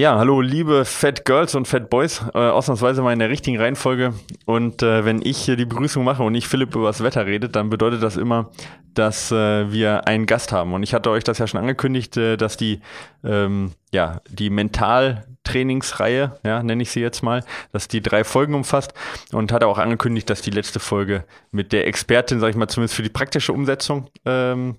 Ja, 0.00 0.16
hallo 0.16 0.40
liebe 0.40 0.86
Fat 0.86 1.26
Girls 1.26 1.54
und 1.54 1.68
Fat 1.68 1.90
Boys, 1.90 2.24
äh, 2.32 2.38
ausnahmsweise 2.38 3.02
mal 3.02 3.12
in 3.12 3.18
der 3.18 3.28
richtigen 3.28 3.58
Reihenfolge. 3.58 4.14
Und 4.46 4.82
äh, 4.82 5.04
wenn 5.04 5.20
ich 5.20 5.36
hier 5.36 5.56
die 5.56 5.66
Begrüßung 5.66 6.04
mache 6.04 6.22
und 6.22 6.32
nicht 6.32 6.48
Philipp 6.48 6.74
über 6.74 6.86
das 6.86 7.02
Wetter 7.02 7.26
redet, 7.26 7.54
dann 7.54 7.68
bedeutet 7.68 8.02
das 8.02 8.16
immer, 8.16 8.50
dass 8.94 9.30
äh, 9.30 9.70
wir 9.70 10.08
einen 10.08 10.24
Gast 10.24 10.52
haben. 10.52 10.72
Und 10.72 10.84
ich 10.84 10.94
hatte 10.94 11.10
euch 11.10 11.22
das 11.22 11.36
ja 11.36 11.46
schon 11.46 11.60
angekündigt, 11.60 12.16
äh, 12.16 12.38
dass 12.38 12.56
die, 12.56 12.80
ähm, 13.22 13.72
ja, 13.92 14.22
die 14.30 14.48
Mentaltrainingsreihe, 14.48 16.34
ja, 16.44 16.62
nenne 16.62 16.82
ich 16.82 16.92
sie 16.92 17.00
jetzt 17.00 17.22
mal, 17.22 17.44
dass 17.72 17.86
die 17.86 18.00
drei 18.00 18.24
Folgen 18.24 18.54
umfasst 18.54 18.94
und 19.32 19.52
hatte 19.52 19.66
auch 19.66 19.76
angekündigt, 19.76 20.30
dass 20.30 20.40
die 20.40 20.50
letzte 20.50 20.80
Folge 20.80 21.24
mit 21.50 21.74
der 21.74 21.86
Expertin, 21.86 22.40
sag 22.40 22.48
ich 22.48 22.56
mal, 22.56 22.68
zumindest 22.68 22.94
für 22.94 23.02
die 23.02 23.10
praktische 23.10 23.52
Umsetzung 23.52 24.08
ähm, 24.24 24.78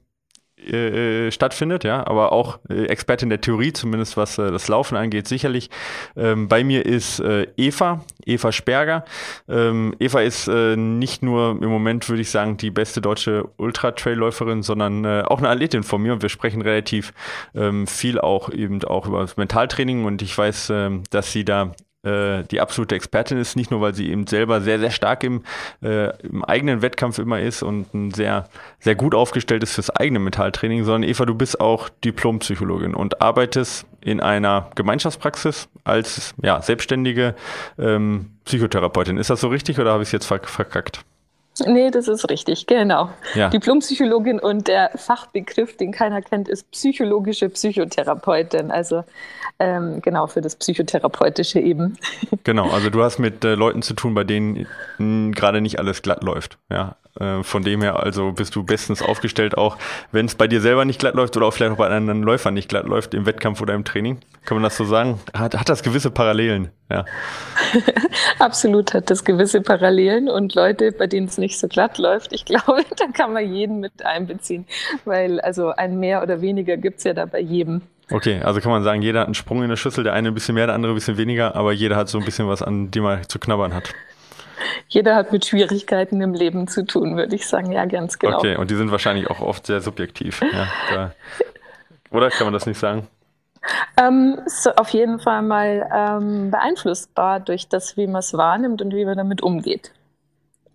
äh, 0.67 1.27
äh, 1.27 1.31
stattfindet, 1.31 1.83
ja, 1.83 2.05
aber 2.05 2.31
auch 2.31 2.59
äh, 2.69 2.85
Expertin 2.85 3.29
der 3.29 3.41
Theorie, 3.41 3.73
zumindest 3.73 4.17
was 4.17 4.37
äh, 4.37 4.51
das 4.51 4.67
Laufen 4.67 4.95
angeht, 4.95 5.27
sicherlich. 5.27 5.69
Ähm, 6.15 6.47
bei 6.47 6.63
mir 6.63 6.85
ist 6.85 7.19
äh, 7.19 7.47
Eva, 7.57 8.03
Eva 8.25 8.51
Sperger. 8.51 9.05
Ähm, 9.49 9.95
Eva 9.99 10.21
ist 10.21 10.47
äh, 10.47 10.75
nicht 10.75 11.23
nur 11.23 11.57
im 11.61 11.69
Moment, 11.69 12.07
würde 12.09 12.21
ich 12.21 12.29
sagen, 12.29 12.57
die 12.57 12.71
beste 12.71 13.01
deutsche 13.01 13.49
Ultra-Trail-Läuferin, 13.57 14.63
sondern 14.63 15.05
auch 15.25 15.39
eine 15.39 15.49
Athletin 15.49 15.83
von 15.83 16.01
mir 16.01 16.13
und 16.13 16.21
wir 16.21 16.29
sprechen 16.29 16.61
relativ 16.61 17.13
ähm, 17.55 17.87
viel 17.87 18.19
auch 18.19 18.49
eben 18.49 18.83
auch 18.83 19.07
über 19.07 19.21
das 19.21 19.37
Mentaltraining 19.37 20.05
und 20.05 20.21
ich 20.21 20.37
weiß, 20.37 20.69
ähm, 20.71 21.03
dass 21.09 21.31
sie 21.31 21.45
da 21.45 21.71
äh, 22.03 22.43
die 22.43 22.59
absolute 22.61 22.95
Expertin 22.95 23.37
ist, 23.37 23.55
nicht 23.55 23.71
nur, 23.71 23.81
weil 23.81 23.93
sie 23.93 24.09
eben 24.09 24.25
selber 24.27 24.61
sehr, 24.61 24.79
sehr 24.79 24.91
stark 24.91 25.23
im, 25.23 25.43
äh, 25.83 26.15
im 26.25 26.43
eigenen 26.43 26.81
Wettkampf 26.81 27.19
immer 27.19 27.39
ist 27.39 27.63
und 27.63 27.93
ein 27.93 28.11
sehr, 28.11 28.49
sehr 28.79 28.95
gut 28.95 29.13
aufgestellt 29.13 29.63
ist 29.63 29.73
fürs 29.73 29.89
eigene 29.91 30.19
Metalltraining, 30.19 30.83
sondern 30.83 31.09
Eva, 31.09 31.25
du 31.25 31.35
bist 31.35 31.59
auch 31.59 31.89
Diplompsychologin 32.03 32.95
und 32.95 33.21
arbeitest 33.21 33.85
in 34.01 34.19
einer 34.19 34.71
Gemeinschaftspraxis 34.75 35.69
als 35.83 36.33
ja, 36.41 36.61
selbstständige 36.61 37.35
ähm, 37.77 38.31
Psychotherapeutin. 38.45 39.17
Ist 39.17 39.29
das 39.29 39.41
so 39.41 39.49
richtig 39.49 39.79
oder 39.79 39.91
habe 39.91 40.03
ich 40.03 40.07
es 40.07 40.13
jetzt 40.13 40.25
verkackt? 40.25 41.05
Nee, 41.65 41.91
das 41.91 42.07
ist 42.07 42.29
richtig, 42.29 42.65
genau. 42.65 43.09
Ja. 43.35 43.49
Diplompsychologin 43.49 44.39
und 44.39 44.67
der 44.67 44.91
Fachbegriff, 44.95 45.75
den 45.77 45.91
keiner 45.91 46.21
kennt, 46.21 46.47
ist 46.47 46.71
psychologische 46.71 47.49
Psychotherapeutin. 47.49 48.71
Also 48.71 49.03
ähm, 49.59 50.01
genau 50.01 50.27
für 50.27 50.41
das 50.41 50.55
Psychotherapeutische 50.55 51.59
eben. 51.59 51.97
Genau, 52.43 52.69
also 52.69 52.89
du 52.89 53.03
hast 53.03 53.19
mit 53.19 53.43
äh, 53.43 53.55
Leuten 53.55 53.81
zu 53.81 53.93
tun, 53.93 54.13
bei 54.13 54.23
denen 54.23 54.65
gerade 55.33 55.61
nicht 55.61 55.77
alles 55.77 56.01
glatt 56.01 56.23
läuft. 56.23 56.57
Ja, 56.69 56.95
von 57.41 57.63
dem 57.63 57.81
her 57.81 58.01
also 58.01 58.31
bist 58.31 58.55
du 58.55 58.63
bestens 58.63 59.01
aufgestellt, 59.01 59.57
auch 59.57 59.77
wenn 60.11 60.25
es 60.25 60.35
bei 60.35 60.47
dir 60.47 60.61
selber 60.61 60.85
nicht 60.85 60.99
glatt 60.99 61.15
läuft 61.15 61.35
oder 61.35 61.45
auch 61.45 61.53
vielleicht 61.53 61.73
auch 61.73 61.77
bei 61.77 61.87
anderen 61.87 62.23
Läufern 62.23 62.53
nicht 62.53 62.69
glatt 62.69 62.85
läuft, 62.85 63.13
im 63.13 63.25
Wettkampf 63.25 63.61
oder 63.61 63.73
im 63.73 63.83
Training. 63.83 64.19
Kann 64.45 64.55
man 64.55 64.63
das 64.63 64.77
so 64.77 64.85
sagen? 64.85 65.19
Hat, 65.33 65.57
hat 65.59 65.69
das 65.69 65.83
gewisse 65.83 66.09
Parallelen? 66.09 66.69
Ja. 66.89 67.05
Absolut 68.39 68.93
hat 68.93 69.09
das 69.09 69.23
gewisse 69.23 69.61
Parallelen 69.61 70.29
und 70.29 70.55
Leute, 70.55 70.91
bei 70.91 71.07
denen 71.07 71.27
es 71.27 71.37
nicht 71.37 71.59
so 71.59 71.67
glatt 71.67 71.97
läuft, 71.97 72.33
ich 72.33 72.45
glaube, 72.51 72.83
da 72.97 73.05
kann 73.13 73.33
man 73.33 73.53
jeden 73.53 73.79
mit 73.81 74.05
einbeziehen, 74.05 74.65
weil 75.05 75.39
also 75.41 75.69
ein 75.69 75.99
mehr 75.99 76.23
oder 76.23 76.41
weniger 76.41 76.77
gibt 76.77 76.99
es 76.99 77.03
ja 77.03 77.13
da 77.13 77.25
bei 77.25 77.39
jedem. 77.39 77.81
Okay, 78.09 78.41
also 78.41 78.59
kann 78.59 78.71
man 78.71 78.83
sagen, 78.83 79.01
jeder 79.01 79.21
hat 79.21 79.27
einen 79.27 79.35
Sprung 79.35 79.63
in 79.63 79.69
der 79.69 79.77
Schüssel, 79.77 80.03
der 80.03 80.13
eine 80.13 80.29
ein 80.29 80.33
bisschen 80.33 80.55
mehr, 80.55 80.65
der 80.65 80.75
andere 80.75 80.91
ein 80.91 80.95
bisschen 80.95 81.17
weniger, 81.17 81.55
aber 81.55 81.71
jeder 81.71 81.95
hat 81.95 82.09
so 82.09 82.17
ein 82.17 82.25
bisschen 82.25 82.47
was, 82.47 82.61
an 82.61 82.91
dem 82.91 83.05
er 83.05 83.21
zu 83.27 83.39
knabbern 83.39 83.73
hat. 83.73 83.93
Jeder 84.87 85.15
hat 85.15 85.31
mit 85.31 85.45
Schwierigkeiten 85.45 86.21
im 86.21 86.33
Leben 86.33 86.67
zu 86.67 86.85
tun, 86.85 87.15
würde 87.15 87.35
ich 87.35 87.47
sagen. 87.47 87.71
Ja, 87.71 87.85
ganz 87.85 88.19
genau. 88.19 88.37
Okay, 88.37 88.55
und 88.55 88.71
die 88.71 88.75
sind 88.75 88.91
wahrscheinlich 88.91 89.29
auch 89.29 89.41
oft 89.41 89.65
sehr 89.65 89.81
subjektiv. 89.81 90.41
Ja, 90.93 91.11
oder 92.11 92.29
kann 92.29 92.45
man 92.45 92.53
das 92.53 92.65
nicht 92.65 92.79
sagen? 92.79 93.07
Ähm, 93.97 94.39
ist 94.45 94.77
auf 94.77 94.89
jeden 94.89 95.19
Fall 95.19 95.41
mal 95.41 95.89
ähm, 95.93 96.51
beeinflussbar 96.51 97.39
durch 97.39 97.69
das, 97.69 97.95
wie 97.95 98.07
man 98.07 98.19
es 98.19 98.33
wahrnimmt 98.33 98.81
und 98.81 98.93
wie 98.93 99.05
man 99.05 99.17
damit 99.17 99.41
umgeht. 99.41 99.91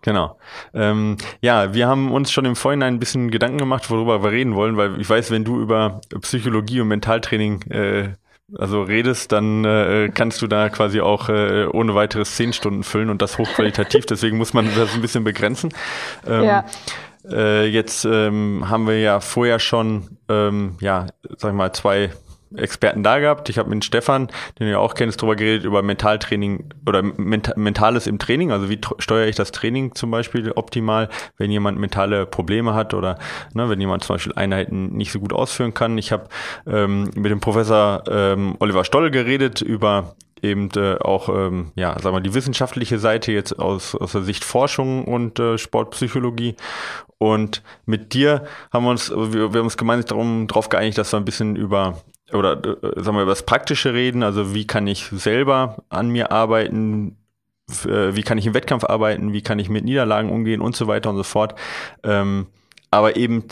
Genau. 0.02 0.38
Ähm, 0.72 1.16
ja, 1.40 1.74
wir 1.74 1.88
haben 1.88 2.12
uns 2.12 2.30
schon 2.30 2.44
im 2.44 2.54
Vorhinein 2.54 2.94
ein 2.94 2.98
bisschen 3.00 3.30
Gedanken 3.30 3.58
gemacht, 3.58 3.90
worüber 3.90 4.22
wir 4.22 4.30
reden 4.30 4.54
wollen, 4.54 4.76
weil 4.76 5.00
ich 5.00 5.10
weiß, 5.10 5.32
wenn 5.32 5.44
du 5.44 5.60
über 5.60 6.00
Psychologie 6.20 6.80
und 6.80 6.88
Mentaltraining 6.88 7.62
äh, 7.72 8.08
also 8.54 8.82
redest, 8.82 9.32
dann 9.32 9.64
äh, 9.64 10.10
kannst 10.14 10.40
du 10.40 10.46
da 10.46 10.68
quasi 10.68 11.00
auch 11.00 11.28
äh, 11.28 11.66
ohne 11.66 11.94
weiteres 11.94 12.36
zehn 12.36 12.52
Stunden 12.52 12.84
füllen 12.84 13.10
und 13.10 13.22
das 13.22 13.38
hochqualitativ. 13.38 14.06
Deswegen 14.10 14.36
muss 14.36 14.54
man 14.54 14.68
das 14.76 14.94
ein 14.94 15.02
bisschen 15.02 15.24
begrenzen. 15.24 15.72
Ähm, 16.26 16.44
ja. 16.44 16.64
Äh, 17.28 17.66
jetzt 17.66 18.04
ähm, 18.04 18.68
haben 18.68 18.86
wir 18.86 19.00
ja 19.00 19.20
vorher 19.20 19.58
schon, 19.58 20.18
ähm, 20.28 20.76
ja, 20.80 21.06
sag 21.38 21.50
ich 21.50 21.56
mal, 21.56 21.72
zwei 21.72 22.10
Experten 22.54 23.02
da 23.02 23.18
gehabt. 23.18 23.48
Ich 23.48 23.58
habe 23.58 23.70
mit 23.70 23.84
Stefan, 23.84 24.28
den 24.58 24.68
ja 24.68 24.78
auch 24.78 24.94
kennst, 24.94 25.20
darüber 25.20 25.36
geredet, 25.36 25.64
über 25.64 25.82
Mentaltraining 25.82 26.64
oder 26.86 27.02
Ment 27.02 27.56
Mentales 27.56 28.06
im 28.06 28.18
Training. 28.18 28.52
Also 28.52 28.70
wie 28.70 28.80
steuere 28.98 29.26
ich 29.26 29.36
das 29.36 29.52
Training 29.52 29.94
zum 29.94 30.10
Beispiel 30.10 30.52
optimal, 30.52 31.08
wenn 31.38 31.50
jemand 31.50 31.78
mentale 31.78 32.26
Probleme 32.26 32.74
hat 32.74 32.94
oder 32.94 33.18
ne, 33.54 33.68
wenn 33.68 33.80
jemand 33.80 34.04
zum 34.04 34.14
Beispiel 34.14 34.34
Einheiten 34.34 34.96
nicht 34.96 35.12
so 35.12 35.20
gut 35.20 35.32
ausführen 35.32 35.74
kann. 35.74 35.98
Ich 35.98 36.12
habe 36.12 36.28
ähm, 36.66 37.10
mit 37.14 37.30
dem 37.30 37.40
Professor 37.40 38.04
ähm, 38.08 38.56
Oliver 38.60 38.84
Stoll 38.84 39.10
geredet 39.10 39.60
über 39.60 40.14
eben 40.42 40.70
äh, 40.76 40.96
auch, 40.96 41.28
ähm, 41.28 41.72
ja, 41.74 41.98
sagen 41.98 42.14
wir 42.16 42.20
die 42.20 42.34
wissenschaftliche 42.34 42.98
Seite 42.98 43.32
jetzt 43.32 43.58
aus, 43.58 43.94
aus 43.94 44.12
der 44.12 44.22
Sicht 44.22 44.44
Forschung 44.44 45.04
und 45.04 45.38
äh, 45.38 45.58
Sportpsychologie. 45.58 46.56
Und 47.18 47.62
mit 47.86 48.12
dir 48.12 48.44
haben 48.72 48.84
wir 48.84 48.90
uns, 48.90 49.10
wir, 49.10 49.52
wir 49.52 49.58
haben 49.58 49.66
uns 49.66 49.76
gemeinsam 49.76 50.08
darum, 50.08 50.46
darauf 50.46 50.68
geeinigt, 50.68 50.98
dass 50.98 51.12
wir 51.12 51.18
ein 51.18 51.24
bisschen 51.24 51.56
über 51.56 52.02
oder 52.32 52.52
äh, 52.52 53.02
sagen 53.02 53.16
wir 53.16 53.22
über 53.22 53.32
das 53.32 53.44
Praktische 53.44 53.94
reden, 53.94 54.22
also 54.22 54.54
wie 54.54 54.66
kann 54.66 54.86
ich 54.86 55.06
selber 55.06 55.84
an 55.88 56.08
mir 56.08 56.32
arbeiten, 56.32 57.16
äh, 57.84 58.14
wie 58.14 58.22
kann 58.22 58.38
ich 58.38 58.46
im 58.46 58.54
Wettkampf 58.54 58.84
arbeiten, 58.84 59.32
wie 59.32 59.42
kann 59.42 59.58
ich 59.58 59.68
mit 59.68 59.84
Niederlagen 59.84 60.30
umgehen 60.30 60.60
und 60.60 60.76
so 60.76 60.86
weiter 60.86 61.10
und 61.10 61.16
so 61.16 61.22
fort. 61.22 61.54
Ähm, 62.02 62.46
aber 62.90 63.16
eben 63.16 63.44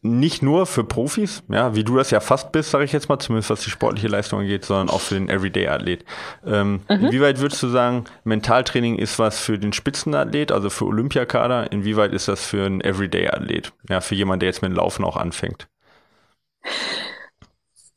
nicht 0.00 0.42
nur 0.42 0.66
für 0.66 0.84
Profis, 0.84 1.42
ja, 1.48 1.74
wie 1.74 1.82
du 1.82 1.96
das 1.96 2.10
ja 2.10 2.20
fast 2.20 2.52
bist, 2.52 2.70
sage 2.70 2.84
ich 2.84 2.92
jetzt 2.92 3.08
mal, 3.08 3.18
zumindest 3.18 3.50
was 3.50 3.62
die 3.62 3.70
sportliche 3.70 4.08
Leistung 4.08 4.40
angeht, 4.40 4.64
sondern 4.64 4.90
auch 4.90 5.00
für 5.00 5.14
den 5.14 5.28
Everyday-Athlet. 5.28 6.04
Ähm, 6.46 6.80
mhm. 6.88 7.06
Inwieweit 7.06 7.40
würdest 7.40 7.62
du 7.62 7.68
sagen, 7.68 8.04
Mentaltraining 8.24 8.96
ist 8.96 9.18
was 9.18 9.40
für 9.40 9.58
den 9.58 9.72
Spitzenathlet, 9.72 10.52
also 10.52 10.70
für 10.70 10.86
Olympiakader? 10.86 11.72
Inwieweit 11.72 12.12
ist 12.12 12.28
das 12.28 12.46
für 12.46 12.64
einen 12.64 12.80
Everyday-Athlet? 12.80 13.72
Ja, 13.88 14.00
für 14.00 14.14
jemanden, 14.14 14.40
der 14.40 14.48
jetzt 14.50 14.62
mit 14.62 14.70
dem 14.70 14.76
Laufen 14.76 15.04
auch 15.04 15.16
anfängt? 15.16 15.66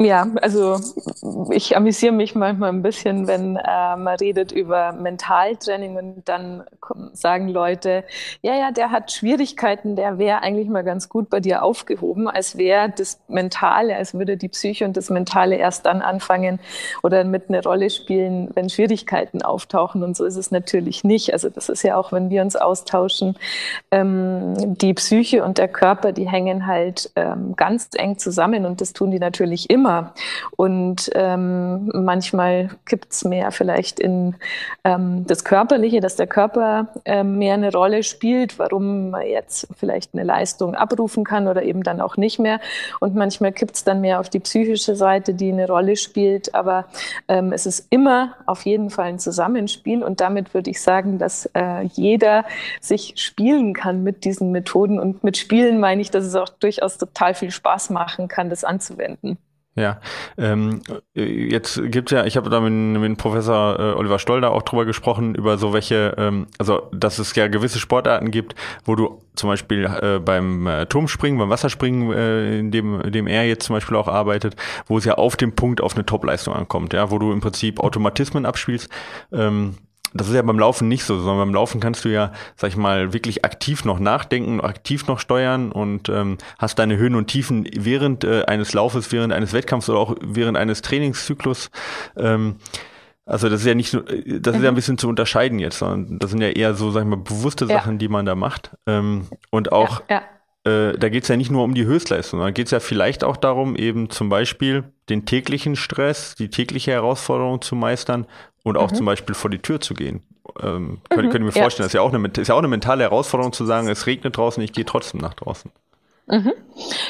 Ja, 0.03 0.27
also 0.41 0.79
ich 1.51 1.77
amüsiere 1.77 2.11
mich 2.11 2.33
manchmal 2.33 2.69
ein 2.69 2.81
bisschen, 2.81 3.27
wenn 3.27 3.55
äh, 3.55 3.95
man 3.95 4.15
redet 4.19 4.51
über 4.51 4.93
Mentaltraining 4.93 5.95
und 5.95 6.23
dann 6.27 6.63
sagen 7.13 7.49
Leute, 7.49 8.03
ja, 8.41 8.55
ja, 8.55 8.71
der 8.71 8.89
hat 8.89 9.11
Schwierigkeiten, 9.11 9.95
der 9.95 10.17
wäre 10.17 10.41
eigentlich 10.41 10.69
mal 10.69 10.83
ganz 10.83 11.07
gut 11.07 11.29
bei 11.29 11.39
dir 11.39 11.61
aufgehoben, 11.61 12.27
als 12.27 12.57
wäre 12.57 12.91
das 12.97 13.19
Mentale, 13.27 13.95
als 13.95 14.15
würde 14.15 14.37
die 14.37 14.49
Psyche 14.49 14.85
und 14.85 14.97
das 14.97 15.11
Mentale 15.11 15.55
erst 15.57 15.85
dann 15.85 16.01
anfangen 16.01 16.59
oder 17.03 17.23
mit 17.23 17.49
eine 17.49 17.61
Rolle 17.61 17.91
spielen, 17.91 18.49
wenn 18.55 18.69
Schwierigkeiten 18.69 19.43
auftauchen. 19.43 20.01
Und 20.01 20.17
so 20.17 20.25
ist 20.25 20.35
es 20.35 20.49
natürlich 20.49 21.03
nicht. 21.03 21.31
Also 21.31 21.49
das 21.49 21.69
ist 21.69 21.83
ja 21.83 21.95
auch, 21.95 22.11
wenn 22.11 22.31
wir 22.31 22.41
uns 22.41 22.55
austauschen, 22.55 23.37
ähm, 23.91 24.55
die 24.57 24.95
Psyche 24.95 25.43
und 25.43 25.59
der 25.59 25.67
Körper, 25.67 26.11
die 26.11 26.27
hängen 26.27 26.65
halt 26.65 27.11
ähm, 27.15 27.55
ganz 27.55 27.89
eng 27.95 28.17
zusammen 28.17 28.65
und 28.65 28.81
das 28.81 28.93
tun 28.93 29.11
die 29.11 29.19
natürlich 29.19 29.69
immer 29.69 29.90
immer. 29.91 30.13
Und 30.55 31.09
ähm, 31.15 31.89
manchmal 31.93 32.69
gibt 32.85 33.11
es 33.11 33.23
mehr 33.23 33.51
vielleicht 33.51 33.99
in 33.99 34.35
ähm, 34.83 35.25
das 35.27 35.43
Körperliche, 35.43 35.99
dass 35.99 36.15
der 36.15 36.27
Körper 36.27 36.87
ähm, 37.05 37.37
mehr 37.37 37.55
eine 37.55 37.71
Rolle 37.71 38.03
spielt, 38.03 38.59
warum 38.59 39.11
man 39.11 39.25
jetzt 39.25 39.67
vielleicht 39.77 40.13
eine 40.13 40.23
Leistung 40.23 40.75
abrufen 40.75 41.23
kann 41.23 41.47
oder 41.47 41.63
eben 41.63 41.83
dann 41.83 42.01
auch 42.01 42.17
nicht 42.17 42.39
mehr. 42.39 42.59
Und 42.99 43.15
manchmal 43.15 43.51
gibt 43.51 43.75
es 43.75 43.83
dann 43.83 44.01
mehr 44.01 44.19
auf 44.19 44.29
die 44.29 44.39
psychische 44.39 44.95
Seite, 44.95 45.33
die 45.33 45.51
eine 45.51 45.67
Rolle 45.67 45.95
spielt. 45.95 46.53
Aber 46.55 46.85
ähm, 47.27 47.51
es 47.51 47.65
ist 47.65 47.87
immer 47.89 48.35
auf 48.45 48.65
jeden 48.65 48.89
Fall 48.89 49.05
ein 49.05 49.19
Zusammenspiel. 49.19 50.03
Und 50.03 50.21
damit 50.21 50.53
würde 50.53 50.69
ich 50.69 50.81
sagen, 50.81 51.17
dass 51.17 51.49
äh, 51.53 51.83
jeder 51.93 52.45
sich 52.79 53.13
spielen 53.17 53.73
kann 53.73 54.03
mit 54.03 54.25
diesen 54.25 54.51
Methoden. 54.51 54.99
Und 54.99 55.23
mit 55.23 55.37
Spielen 55.37 55.79
meine 55.79 56.01
ich, 56.01 56.11
dass 56.11 56.25
es 56.25 56.35
auch 56.35 56.49
durchaus 56.49 56.97
total 56.97 57.33
viel 57.33 57.51
Spaß 57.51 57.89
machen 57.89 58.27
kann, 58.27 58.49
das 58.49 58.63
anzuwenden. 58.63 59.37
Ja, 59.75 60.01
ähm, 60.37 60.81
jetzt 61.13 61.81
gibt's 61.85 62.11
ja, 62.11 62.25
ich 62.25 62.35
habe 62.35 62.49
da 62.49 62.59
mit, 62.59 62.73
mit 62.73 63.17
Professor 63.17 63.79
äh, 63.79 63.93
Oliver 63.93 64.19
Stolder 64.19 64.51
auch 64.51 64.63
drüber 64.63 64.83
gesprochen, 64.83 65.33
über 65.33 65.57
so 65.57 65.71
welche, 65.71 66.13
ähm, 66.17 66.47
also 66.57 66.89
dass 66.91 67.19
es 67.19 67.33
ja 67.35 67.47
gewisse 67.47 67.79
Sportarten 67.79 68.31
gibt, 68.31 68.53
wo 68.83 68.95
du 68.95 69.21
zum 69.35 69.49
Beispiel 69.49 69.85
äh, 69.85 70.19
beim 70.19 70.67
äh, 70.67 70.87
Turmspringen, 70.87 71.39
beim 71.39 71.49
Wasserspringen, 71.49 72.11
äh, 72.11 72.59
in, 72.59 72.71
dem, 72.71 73.01
dem 73.13 73.27
er 73.27 73.45
jetzt 73.45 73.65
zum 73.65 73.75
Beispiel 73.75 73.95
auch 73.95 74.09
arbeitet, 74.09 74.57
wo 74.87 74.97
es 74.97 75.05
ja 75.05 75.13
auf 75.13 75.37
dem 75.37 75.53
Punkt 75.53 75.79
auf 75.79 75.95
eine 75.95 76.05
Topleistung 76.05 76.53
ankommt, 76.53 76.91
ja, 76.91 77.09
wo 77.09 77.17
du 77.17 77.31
im 77.31 77.39
Prinzip 77.39 77.79
Automatismen 77.79 78.45
abspielst. 78.45 78.89
Ähm, 79.31 79.77
das 80.13 80.27
ist 80.27 80.33
ja 80.33 80.41
beim 80.41 80.59
Laufen 80.59 80.87
nicht 80.87 81.03
so, 81.03 81.17
sondern 81.17 81.37
beim 81.37 81.53
Laufen 81.53 81.79
kannst 81.79 82.05
du 82.05 82.09
ja, 82.09 82.31
sag 82.55 82.69
ich 82.69 82.77
mal, 82.77 83.13
wirklich 83.13 83.45
aktiv 83.45 83.85
noch 83.85 83.99
nachdenken, 83.99 84.61
aktiv 84.61 85.07
noch 85.07 85.19
steuern 85.19 85.71
und 85.71 86.09
ähm, 86.09 86.37
hast 86.59 86.79
deine 86.79 86.97
Höhen 86.97 87.15
und 87.15 87.27
Tiefen 87.27 87.67
während 87.73 88.23
äh, 88.23 88.43
eines 88.45 88.73
Laufes, 88.73 89.11
während 89.11 89.33
eines 89.33 89.53
Wettkampfs 89.53 89.89
oder 89.89 89.99
auch 89.99 90.15
während 90.21 90.57
eines 90.57 90.81
Trainingszyklus. 90.81 91.71
Ähm, 92.17 92.57
also 93.25 93.47
das 93.49 93.61
ist 93.61 93.67
ja 93.67 93.75
nicht 93.75 93.93
äh, 93.93 94.39
das 94.39 94.55
ist 94.55 94.61
ja 94.61 94.69
ein 94.69 94.73
mhm. 94.73 94.75
bisschen 94.75 94.97
zu 94.97 95.07
unterscheiden 95.07 95.59
jetzt, 95.59 95.79
sondern 95.79 96.19
das 96.19 96.31
sind 96.31 96.41
ja 96.41 96.49
eher 96.49 96.73
so, 96.73 96.91
sag 96.91 97.03
ich 97.03 97.07
mal, 97.07 97.17
bewusste 97.17 97.67
Sachen, 97.67 97.93
ja. 97.93 97.97
die 97.97 98.07
man 98.09 98.25
da 98.25 98.35
macht. 98.35 98.71
Ähm, 98.87 99.27
und 99.49 99.71
auch 99.71 100.01
ja, 100.09 100.17
ja. 100.17 100.21
Äh, 100.63 100.97
da 100.97 101.09
geht 101.09 101.23
es 101.23 101.29
ja 101.29 101.37
nicht 101.37 101.49
nur 101.49 101.63
um 101.63 101.73
die 101.73 101.85
Höchstleistung, 101.85 102.39
sondern 102.39 102.53
geht 102.53 102.67
es 102.67 102.71
ja 102.71 102.79
vielleicht 102.79 103.23
auch 103.23 103.35
darum, 103.35 103.75
eben 103.75 104.11
zum 104.11 104.29
Beispiel 104.29 104.83
den 105.09 105.25
täglichen 105.25 105.75
Stress, 105.75 106.35
die 106.35 106.49
tägliche 106.49 106.91
Herausforderung 106.91 107.61
zu 107.61 107.75
meistern 107.75 108.27
und 108.63 108.77
auch 108.77 108.91
mhm. 108.91 108.95
zum 108.95 109.05
Beispiel 109.05 109.35
vor 109.35 109.49
die 109.49 109.59
Tür 109.59 109.79
zu 109.81 109.93
gehen. 109.93 110.23
Ähm, 110.61 111.01
könnt, 111.09 111.27
mhm. 111.27 111.31
könnt 111.31 111.43
ihr 111.43 111.45
mir 111.45 111.51
vorstellen, 111.51 111.83
ja. 111.83 111.85
das 111.85 111.87
ist 111.87 111.93
ja, 111.93 112.01
auch 112.01 112.13
eine, 112.13 112.27
ist 112.27 112.47
ja 112.47 112.55
auch 112.55 112.59
eine 112.59 112.67
mentale 112.67 113.03
Herausforderung 113.03 113.53
zu 113.53 113.65
sagen, 113.65 113.87
es 113.87 114.05
regnet 114.05 114.37
draußen, 114.37 114.61
ich 114.61 114.73
gehe 114.73 114.85
trotzdem 114.85 115.19
nach 115.21 115.33
draußen. 115.33 115.71
Mhm. 116.27 116.53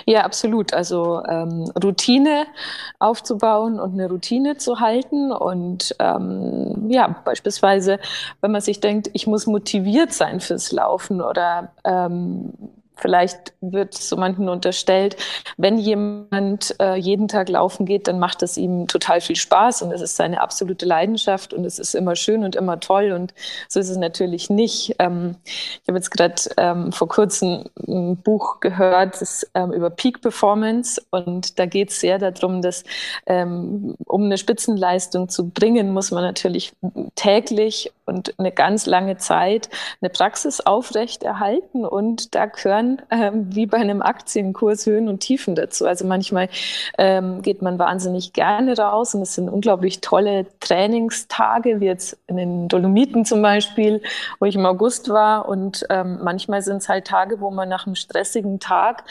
Ja, 0.06 0.22
absolut. 0.22 0.74
Also 0.74 1.24
ähm, 1.28 1.72
Routine 1.82 2.46
aufzubauen 3.00 3.80
und 3.80 3.94
eine 3.94 4.10
Routine 4.10 4.58
zu 4.58 4.80
halten. 4.80 5.32
Und 5.32 5.96
ähm, 6.00 6.90
ja, 6.90 7.16
beispielsweise, 7.24 8.00
wenn 8.42 8.52
man 8.52 8.62
sich 8.62 8.80
denkt, 8.80 9.10
ich 9.14 9.28
muss 9.28 9.46
motiviert 9.46 10.14
sein 10.14 10.40
fürs 10.40 10.72
Laufen 10.72 11.22
oder 11.22 11.72
ähm, 11.84 12.54
Vielleicht 13.02 13.54
wird 13.62 13.94
so 13.94 14.16
manchen 14.16 14.48
unterstellt, 14.48 15.18
wenn 15.58 15.78
jemand 15.78 16.76
äh, 16.80 16.96
jeden 16.96 17.28
Tag 17.28 17.50
laufen 17.50 17.86
geht, 17.86 18.08
dann 18.08 18.20
macht 18.20 18.44
es 18.44 18.58
ihm 18.58 18.88
total 18.88 19.22
viel 19.22 19.36
Spaß 19.36 19.82
und 19.82 19.92
es 19.92 20.02
ist 20.02 20.16
seine 20.16 20.42
absolute 20.42 20.86
Leidenschaft 20.86 21.54
und 21.54 21.66
es 21.66 21.80
ist 21.80 21.96
immer 21.96 22.16
schön 22.16 22.44
und 22.44 22.56
immer 22.56 22.80
toll 22.80 23.12
und 23.12 23.34
so 23.68 23.80
ist 23.80 23.90
es 23.90 23.98
natürlich 23.98 24.50
nicht. 24.50 24.96
Ähm, 25.00 25.36
ich 25.46 25.88
habe 25.88 25.98
jetzt 25.98 26.12
gerade 26.12 26.36
ähm, 26.58 26.92
vor 26.92 27.08
kurzem 27.08 27.66
ein 27.88 28.18
Buch 28.18 28.60
gehört 28.60 29.20
das, 29.20 29.50
ähm, 29.56 29.74
über 29.74 29.90
Peak 29.90 30.22
Performance 30.22 31.02
und 31.10 31.58
da 31.60 31.66
geht 31.66 31.90
es 31.90 32.00
sehr 32.00 32.20
darum, 32.20 32.62
dass 32.62 32.84
ähm, 33.26 33.96
um 34.06 34.26
eine 34.26 34.38
Spitzenleistung 34.38 35.30
zu 35.30 35.50
bringen, 35.50 35.92
muss 35.92 36.12
man 36.12 36.24
natürlich 36.24 36.74
täglich 37.16 37.92
und 38.12 38.38
eine 38.38 38.52
ganz 38.52 38.86
lange 38.86 39.18
Zeit 39.18 39.70
eine 40.02 40.10
Praxis 40.10 40.62
aufrechterhalten 40.62 41.86
und 41.86 42.36
da 42.36 42.46
gehören 42.46 43.02
ähm, 43.10 43.48
wie 43.50 43.66
bei 43.66 43.78
einem 43.78 44.02
Aktienkurs 44.02 44.86
Höhen 44.86 45.08
und 45.08 45.20
Tiefen 45.20 45.56
dazu. 45.56 45.86
Also 45.86 46.06
manchmal 46.06 46.50
ähm, 46.98 47.42
geht 47.42 47.62
man 47.62 47.80
wahnsinnig 47.80 48.34
gerne 48.34 48.78
raus 48.78 49.16
und 49.16 49.22
es 49.22 49.36
sind 49.36 49.50
unglaublich 49.50 50.02
tolle 50.02 50.46
Trainingstage, 50.60 51.80
wie 51.80 51.86
jetzt 51.86 52.18
in 52.28 52.38
den 52.38 52.68
Dolomiten 52.68 53.26
zum 53.26 53.42
Beispiel, 53.42 54.02
wo 54.40 54.46
ich 54.46 54.56
im 54.56 54.66
August 54.66 55.10
war 55.10 55.48
und 55.48 55.86
ähm, 55.90 56.20
manchmal 56.22 56.62
sind 56.62 56.78
es 56.78 56.90
halt 56.90 57.08
Tage, 57.08 57.40
wo 57.40 57.50
man 57.50 57.70
nach 57.70 57.86
einem 57.86 57.96
stressigen 57.96 58.60
Tag, 58.60 59.04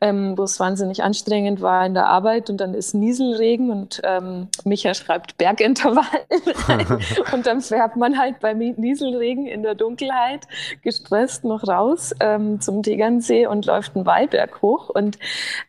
ähm, 0.00 0.38
wo 0.38 0.44
es 0.44 0.60
wahnsinnig 0.60 1.02
anstrengend 1.02 1.60
war 1.60 1.84
in 1.86 1.94
der 1.94 2.06
Arbeit 2.06 2.50
und 2.50 2.58
dann 2.58 2.74
ist 2.74 2.94
Nieselregen 2.94 3.70
und 3.70 4.00
ähm, 4.04 4.48
Micha 4.64 4.94
schreibt 4.94 5.36
Bergintervall 5.38 6.04
und 7.32 7.46
dann 7.46 7.60
fährt 7.60 7.96
man 7.96 8.18
halt 8.18 8.40
beim 8.44 8.58
Nieselregen 8.58 9.46
in 9.46 9.62
der 9.62 9.74
Dunkelheit 9.74 10.46
gestresst 10.82 11.44
noch 11.44 11.66
raus 11.66 12.14
ähm, 12.20 12.60
zum 12.60 12.82
Tegernsee 12.82 13.46
und 13.46 13.64
läuft 13.64 13.96
einen 13.96 14.04
Wallberg 14.04 14.60
hoch 14.60 14.90
und 14.90 15.18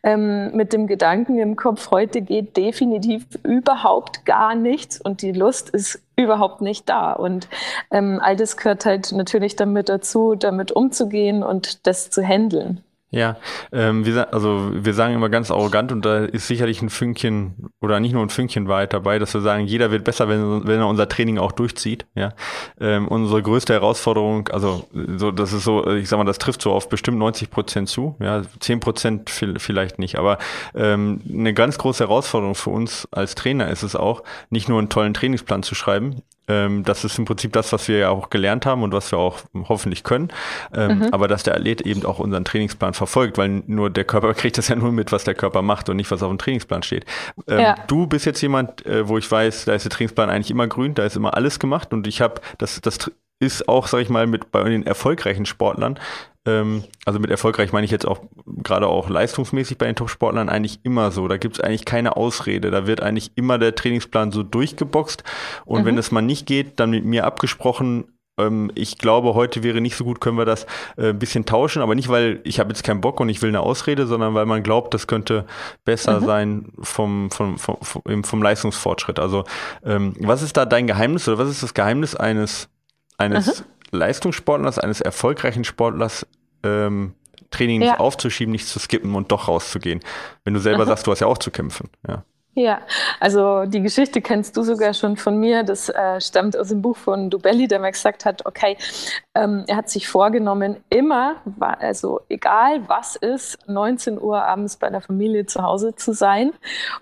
ähm, 0.02 0.54
mit 0.54 0.74
dem 0.74 0.86
Gedanken 0.86 1.38
im 1.38 1.56
Kopf, 1.56 1.90
heute 1.90 2.20
geht 2.20 2.54
definitiv 2.58 3.24
überhaupt 3.44 4.26
gar 4.26 4.54
nichts 4.54 5.00
und 5.00 5.22
die 5.22 5.32
Lust 5.32 5.70
ist 5.70 6.02
überhaupt 6.16 6.60
nicht 6.60 6.86
da. 6.86 7.14
Und 7.14 7.48
ähm, 7.90 8.20
all 8.22 8.36
das 8.36 8.58
gehört 8.58 8.84
halt 8.84 9.10
natürlich 9.12 9.56
damit 9.56 9.88
dazu, 9.88 10.34
damit 10.34 10.70
umzugehen 10.70 11.42
und 11.42 11.86
das 11.86 12.10
zu 12.10 12.22
handeln. 12.22 12.82
Ja, 13.16 13.38
ähm, 13.72 14.04
wir, 14.04 14.34
also 14.34 14.70
wir 14.74 14.92
sagen 14.92 15.14
immer 15.14 15.30
ganz 15.30 15.50
arrogant 15.50 15.90
und 15.90 16.04
da 16.04 16.26
ist 16.26 16.48
sicherlich 16.48 16.82
ein 16.82 16.90
Fünkchen 16.90 17.70
oder 17.80 17.98
nicht 17.98 18.12
nur 18.12 18.22
ein 18.22 18.28
Fünkchen 18.28 18.68
Wahrheit 18.68 18.92
dabei, 18.92 19.18
dass 19.18 19.32
wir 19.32 19.40
sagen, 19.40 19.64
jeder 19.64 19.90
wird 19.90 20.04
besser, 20.04 20.28
wenn, 20.28 20.66
wenn 20.66 20.80
er 20.80 20.86
unser 20.86 21.08
Training 21.08 21.38
auch 21.38 21.52
durchzieht. 21.52 22.04
Ja, 22.14 22.34
ähm, 22.78 23.08
unsere 23.08 23.42
größte 23.42 23.72
Herausforderung, 23.72 24.48
also 24.48 24.86
so, 25.16 25.30
das 25.30 25.54
ist 25.54 25.64
so, 25.64 25.90
ich 25.92 26.10
sag 26.10 26.18
mal, 26.18 26.24
das 26.24 26.36
trifft 26.36 26.60
so 26.60 26.72
auf 26.72 26.90
bestimmt 26.90 27.16
90 27.16 27.50
Prozent 27.50 27.88
zu. 27.88 28.16
Ja, 28.20 28.42
10 28.60 28.80
Prozent 28.80 29.30
vielleicht 29.30 29.98
nicht, 29.98 30.18
aber 30.18 30.36
ähm, 30.74 31.22
eine 31.26 31.54
ganz 31.54 31.78
große 31.78 32.04
Herausforderung 32.04 32.54
für 32.54 32.68
uns 32.70 33.08
als 33.12 33.34
Trainer 33.34 33.70
ist 33.70 33.82
es 33.82 33.96
auch, 33.96 34.24
nicht 34.50 34.68
nur 34.68 34.78
einen 34.78 34.90
tollen 34.90 35.14
Trainingsplan 35.14 35.62
zu 35.62 35.74
schreiben, 35.74 36.20
das 36.46 37.04
ist 37.04 37.18
im 37.18 37.24
Prinzip 37.24 37.52
das, 37.52 37.72
was 37.72 37.88
wir 37.88 37.98
ja 37.98 38.10
auch 38.10 38.30
gelernt 38.30 38.66
haben 38.66 38.82
und 38.82 38.92
was 38.92 39.10
wir 39.10 39.18
auch 39.18 39.40
hoffentlich 39.68 40.04
können. 40.04 40.28
Ähm, 40.72 40.98
mhm. 40.98 41.08
Aber 41.12 41.26
dass 41.26 41.42
der 41.42 41.54
Athlet 41.56 41.80
eben 41.80 42.04
auch 42.06 42.18
unseren 42.18 42.44
Trainingsplan 42.44 42.94
verfolgt, 42.94 43.36
weil 43.36 43.62
nur 43.66 43.90
der 43.90 44.04
Körper 44.04 44.32
kriegt 44.34 44.56
das 44.58 44.68
ja 44.68 44.76
nur 44.76 44.92
mit, 44.92 45.12
was 45.12 45.24
der 45.24 45.34
Körper 45.34 45.62
macht 45.62 45.88
und 45.88 45.96
nicht, 45.96 46.10
was 46.10 46.22
auf 46.22 46.30
dem 46.30 46.38
Trainingsplan 46.38 46.82
steht. 46.82 47.04
Ähm, 47.48 47.60
ja. 47.60 47.74
Du 47.88 48.06
bist 48.06 48.26
jetzt 48.26 48.40
jemand, 48.40 48.86
äh, 48.86 49.08
wo 49.08 49.18
ich 49.18 49.30
weiß, 49.30 49.64
da 49.64 49.74
ist 49.74 49.84
der 49.84 49.90
Trainingsplan 49.90 50.30
eigentlich 50.30 50.50
immer 50.50 50.66
grün, 50.66 50.94
da 50.94 51.04
ist 51.04 51.16
immer 51.16 51.34
alles 51.34 51.58
gemacht 51.58 51.92
und 51.92 52.06
ich 52.06 52.20
habe, 52.20 52.40
das, 52.58 52.80
das 52.80 53.10
ist 53.38 53.68
auch, 53.68 53.86
sag 53.86 54.00
ich 54.00 54.08
mal, 54.08 54.26
mit 54.26 54.50
bei 54.50 54.62
den 54.68 54.86
erfolgreichen 54.86 55.46
Sportlern 55.46 55.94
ähm, 55.94 56.00
also 56.46 57.18
mit 57.18 57.30
erfolgreich 57.30 57.72
meine 57.72 57.84
ich 57.84 57.90
jetzt 57.90 58.06
auch 58.06 58.20
gerade 58.62 58.86
auch 58.86 59.08
leistungsmäßig 59.08 59.78
bei 59.78 59.86
den 59.86 59.96
Top-Sportlern 59.96 60.48
eigentlich 60.48 60.80
immer 60.84 61.10
so. 61.10 61.28
Da 61.28 61.36
gibt 61.36 61.56
es 61.56 61.60
eigentlich 61.60 61.84
keine 61.84 62.16
Ausrede. 62.16 62.70
Da 62.70 62.86
wird 62.86 63.00
eigentlich 63.00 63.32
immer 63.34 63.58
der 63.58 63.74
Trainingsplan 63.74 64.32
so 64.32 64.42
durchgeboxt. 64.42 65.24
Und 65.64 65.82
mhm. 65.82 65.86
wenn 65.86 65.98
es 65.98 66.12
mal 66.12 66.22
nicht 66.22 66.46
geht, 66.46 66.78
dann 66.78 66.90
mit 66.90 67.04
mir 67.04 67.24
abgesprochen, 67.24 68.04
ähm, 68.38 68.70
ich 68.74 68.98
glaube, 68.98 69.34
heute 69.34 69.62
wäre 69.62 69.80
nicht 69.80 69.96
so 69.96 70.04
gut, 70.04 70.20
können 70.20 70.38
wir 70.38 70.44
das 70.44 70.64
äh, 70.96 71.10
ein 71.10 71.18
bisschen 71.18 71.46
tauschen, 71.46 71.82
aber 71.82 71.94
nicht, 71.94 72.08
weil 72.08 72.40
ich 72.44 72.60
habe 72.60 72.70
jetzt 72.70 72.84
keinen 72.84 73.00
Bock 73.00 73.20
und 73.20 73.28
ich 73.28 73.42
will 73.42 73.48
eine 73.48 73.60
Ausrede, 73.60 74.06
sondern 74.06 74.34
weil 74.34 74.46
man 74.46 74.62
glaubt, 74.62 74.94
das 74.94 75.06
könnte 75.06 75.46
besser 75.84 76.20
mhm. 76.20 76.26
sein 76.26 76.72
vom, 76.80 77.30
vom, 77.30 77.58
vom, 77.58 77.78
vom, 77.80 78.24
vom 78.24 78.42
Leistungsfortschritt. 78.42 79.18
Also 79.18 79.44
ähm, 79.84 80.14
was 80.20 80.42
ist 80.42 80.56
da 80.56 80.64
dein 80.66 80.86
Geheimnis 80.86 81.28
oder 81.28 81.38
was 81.38 81.48
ist 81.48 81.62
das 81.62 81.74
Geheimnis 81.74 82.14
eines, 82.14 82.68
eines 83.18 83.60
mhm. 83.60 83.64
Leistungssportlers, 83.98 84.78
eines 84.78 85.00
erfolgreichen 85.00 85.64
Sportlers, 85.64 86.26
ähm, 86.66 87.14
Training 87.50 87.80
nicht 87.80 87.88
ja. 87.88 88.00
aufzuschieben, 88.00 88.52
nicht 88.52 88.66
zu 88.66 88.78
skippen 88.78 89.14
und 89.14 89.32
doch 89.32 89.48
rauszugehen. 89.48 90.00
Wenn 90.44 90.54
du 90.54 90.60
selber 90.60 90.84
sagst, 90.86 91.06
du 91.06 91.10
hast 91.10 91.20
ja 91.20 91.26
auch 91.26 91.38
zu 91.38 91.50
kämpfen. 91.50 91.88
Ja. 92.06 92.24
Ja, 92.58 92.80
also 93.20 93.66
die 93.66 93.82
Geschichte 93.82 94.22
kennst 94.22 94.56
du 94.56 94.62
sogar 94.62 94.94
schon 94.94 95.18
von 95.18 95.38
mir. 95.38 95.62
Das 95.62 95.90
äh, 95.90 96.18
stammt 96.22 96.56
aus 96.56 96.70
dem 96.70 96.80
Buch 96.80 96.96
von 96.96 97.28
Dubelli, 97.28 97.68
der 97.68 97.80
mir 97.80 97.92
gesagt 97.92 98.24
hat, 98.24 98.46
okay, 98.46 98.78
ähm, 99.34 99.64
er 99.66 99.76
hat 99.76 99.90
sich 99.90 100.08
vorgenommen, 100.08 100.76
immer, 100.88 101.36
also 101.60 102.22
egal 102.30 102.88
was 102.88 103.14
ist, 103.16 103.58
19 103.68 104.18
Uhr 104.18 104.42
abends 104.42 104.78
bei 104.78 104.88
der 104.88 105.02
Familie 105.02 105.44
zu 105.44 105.62
Hause 105.62 105.96
zu 105.96 106.14
sein. 106.14 106.54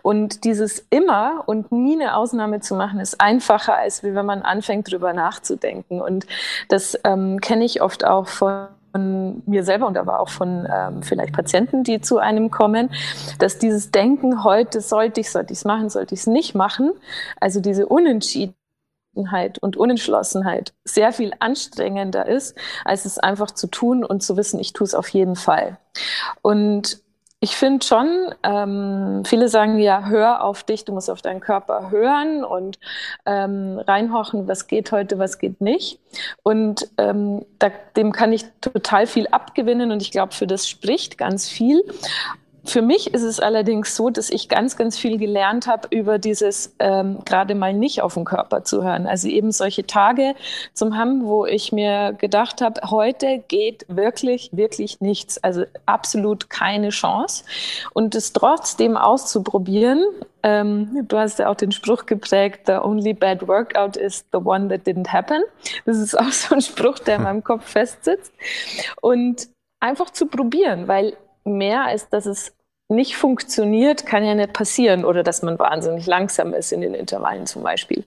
Und 0.02 0.42
dieses 0.42 0.88
immer 0.90 1.44
und 1.46 1.70
nie 1.70 1.94
eine 1.94 2.16
Ausnahme 2.16 2.58
zu 2.58 2.74
machen, 2.74 2.98
ist 2.98 3.20
einfacher, 3.20 3.76
als 3.76 4.02
wenn 4.02 4.26
man 4.26 4.42
anfängt, 4.42 4.90
drüber 4.90 5.12
nachzudenken. 5.12 6.00
Und 6.00 6.26
das 6.68 6.98
ähm, 7.04 7.40
kenne 7.40 7.64
ich 7.64 7.80
oft 7.80 8.04
auch 8.04 8.26
von 8.26 8.66
von 8.94 9.42
mir 9.46 9.64
selber 9.64 9.88
und 9.88 9.98
aber 9.98 10.20
auch 10.20 10.28
von 10.28 10.68
ähm, 10.72 11.02
vielleicht 11.02 11.34
Patienten, 11.34 11.82
die 11.82 12.00
zu 12.00 12.18
einem 12.18 12.52
kommen, 12.52 12.90
dass 13.40 13.58
dieses 13.58 13.90
Denken, 13.90 14.44
heute 14.44 14.80
sollte 14.80 15.20
ich, 15.20 15.32
sollte 15.32 15.52
ich 15.52 15.58
es 15.58 15.64
machen, 15.64 15.90
sollte 15.90 16.14
ich 16.14 16.20
es 16.20 16.26
nicht 16.28 16.54
machen, 16.54 16.92
also 17.40 17.58
diese 17.58 17.86
Unentschiedenheit 17.86 19.58
und 19.60 19.76
Unentschlossenheit 19.76 20.74
sehr 20.84 21.12
viel 21.12 21.32
anstrengender 21.40 22.26
ist, 22.26 22.56
als 22.84 23.04
es 23.04 23.18
einfach 23.18 23.50
zu 23.50 23.66
tun 23.66 24.04
und 24.04 24.22
zu 24.22 24.36
wissen, 24.36 24.60
ich 24.60 24.72
tue 24.72 24.84
es 24.84 24.94
auf 24.94 25.08
jeden 25.08 25.34
Fall. 25.34 25.76
Und 26.40 27.03
ich 27.44 27.56
finde 27.56 27.84
schon, 27.84 28.34
ähm, 28.42 29.22
viele 29.26 29.50
sagen 29.50 29.78
ja, 29.78 30.06
hör 30.06 30.42
auf 30.42 30.64
dich, 30.64 30.86
du 30.86 30.94
musst 30.94 31.10
auf 31.10 31.20
deinen 31.20 31.40
Körper 31.40 31.90
hören 31.90 32.42
und 32.42 32.78
ähm, 33.26 33.78
reinhorchen, 33.86 34.48
was 34.48 34.66
geht 34.66 34.92
heute, 34.92 35.18
was 35.18 35.38
geht 35.38 35.60
nicht. 35.60 36.00
Und 36.42 36.88
ähm, 36.96 37.44
da, 37.58 37.70
dem 37.96 38.12
kann 38.12 38.32
ich 38.32 38.46
total 38.62 39.06
viel 39.06 39.26
abgewinnen 39.26 39.92
und 39.92 40.00
ich 40.00 40.10
glaube, 40.10 40.32
für 40.32 40.46
das 40.46 40.66
spricht 40.66 41.18
ganz 41.18 41.50
viel. 41.50 41.82
Für 42.64 42.82
mich 42.82 43.12
ist 43.12 43.22
es 43.22 43.40
allerdings 43.40 43.94
so, 43.94 44.10
dass 44.10 44.30
ich 44.30 44.48
ganz, 44.48 44.76
ganz 44.76 44.98
viel 44.98 45.18
gelernt 45.18 45.66
habe 45.66 45.88
über 45.90 46.18
dieses 46.18 46.74
ähm, 46.78 47.18
gerade 47.24 47.54
mal 47.54 47.74
nicht 47.74 48.02
auf 48.02 48.14
den 48.14 48.24
Körper 48.24 48.64
zu 48.64 48.82
hören. 48.82 49.06
Also 49.06 49.28
eben 49.28 49.52
solche 49.52 49.86
Tage 49.86 50.34
zum 50.72 50.96
haben, 50.96 51.26
wo 51.26 51.44
ich 51.44 51.72
mir 51.72 52.14
gedacht 52.14 52.62
habe, 52.62 52.80
heute 52.90 53.44
geht 53.48 53.84
wirklich, 53.88 54.50
wirklich 54.52 55.00
nichts. 55.00 55.42
Also 55.42 55.64
absolut 55.86 56.48
keine 56.48 56.88
Chance. 56.88 57.44
Und 57.92 58.14
es 58.14 58.32
trotzdem 58.32 58.96
auszuprobieren. 58.96 60.02
Ähm, 60.42 61.06
du 61.08 61.18
hast 61.18 61.38
ja 61.38 61.48
auch 61.48 61.56
den 61.56 61.72
Spruch 61.72 62.06
geprägt, 62.06 62.62
the 62.66 62.74
only 62.74 63.12
bad 63.12 63.46
workout 63.46 63.96
is 63.96 64.24
the 64.32 64.38
one 64.38 64.68
that 64.68 64.86
didn't 64.86 65.12
happen. 65.12 65.42
Das 65.84 65.98
ist 65.98 66.18
auch 66.18 66.32
so 66.32 66.54
ein 66.54 66.60
Spruch, 66.60 66.98
der 66.98 67.16
in 67.16 67.22
meinem 67.22 67.44
Kopf 67.44 67.64
festsitzt. 67.64 68.32
Und 69.00 69.48
einfach 69.80 70.10
zu 70.10 70.26
probieren, 70.26 70.88
weil 70.88 71.14
mehr 71.44 71.84
als 71.84 72.08
dass 72.08 72.26
es 72.26 72.53
nicht 72.88 73.16
funktioniert, 73.16 74.04
kann 74.04 74.24
ja 74.24 74.34
nicht 74.34 74.52
passieren 74.52 75.04
oder 75.04 75.22
dass 75.22 75.42
man 75.42 75.58
wahnsinnig 75.58 76.06
langsam 76.06 76.52
ist 76.52 76.72
in 76.72 76.82
den 76.82 76.94
Intervallen 76.94 77.46
zum 77.46 77.62
Beispiel. 77.62 78.04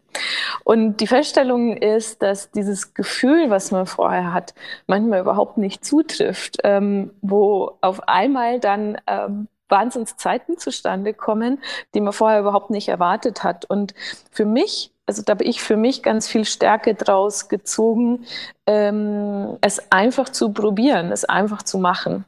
Und 0.63 0.97
die 0.97 1.07
Feststellung 1.07 1.75
ist, 1.77 2.21
dass 2.21 2.51
dieses 2.51 2.93
Gefühl, 2.93 3.49
was 3.49 3.71
man 3.71 3.87
vorher 3.87 4.33
hat, 4.33 4.53
manchmal 4.85 5.21
überhaupt 5.21 5.57
nicht 5.57 5.83
zutrifft, 5.83 6.57
ähm, 6.63 7.11
wo 7.21 7.77
auf 7.81 8.07
einmal 8.07 8.59
dann 8.59 8.97
ähm, 9.07 9.47
Wahnsinnszeiten 9.69 10.57
zustande 10.57 11.13
kommen, 11.13 11.59
die 11.93 12.01
man 12.01 12.13
vorher 12.13 12.39
überhaupt 12.39 12.69
nicht 12.69 12.87
erwartet 12.87 13.43
hat. 13.43 13.65
Und 13.65 13.93
für 14.31 14.45
mich 14.45 14.91
also 15.07 15.21
da 15.21 15.31
habe 15.31 15.45
ich 15.45 15.63
für 15.63 15.77
mich 15.77 16.03
ganz 16.03 16.27
viel 16.27 16.43
Stärke 16.43 16.93
draus 16.93 17.47
gezogen, 17.47 18.25
ähm, 18.65 19.57
es 19.61 19.89
einfach 19.89 20.27
zu 20.27 20.51
probieren, 20.51 21.13
es 21.13 21.23
einfach 21.23 21.63
zu 21.63 21.77
machen. 21.77 22.25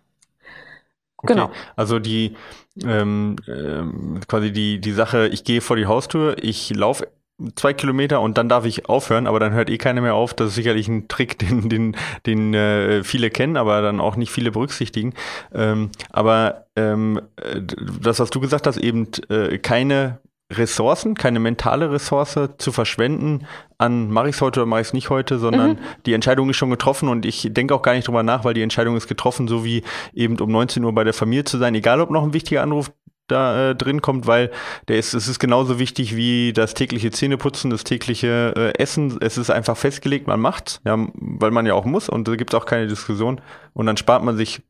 Okay. 1.22 1.34
Genau. 1.34 1.52
Also 1.76 2.00
die 2.00 2.36
ähm, 2.84 3.36
ähm, 3.48 4.22
quasi 4.28 4.52
die, 4.52 4.80
die 4.80 4.92
Sache, 4.92 5.28
ich 5.28 5.44
gehe 5.44 5.62
vor 5.62 5.76
die 5.76 5.86
Haustür, 5.86 6.38
ich 6.42 6.74
laufe 6.74 7.08
zwei 7.56 7.74
Kilometer 7.74 8.22
und 8.22 8.38
dann 8.38 8.50
darf 8.50 8.66
ich 8.66 8.90
aufhören, 8.90 9.28
aber 9.28 9.40
dann 9.40 9.54
hört 9.54 9.70
eh 9.70 9.78
keiner 9.78 10.02
mehr 10.02 10.16
auf. 10.16 10.34
Das 10.34 10.50
ist 10.50 10.56
sicherlich 10.56 10.88
ein 10.88 11.08
Trick, 11.08 11.40
den, 11.40 11.70
den, 11.70 11.96
den 12.26 12.54
äh, 12.54 13.04
viele 13.04 13.30
kennen, 13.30 13.58
aber 13.58 13.82
dann 13.82 14.00
auch 14.00 14.16
nicht 14.16 14.32
viele 14.32 14.52
berücksichtigen. 14.52 15.14
Ähm, 15.54 15.92
aber 16.12 16.66
ähm, 16.76 17.22
äh, 17.38 17.62
das, 18.02 18.20
was 18.20 18.30
du 18.30 18.40
gesagt 18.40 18.68
hast, 18.68 18.78
eben 18.78 19.08
äh, 19.30 19.58
keine 19.58 20.20
Ressourcen, 20.52 21.14
keine 21.14 21.40
mentale 21.40 21.92
Ressource 21.92 22.40
zu 22.58 22.72
verschwenden 22.72 23.46
an 23.78 24.10
mache 24.10 24.30
ich 24.30 24.36
es 24.36 24.42
heute 24.42 24.62
oder 24.62 24.68
mache 24.68 24.82
ich 24.82 24.88
es 24.88 24.94
nicht 24.94 25.10
heute, 25.10 25.40
sondern 25.40 25.72
mhm. 25.72 25.78
die 26.06 26.14
Entscheidung 26.14 26.50
ist 26.50 26.58
schon 26.58 26.70
getroffen 26.72 27.08
und 27.08 27.26
ich 27.26 27.48
denke 27.52 27.74
auch 27.76 27.82
gar 27.82 27.94
nicht 27.94 28.08
drüber 28.08 28.24
nach, 28.24 28.44
weil 28.44 28.54
die 28.54 28.62
Entscheidung 28.62 28.98
ist 28.98 29.08
getroffen, 29.08 29.48
so 29.48 29.64
wie 29.64 29.84
eben 30.14 30.40
um 30.40 30.52
19 30.52 30.84
Uhr 30.84 30.94
bei 30.94 31.04
der 31.04 31.14
Familie 31.14 31.46
zu 31.46 31.58
sein, 31.58 31.76
egal 31.76 32.02
ob 32.02 32.10
noch 32.10 32.24
ein 32.24 32.34
wichtiger 32.34 32.62
Anruf 32.62 32.92
da 33.28 33.70
äh, 33.70 33.76
drin 33.76 34.02
kommt, 34.02 34.28
weil 34.28 34.52
der 34.88 34.98
ist, 34.98 35.14
es 35.14 35.28
ist 35.28 35.40
genauso 35.40 35.80
wichtig 35.80 36.16
wie 36.16 36.52
das 36.52 36.74
tägliche 36.74 37.12
Zähneputzen, 37.12 37.70
das 37.70 37.84
tägliche 37.84 38.54
äh, 38.56 38.82
Essen. 38.82 39.18
Es 39.22 39.38
ist 39.38 39.50
einfach 39.50 39.78
festgelegt, 39.78 40.28
man 40.28 40.40
macht, 40.40 40.82
ja, 40.84 40.98
weil 41.14 41.52
man 41.52 41.66
ja 41.66 41.74
auch 41.74 41.86
muss 41.86 42.10
und 42.10 42.28
da 42.28 42.36
gibt 42.36 42.54
es 42.54 42.60
auch 42.60 42.66
keine 42.66 42.88
Diskussion. 42.88 43.40
Und 43.74 43.86
dann 43.86 43.98
spart 43.98 44.24
man 44.24 44.36
sich 44.36 44.62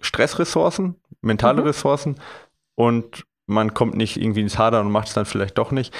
Stressressourcen, 0.00 0.94
mentale 1.20 1.60
mhm. 1.60 1.66
Ressourcen 1.66 2.14
und 2.76 3.24
man 3.48 3.74
kommt 3.74 3.96
nicht 3.96 4.16
irgendwie 4.16 4.40
ins 4.40 4.58
Hadern 4.58 4.86
und 4.86 4.92
macht 4.92 5.08
es 5.08 5.14
dann 5.14 5.26
vielleicht 5.26 5.58
doch 5.58 5.72
nicht. 5.72 5.92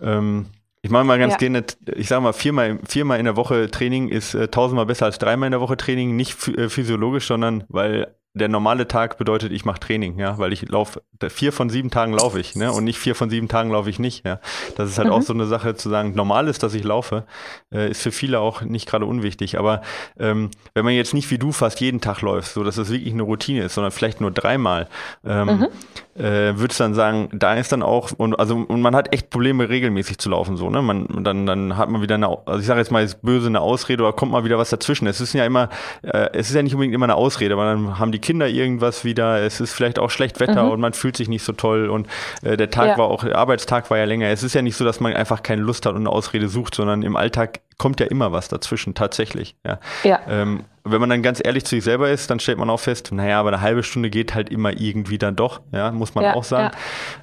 Ähm, 0.00 0.46
ich 0.80 0.90
mache 0.90 1.04
mal 1.04 1.18
ganz 1.18 1.34
ja. 1.34 1.38
gerne, 1.38 1.64
ich 1.94 2.08
sage 2.08 2.22
mal, 2.22 2.32
viermal, 2.32 2.78
viermal 2.88 3.18
in 3.18 3.24
der 3.24 3.36
Woche 3.36 3.70
Training 3.70 4.08
ist 4.08 4.34
äh, 4.34 4.48
tausendmal 4.48 4.86
besser 4.86 5.06
als 5.06 5.18
dreimal 5.18 5.46
in 5.46 5.52
der 5.52 5.60
Woche 5.60 5.76
Training. 5.76 6.16
Nicht 6.16 6.48
äh, 6.48 6.68
physiologisch, 6.68 7.26
sondern 7.26 7.64
weil 7.68 8.14
der 8.34 8.48
normale 8.48 8.88
Tag 8.88 9.18
bedeutet, 9.18 9.52
ich 9.52 9.64
mache 9.64 9.80
Training, 9.80 10.18
ja, 10.18 10.38
weil 10.38 10.52
ich 10.52 10.68
laufe, 10.68 11.02
vier 11.28 11.52
von 11.52 11.68
sieben 11.68 11.90
Tagen 11.90 12.14
laufe 12.14 12.40
ich, 12.40 12.56
ne, 12.56 12.72
und 12.72 12.84
nicht 12.84 12.98
vier 12.98 13.14
von 13.14 13.28
sieben 13.28 13.48
Tagen 13.48 13.70
laufe 13.70 13.90
ich 13.90 13.98
nicht, 13.98 14.24
ja. 14.26 14.40
Das 14.76 14.88
ist 14.88 14.98
halt 14.98 15.08
mhm. 15.08 15.14
auch 15.14 15.22
so 15.22 15.34
eine 15.34 15.46
Sache 15.46 15.74
zu 15.74 15.90
sagen, 15.90 16.14
normal 16.14 16.48
ist, 16.48 16.62
dass 16.62 16.72
ich 16.74 16.82
laufe, 16.82 17.24
äh, 17.72 17.90
ist 17.90 18.02
für 18.02 18.12
viele 18.12 18.40
auch 18.40 18.62
nicht 18.62 18.88
gerade 18.88 19.04
unwichtig. 19.04 19.58
Aber 19.58 19.82
ähm, 20.18 20.50
wenn 20.74 20.84
man 20.84 20.94
jetzt 20.94 21.12
nicht 21.12 21.30
wie 21.30 21.38
du 21.38 21.52
fast 21.52 21.80
jeden 21.80 22.00
Tag 22.00 22.22
läufst, 22.22 22.54
so 22.54 22.64
dass 22.64 22.78
es 22.78 22.88
das 22.88 22.92
wirklich 22.92 23.12
eine 23.12 23.22
Routine 23.22 23.64
ist, 23.64 23.74
sondern 23.74 23.92
vielleicht 23.92 24.20
nur 24.20 24.30
dreimal, 24.30 24.88
ähm, 25.24 25.46
mhm 25.46 25.68
äh, 26.14 26.58
würdest 26.58 26.80
dann 26.80 26.94
sagen, 26.94 27.30
da 27.32 27.54
ist 27.54 27.72
dann 27.72 27.82
auch, 27.82 28.10
und 28.16 28.38
also 28.38 28.56
und 28.56 28.82
man 28.82 28.94
hat 28.94 29.12
echt 29.14 29.30
Probleme, 29.30 29.68
regelmäßig 29.68 30.18
zu 30.18 30.28
laufen, 30.28 30.56
so, 30.56 30.68
ne? 30.68 30.82
Man, 30.82 31.24
dann, 31.24 31.46
dann 31.46 31.76
hat 31.76 31.88
man 31.88 32.02
wieder 32.02 32.16
eine, 32.16 32.28
also 32.28 32.60
ich 32.60 32.66
sage 32.66 32.80
jetzt 32.80 32.90
mal 32.90 33.02
ist 33.02 33.22
böse 33.22 33.46
eine 33.46 33.60
Ausrede 33.60 34.02
oder 34.02 34.12
kommt 34.12 34.32
mal 34.32 34.44
wieder 34.44 34.58
was 34.58 34.70
dazwischen. 34.70 35.06
Es 35.06 35.20
ist 35.20 35.32
ja 35.32 35.46
immer, 35.46 35.70
äh, 36.02 36.28
es 36.34 36.50
ist 36.50 36.54
ja 36.54 36.62
nicht 36.62 36.74
unbedingt 36.74 36.94
immer 36.94 37.06
eine 37.06 37.14
Ausrede, 37.14 37.54
aber 37.54 37.64
dann 37.64 37.98
haben 37.98 38.12
die 38.12 38.18
Kinder 38.22 38.48
irgendwas 38.48 39.04
wieder, 39.04 39.42
es 39.42 39.60
ist 39.60 39.74
vielleicht 39.74 39.98
auch 39.98 40.10
schlecht 40.10 40.40
Wetter 40.40 40.64
mhm. 40.64 40.70
und 40.70 40.80
man 40.80 40.94
fühlt 40.94 41.16
sich 41.16 41.28
nicht 41.28 41.44
so 41.44 41.52
toll 41.52 41.90
und 41.90 42.06
äh, 42.42 42.56
der 42.56 42.70
Tag 42.70 42.88
ja. 42.88 42.98
war 42.98 43.06
auch, 43.06 43.22
der 43.22 43.36
Arbeitstag 43.36 43.90
war 43.90 43.98
ja 43.98 44.04
länger. 44.04 44.28
Es 44.28 44.42
ist 44.42 44.54
ja 44.54 44.62
nicht 44.62 44.76
so, 44.76 44.84
dass 44.84 45.00
man 45.00 45.12
einfach 45.12 45.42
keine 45.42 45.60
Lust 45.60 45.84
hat 45.84 45.92
und 45.92 46.00
eine 46.02 46.10
Ausrede 46.10 46.48
sucht, 46.48 46.74
sondern 46.74 47.02
im 47.02 47.16
Alltag 47.16 47.60
kommt 47.76 48.00
ja 48.00 48.06
immer 48.06 48.32
was 48.32 48.48
dazwischen, 48.48 48.94
tatsächlich. 48.94 49.54
Ja. 49.66 49.78
ja. 50.04 50.20
Ähm, 50.28 50.64
wenn 50.84 51.00
man 51.00 51.10
dann 51.10 51.22
ganz 51.22 51.40
ehrlich 51.44 51.64
zu 51.64 51.76
sich 51.76 51.84
selber 51.84 52.10
ist, 52.10 52.30
dann 52.30 52.40
stellt 52.40 52.58
man 52.58 52.70
auch 52.70 52.80
fest, 52.80 53.12
naja, 53.12 53.38
aber 53.38 53.50
eine 53.50 53.60
halbe 53.60 53.82
Stunde 53.82 54.10
geht 54.10 54.34
halt 54.34 54.48
immer 54.48 54.72
irgendwie 54.80 55.18
dann 55.18 55.36
doch, 55.36 55.60
ja, 55.72 55.92
muss 55.92 56.14
man 56.14 56.24
ja, 56.24 56.34
auch 56.34 56.44
sagen. 56.44 56.74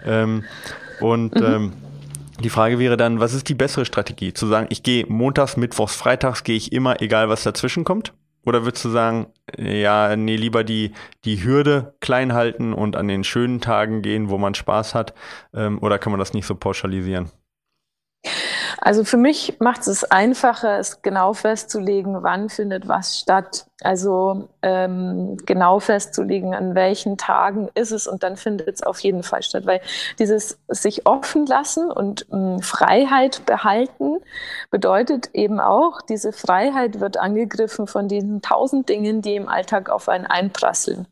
Ja. 0.06 0.24
Ähm, 0.24 0.44
und 1.02 1.36
mhm. 1.36 1.46
ähm, 1.46 1.74
die 2.42 2.50
Frage 2.50 2.80
wäre 2.80 2.96
dann, 2.96 3.20
was 3.20 3.34
ist 3.34 3.50
die 3.50 3.56
bessere 3.56 3.86
Strategie? 3.86 4.34
Zu 4.34 4.48
sagen, 4.48 4.68
ich 4.70 4.84
gehe 4.84 5.06
montags, 5.08 5.58
mittwochs, 5.58 5.96
freitags, 5.96 6.44
gehe 6.44 6.56
ich 6.56 6.72
immer, 6.72 7.02
egal 7.02 7.30
was 7.30 7.44
dazwischen 7.44 7.84
kommt? 7.84 8.14
Oder 8.46 8.64
würdest 8.64 8.86
du 8.86 8.90
sagen, 8.90 9.28
ja, 9.58 10.16
nee, 10.16 10.36
lieber 10.36 10.64
die, 10.64 10.94
die 11.26 11.44
Hürde 11.44 11.96
klein 12.00 12.34
halten 12.34 12.74
und 12.74 12.96
an 12.96 13.08
den 13.08 13.24
schönen 13.24 13.62
Tagen 13.62 14.02
gehen, 14.02 14.30
wo 14.30 14.38
man 14.38 14.56
Spaß 14.56 14.96
hat? 14.96 15.14
Ähm, 15.54 15.80
oder 15.80 16.00
kann 16.00 16.12
man 16.12 16.20
das 16.20 16.34
nicht 16.34 16.46
so 16.46 16.56
pauschalisieren? 16.56 17.30
Also 18.82 19.04
für 19.04 19.18
mich 19.18 19.60
macht 19.60 19.88
es 19.88 20.04
einfacher, 20.04 20.80
es 20.80 21.02
genau 21.02 21.34
festzulegen, 21.34 22.24
wann 22.24 22.50
findet 22.50 22.88
was 22.88 23.18
statt. 23.20 23.66
Also 23.82 24.50
ähm, 24.62 25.38
genau 25.46 25.80
festzulegen, 25.80 26.54
an 26.54 26.76
welchen 26.76 27.18
Tagen 27.18 27.70
ist 27.76 27.92
es 27.92 28.08
und 28.08 28.24
dann 28.24 28.36
findet 28.36 28.68
es 28.68 28.84
auf 28.84 29.00
jeden 29.00 29.24
Fall 29.24 29.42
statt. 29.42 29.66
Weil 29.66 29.82
dieses 30.18 30.60
sich 30.68 31.06
offen 31.06 31.46
lassen 31.46 31.92
und 31.92 32.26
ähm, 32.32 32.62
Freiheit 32.62 33.46
behalten 33.46 34.18
bedeutet 34.70 35.30
eben 35.34 35.60
auch, 35.60 36.02
diese 36.02 36.34
Freiheit 36.34 37.00
wird 37.00 37.18
angegriffen 37.18 37.88
von 37.88 38.08
diesen 38.08 38.42
tausend 38.42 38.90
Dingen, 38.90 39.22
die 39.22 39.36
im 39.36 39.48
Alltag 39.48 39.90
auf 39.90 40.10
einen 40.10 40.26
einprasseln. 40.26 41.08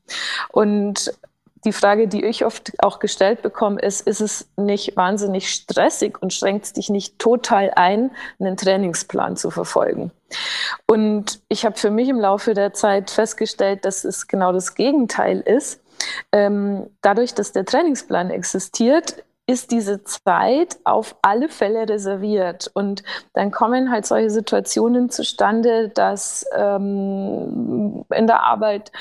Und 0.52 1.14
die 1.66 1.74
Frage, 1.74 2.08
die 2.08 2.26
ich 2.26 2.46
oft 2.46 2.74
auch 2.80 3.00
gestellt 3.00 3.42
bekomme, 3.42 3.80
ist, 3.82 4.08
ist 4.08 4.22
es 4.22 4.48
nicht 4.58 4.96
wahnsinnig 4.96 5.50
stressig 5.50 6.22
und 6.22 6.34
schränkt 6.34 6.66
es 6.66 6.74
dich 6.74 6.90
nicht 6.90 7.20
total 7.20 7.72
ein, 7.76 8.12
einen 8.40 8.58
Trainingsplan 8.58 9.38
zu 9.38 9.50
verfolgen? 9.50 10.12
Und 10.86 11.40
ich 11.48 11.66
habe 11.66 11.78
für 11.78 11.92
mich 11.92 12.10
im 12.10 12.20
Laufe 12.20 12.54
der 12.54 12.74
Zeit 12.74 13.10
festgestellt, 13.10 13.86
dass 13.86 14.04
es 14.04 14.28
genau 14.28 14.52
das 14.52 14.76
Gegenteil 14.76 15.40
ist. 15.40 15.82
Ähm, 16.32 16.88
dadurch, 17.02 17.34
dass 17.34 17.52
der 17.52 17.66
Trainingsplan 17.66 18.30
existiert, 18.30 19.24
ist 19.50 19.72
diese 19.72 20.04
Zeit 20.04 20.78
auf 20.84 21.16
alle 21.22 21.48
Fälle 21.48 21.88
reserviert. 21.88 22.70
Und 22.74 23.04
dann 23.34 23.50
kommen 23.50 23.90
halt 23.90 24.06
solche 24.06 24.30
Situationen 24.30 25.10
zustande, 25.10 25.88
dass 25.88 26.46
ähm, 26.54 28.04
in 28.14 28.28
der 28.28 28.44
Arbeit 28.44 28.92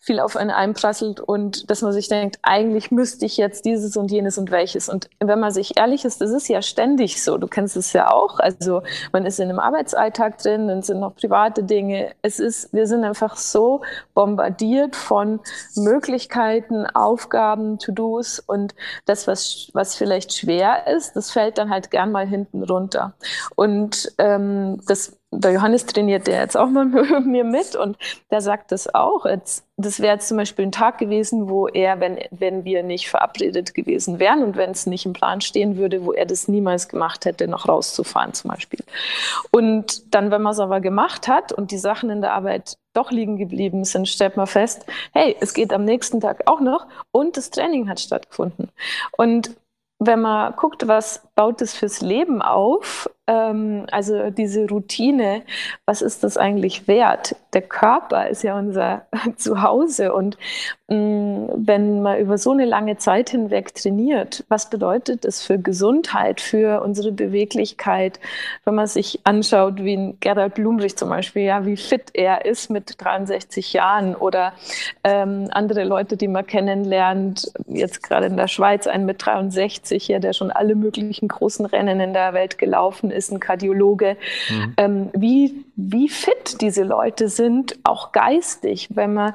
viel 0.00 0.18
auf 0.18 0.36
einen 0.36 0.50
einprasselt 0.50 1.20
und 1.20 1.70
dass 1.70 1.82
man 1.82 1.92
sich 1.92 2.08
denkt, 2.08 2.38
eigentlich 2.40 2.90
müsste 2.90 3.26
ich 3.26 3.36
jetzt 3.36 3.66
dieses 3.66 3.98
und 3.98 4.10
jenes 4.10 4.38
und 4.38 4.50
welches. 4.50 4.88
Und 4.88 5.10
wenn 5.20 5.38
man 5.38 5.52
sich 5.52 5.78
ehrlich 5.78 6.06
ist, 6.06 6.22
das 6.22 6.30
ist 6.30 6.48
ja 6.48 6.62
ständig 6.62 7.22
so. 7.22 7.36
Du 7.36 7.46
kennst 7.46 7.76
es 7.76 7.92
ja 7.92 8.10
auch. 8.10 8.38
Also 8.40 8.82
man 9.12 9.26
ist 9.26 9.38
in 9.38 9.50
einem 9.50 9.58
Arbeitsalltag 9.58 10.38
drin, 10.38 10.68
dann 10.68 10.82
sind 10.82 11.00
noch 11.00 11.14
private 11.14 11.62
Dinge. 11.62 12.12
Es 12.22 12.40
ist, 12.40 12.72
wir 12.72 12.86
sind 12.86 13.04
einfach 13.04 13.36
so 13.36 13.82
bombardiert 14.14 14.96
von 14.96 15.40
Möglichkeiten, 15.76 16.86
Aufgaben, 16.86 17.78
To-Dos 17.78 18.40
und 18.40 18.74
das, 19.04 19.26
was, 19.26 19.68
was 19.74 19.89
was 19.90 19.96
vielleicht 19.96 20.32
schwer 20.32 20.86
ist, 20.86 21.16
das 21.16 21.32
fällt 21.32 21.58
dann 21.58 21.70
halt 21.70 21.90
gern 21.90 22.12
mal 22.12 22.26
hinten 22.26 22.62
runter. 22.62 23.14
Und 23.56 24.12
ähm, 24.18 24.80
das, 24.86 25.18
der 25.32 25.52
Johannes 25.52 25.84
trainiert 25.86 26.28
der 26.28 26.40
jetzt 26.40 26.56
auch 26.56 26.68
mal 26.68 26.84
mit 26.86 27.26
mir 27.26 27.44
mit 27.44 27.74
und 27.74 27.96
der 28.30 28.40
sagt 28.40 28.70
das 28.70 28.94
auch. 28.94 29.26
Jetzt, 29.26 29.64
das 29.76 29.98
wäre 29.98 30.14
jetzt 30.14 30.28
zum 30.28 30.36
Beispiel 30.36 30.66
ein 30.66 30.72
Tag 30.72 30.98
gewesen, 30.98 31.48
wo 31.48 31.66
er, 31.66 31.98
wenn, 31.98 32.18
wenn 32.30 32.64
wir 32.64 32.84
nicht 32.84 33.10
verabredet 33.10 33.74
gewesen 33.74 34.20
wären 34.20 34.44
und 34.44 34.56
wenn 34.56 34.70
es 34.70 34.86
nicht 34.86 35.06
im 35.06 35.12
Plan 35.12 35.40
stehen 35.40 35.76
würde, 35.76 36.04
wo 36.04 36.12
er 36.12 36.26
das 36.26 36.46
niemals 36.46 36.88
gemacht 36.88 37.24
hätte, 37.24 37.48
noch 37.48 37.68
rauszufahren 37.68 38.32
zum 38.32 38.50
Beispiel. 38.50 38.84
Und 39.50 40.14
dann, 40.14 40.30
wenn 40.30 40.42
man 40.42 40.52
es 40.52 40.60
aber 40.60 40.80
gemacht 40.80 41.26
hat 41.26 41.52
und 41.52 41.72
die 41.72 41.78
Sachen 41.78 42.10
in 42.10 42.20
der 42.20 42.34
Arbeit 42.34 42.76
doch 42.92 43.10
liegen 43.10 43.36
geblieben 43.36 43.84
sind, 43.84 44.08
stellt 44.08 44.36
man 44.36 44.46
fest, 44.46 44.84
hey, 45.12 45.36
es 45.40 45.54
geht 45.54 45.72
am 45.72 45.84
nächsten 45.84 46.20
Tag 46.20 46.42
auch 46.46 46.60
noch 46.60 46.86
und 47.12 47.36
das 47.36 47.50
Training 47.50 47.88
hat 47.88 48.00
stattgefunden. 48.00 48.70
Und 49.16 49.56
wenn 50.00 50.22
man 50.22 50.56
guckt, 50.56 50.88
was 50.88 51.22
baut 51.34 51.60
es 51.60 51.74
fürs 51.76 52.00
Leben 52.00 52.42
auf, 52.42 53.08
ähm, 53.30 53.86
also 53.92 54.30
diese 54.30 54.68
Routine, 54.68 55.42
was 55.86 56.02
ist 56.02 56.24
das 56.24 56.36
eigentlich 56.36 56.88
wert? 56.88 57.36
Der 57.52 57.62
Körper 57.62 58.28
ist 58.28 58.42
ja 58.42 58.58
unser 58.58 59.02
Zuhause 59.36 60.12
und 60.12 60.36
mh, 60.88 60.96
mm, 60.96 61.50
wenn 61.54 62.02
man 62.02 62.18
über 62.18 62.38
so 62.38 62.50
eine 62.50 62.64
lange 62.64 62.96
Zeit 62.96 63.30
hinweg 63.30 63.74
trainiert, 63.74 64.44
was 64.48 64.68
bedeutet 64.68 65.24
das 65.24 65.42
für 65.42 65.58
Gesundheit, 65.58 66.40
für 66.40 66.82
unsere 66.82 67.12
Beweglichkeit, 67.12 68.18
wenn 68.64 68.74
man 68.74 68.88
sich 68.88 69.20
anschaut, 69.24 69.76
wie 69.84 70.16
Gerald 70.18 70.54
Blumrich 70.54 70.96
zum 70.96 71.10
Beispiel, 71.10 71.42
ja, 71.42 71.64
wie 71.64 71.76
fit 71.76 72.10
er 72.14 72.44
ist 72.44 72.70
mit 72.70 72.94
63 72.98 73.72
Jahren 73.72 74.16
oder 74.16 74.52
ähm, 75.04 75.48
andere 75.52 75.84
Leute, 75.84 76.16
die 76.16 76.28
man 76.28 76.46
kennenlernt, 76.46 77.52
jetzt 77.68 78.02
gerade 78.02 78.26
in 78.26 78.36
der 78.36 78.48
Schweiz, 78.48 78.88
ein 78.88 79.06
mit 79.06 79.24
63 79.24 80.02
hier, 80.02 80.18
der 80.18 80.32
schon 80.32 80.50
alle 80.50 80.74
möglichen 80.74 81.28
großen 81.28 81.66
Rennen 81.66 82.00
in 82.00 82.12
der 82.12 82.34
Welt 82.34 82.58
gelaufen 82.58 83.10
ist, 83.10 83.19
ein 83.28 83.40
Kardiologe, 83.40 84.16
mhm. 84.48 84.74
ähm, 84.76 85.10
wie, 85.12 85.64
wie 85.76 86.08
fit 86.08 86.60
diese 86.60 86.84
Leute 86.84 87.28
sind, 87.28 87.78
auch 87.84 88.12
geistig, 88.12 88.88
wenn 88.94 89.14
man 89.14 89.34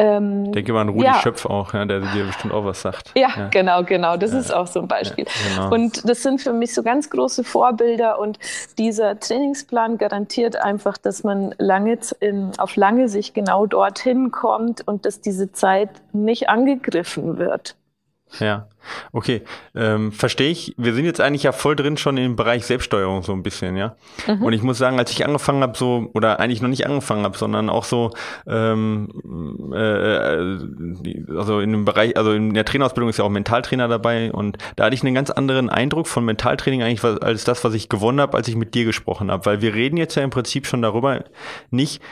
ähm, 0.00 0.44
ich 0.46 0.52
denke 0.52 0.72
mal 0.72 0.82
an 0.82 0.90
Rudi 0.90 1.06
ja. 1.06 1.14
Schöpf 1.14 1.44
auch, 1.44 1.74
ja, 1.74 1.84
der 1.84 2.00
dir 2.00 2.24
bestimmt 2.24 2.54
auch 2.54 2.64
was 2.64 2.82
sagt. 2.82 3.12
Ja, 3.16 3.30
ja. 3.36 3.48
genau, 3.48 3.82
genau. 3.82 4.16
Das 4.16 4.32
ist 4.32 4.54
auch 4.54 4.68
so 4.68 4.80
ein 4.80 4.88
Beispiel. 4.88 5.26
Genau. 5.48 5.74
Und 5.74 6.08
das 6.08 6.22
sind 6.22 6.40
für 6.40 6.52
mich 6.52 6.72
so 6.72 6.84
ganz 6.84 7.10
große 7.10 7.42
Vorbilder 7.42 8.20
und 8.20 8.38
dieser 8.78 9.18
Trainingsplan 9.18 9.98
garantiert 9.98 10.54
einfach, 10.54 10.98
dass 10.98 11.24
man 11.24 11.52
lange 11.58 11.98
in, 12.20 12.52
auf 12.58 12.76
lange 12.76 13.08
Sicht 13.08 13.34
genau 13.34 13.66
dorthin 13.66 14.30
kommt 14.30 14.86
und 14.86 15.04
dass 15.04 15.20
diese 15.20 15.50
Zeit 15.50 15.90
nicht 16.12 16.48
angegriffen 16.48 17.38
wird. 17.38 17.74
Ja, 18.40 18.68
okay. 19.12 19.42
Ähm, 19.74 20.12
Verstehe 20.12 20.50
ich. 20.50 20.74
Wir 20.76 20.94
sind 20.94 21.04
jetzt 21.04 21.20
eigentlich 21.20 21.44
ja 21.44 21.52
voll 21.52 21.76
drin 21.76 21.96
schon 21.96 22.16
im 22.16 22.36
Bereich 22.36 22.66
Selbststeuerung 22.66 23.22
so 23.22 23.32
ein 23.32 23.42
bisschen, 23.42 23.76
ja. 23.76 23.96
Mhm. 24.26 24.42
Und 24.42 24.52
ich 24.52 24.62
muss 24.62 24.78
sagen, 24.78 24.98
als 24.98 25.10
ich 25.10 25.24
angefangen 25.24 25.62
habe, 25.62 25.76
so, 25.76 26.10
oder 26.14 26.38
eigentlich 26.38 26.60
noch 26.60 26.68
nicht 26.68 26.86
angefangen 26.86 27.24
habe, 27.24 27.38
sondern 27.38 27.70
auch 27.70 27.84
so, 27.84 28.10
ähm, 28.46 29.72
äh, 29.72 31.36
also 31.36 31.60
in 31.60 31.72
dem 31.72 31.84
Bereich, 31.84 32.16
also 32.16 32.32
in 32.32 32.54
der 32.54 32.64
Trainerausbildung 32.64 33.10
ist 33.10 33.18
ja 33.18 33.24
auch 33.24 33.30
Mentaltrainer 33.30 33.88
dabei 33.88 34.30
und 34.32 34.58
da 34.76 34.84
hatte 34.84 34.94
ich 34.94 35.02
einen 35.02 35.14
ganz 35.14 35.30
anderen 35.30 35.70
Eindruck 35.70 36.06
von 36.06 36.24
Mentaltraining 36.24 36.82
eigentlich 36.82 37.04
als 37.04 37.44
das, 37.44 37.64
was 37.64 37.74
ich 37.74 37.88
gewonnen 37.88 38.20
habe, 38.20 38.36
als 38.36 38.48
ich 38.48 38.56
mit 38.56 38.74
dir 38.74 38.84
gesprochen 38.84 39.30
habe. 39.30 39.46
Weil 39.46 39.62
wir 39.62 39.74
reden 39.74 39.96
jetzt 39.96 40.14
ja 40.14 40.22
im 40.22 40.30
Prinzip 40.30 40.66
schon 40.66 40.82
darüber, 40.82 41.24
nicht, 41.70 42.02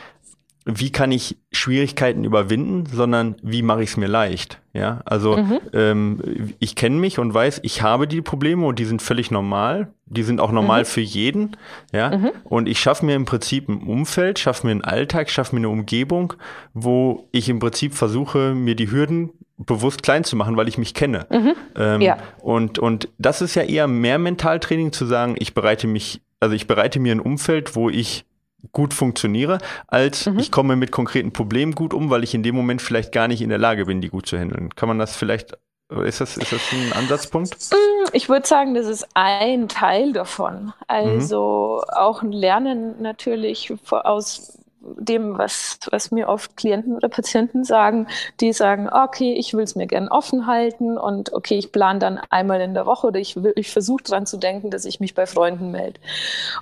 wie 0.64 0.90
kann 0.90 1.12
ich 1.12 1.37
Schwierigkeiten 1.52 2.25
überwinden, 2.25 2.87
sondern 2.87 3.37
wie 3.42 3.62
mache 3.62 3.82
ich 3.82 3.90
es 3.90 3.96
mir 3.96 4.08
leicht. 4.08 4.61
Ja, 4.76 5.00
also 5.06 5.38
mhm. 5.38 5.59
ähm, 5.73 6.54
ich 6.59 6.76
kenne 6.76 6.97
mich 6.97 7.18
und 7.18 7.33
weiß, 7.33 7.61
ich 7.62 7.80
habe 7.80 8.06
die 8.06 8.21
Probleme 8.21 8.66
und 8.66 8.78
die 8.78 8.85
sind 8.85 9.00
völlig 9.00 9.30
normal. 9.30 9.88
Die 10.04 10.23
sind 10.23 10.38
auch 10.38 10.52
normal 10.52 10.80
mhm. 10.80 10.85
für 10.85 11.00
jeden. 11.00 11.56
Ja, 11.92 12.16
mhm. 12.16 12.30
und 12.45 12.68
ich 12.68 12.78
schaffe 12.78 13.06
mir 13.06 13.14
im 13.14 13.25
Prinzip 13.25 13.71
ein 13.71 13.78
Umfeld, 13.78 14.38
schaffe 14.38 14.66
mir 14.66 14.73
einen 14.73 14.85
Alltag, 14.85 15.30
schaffe 15.30 15.54
mir 15.54 15.61
eine 15.61 15.71
Umgebung, 15.71 16.35
wo 16.75 17.26
ich 17.33 17.49
im 17.49 17.59
Prinzip 17.59 17.95
versuche, 17.95 18.54
mir 18.54 18.75
die 18.75 18.90
Hürden 18.90 19.30
bewusst 19.56 20.02
klein 20.02 20.25
zu 20.25 20.37
machen, 20.37 20.59
weil 20.59 20.68
ich 20.68 20.76
mich 20.76 20.92
kenne. 20.92 21.26
Mhm. 21.30 21.54
Ähm, 21.75 22.00
ja. 22.02 22.18
Und 22.42 22.78
und 22.78 23.09
das 23.16 23.40
ist 23.40 23.54
ja 23.54 23.62
eher 23.62 23.88
mehr 23.88 24.18
Mentaltraining 24.18 24.92
zu 24.92 25.06
sagen, 25.06 25.37
ich 25.38 25.54
bereite 25.54 25.87
mich, 25.87 26.21
also 26.38 26.54
ich 26.54 26.66
bereite 26.66 27.00
mir 27.00 27.12
ein 27.12 27.21
Umfeld, 27.21 27.75
wo 27.75 27.88
ich 27.88 28.26
gut 28.73 28.94
funktioniere, 28.94 29.58
als 29.87 30.26
mhm. 30.26 30.38
ich 30.38 30.52
komme 30.52 30.76
mit 30.76 30.92
konkreten 30.92 31.32
Problemen 31.32 31.75
gut 31.75 31.94
um, 31.94 32.11
weil 32.11 32.25
ich 32.25 32.35
in 32.35 32.42
dem 32.42 32.54
Moment 32.54 32.82
vielleicht 32.82 33.12
gar 33.12 33.28
nicht 33.28 33.42
in 33.42 33.49
der 33.49 33.58
Lage 33.58 33.87
bin, 33.87 34.00
die 34.00 34.08
gut 34.08 34.26
zu 34.26 34.38
handeln. 34.38 34.75
Kann 34.75 34.88
man 34.88 34.99
das 34.99 35.16
vielleicht, 35.16 35.56
ist 36.04 36.20
das, 36.20 36.37
ist 36.37 36.52
das 36.52 36.61
ein 36.73 36.92
Ansatzpunkt? 36.92 37.54
Mm, 37.73 38.08
ich 38.12 38.28
würde 38.28 38.46
sagen, 38.46 38.75
das 38.75 38.87
ist 38.87 39.06
ein 39.14 39.68
Teil 39.68 40.12
davon. 40.12 40.73
Also 40.88 41.82
mhm. 41.82 41.94
auch 41.96 42.23
ein 42.23 42.32
Lernen 42.32 43.00
natürlich 43.02 43.73
aus 43.90 44.55
dem, 44.80 45.38
was, 45.38 45.78
was 45.90 46.11
mir 46.11 46.28
oft 46.28 46.56
Klienten 46.56 46.95
oder 46.95 47.09
Patienten 47.09 47.64
sagen, 47.64 48.06
die 48.40 48.52
sagen, 48.52 48.88
okay, 48.88 49.35
ich 49.35 49.54
will 49.54 49.64
es 49.64 49.75
mir 49.75 49.87
gern 49.87 50.09
offen 50.09 50.47
halten 50.47 50.97
und 50.99 51.33
okay, 51.33 51.59
ich 51.59 51.73
plane 51.73 51.99
dann 51.99 52.21
einmal 52.30 52.61
in 52.61 52.75
der 52.75 52.87
Woche 52.87 53.09
oder 53.09 53.18
ich, 53.18 53.37
ich 53.56 53.71
versuche 53.71 54.02
dran 54.02 54.26
zu 54.26 54.37
denken, 54.37 54.71
dass 54.71 54.85
ich 54.85 55.00
mich 55.00 55.14
bei 55.14 55.26
Freunden 55.26 55.71
melde. 55.71 56.00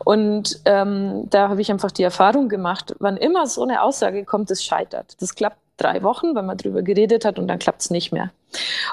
Und 0.05 0.61
ähm, 0.65 1.29
da 1.31 1.49
habe 1.49 1.61
ich 1.61 1.71
einfach 1.71 1.91
die 1.91 2.03
Erfahrung 2.03 2.49
gemacht, 2.49 2.95
wann 2.99 3.17
immer 3.17 3.47
so 3.47 3.63
eine 3.63 3.83
Aussage 3.83 4.25
kommt, 4.25 4.51
das 4.51 4.65
scheitert. 4.65 5.21
Das 5.21 5.35
klappt 5.35 5.59
drei 5.77 6.03
Wochen, 6.03 6.35
wenn 6.35 6.47
man 6.47 6.57
drüber 6.57 6.83
geredet 6.83 7.25
hat 7.25 7.39
und 7.39 7.49
dann 7.49 7.59
klappt 7.59 7.83
es 7.83 7.91
nicht 7.91 8.13
mehr. 8.13 8.31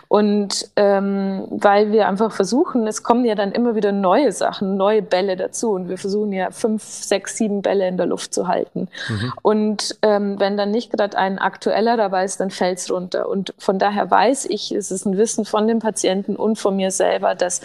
Und 0.08 0.70
ähm, 0.76 1.48
weil 1.50 1.92
wir 1.92 2.08
einfach 2.08 2.32
versuchen, 2.32 2.88
es 2.88 3.04
kommen 3.04 3.26
ja 3.26 3.36
dann 3.36 3.52
immer 3.52 3.76
wieder 3.76 3.92
neue 3.92 4.32
Sachen, 4.32 4.76
neue 4.76 5.02
Bälle 5.02 5.36
dazu 5.36 5.72
und 5.72 5.90
wir 5.90 5.98
versuchen 5.98 6.34
ja 6.34 6.52
fünf, 6.52 6.84
sechs, 6.84 7.38
sieben 7.38 7.62
Bälle 7.62 7.88
in 7.88 7.98
der 7.98 8.08
Luft 8.08 8.34
zu 8.34 8.48
halten. 8.48 8.88
Mhm. 9.10 9.34
Und 9.42 9.98
ähm, 10.02 10.40
wenn 10.40 10.58
dann 10.58 10.72
nicht 10.72 10.92
gerade 10.92 11.18
ein 11.18 11.40
aktueller 11.40 11.98
dabei 11.98 12.26
ist, 12.26 12.40
dann 12.40 12.50
fällt 12.50 12.80
es 12.80 12.92
runter. 12.92 13.30
Und 13.30 13.54
von 13.58 13.80
daher 13.80 14.10
weiß 14.10 14.46
ich, 14.46 14.72
es 14.72 14.92
ist 14.92 15.06
ein 15.06 15.18
Wissen 15.18 15.46
von 15.46 15.68
dem 15.68 15.80
Patienten 15.80 16.36
und 16.36 16.58
von 16.58 16.76
mir 16.76 16.92
selber, 16.92 17.36
dass 17.36 17.62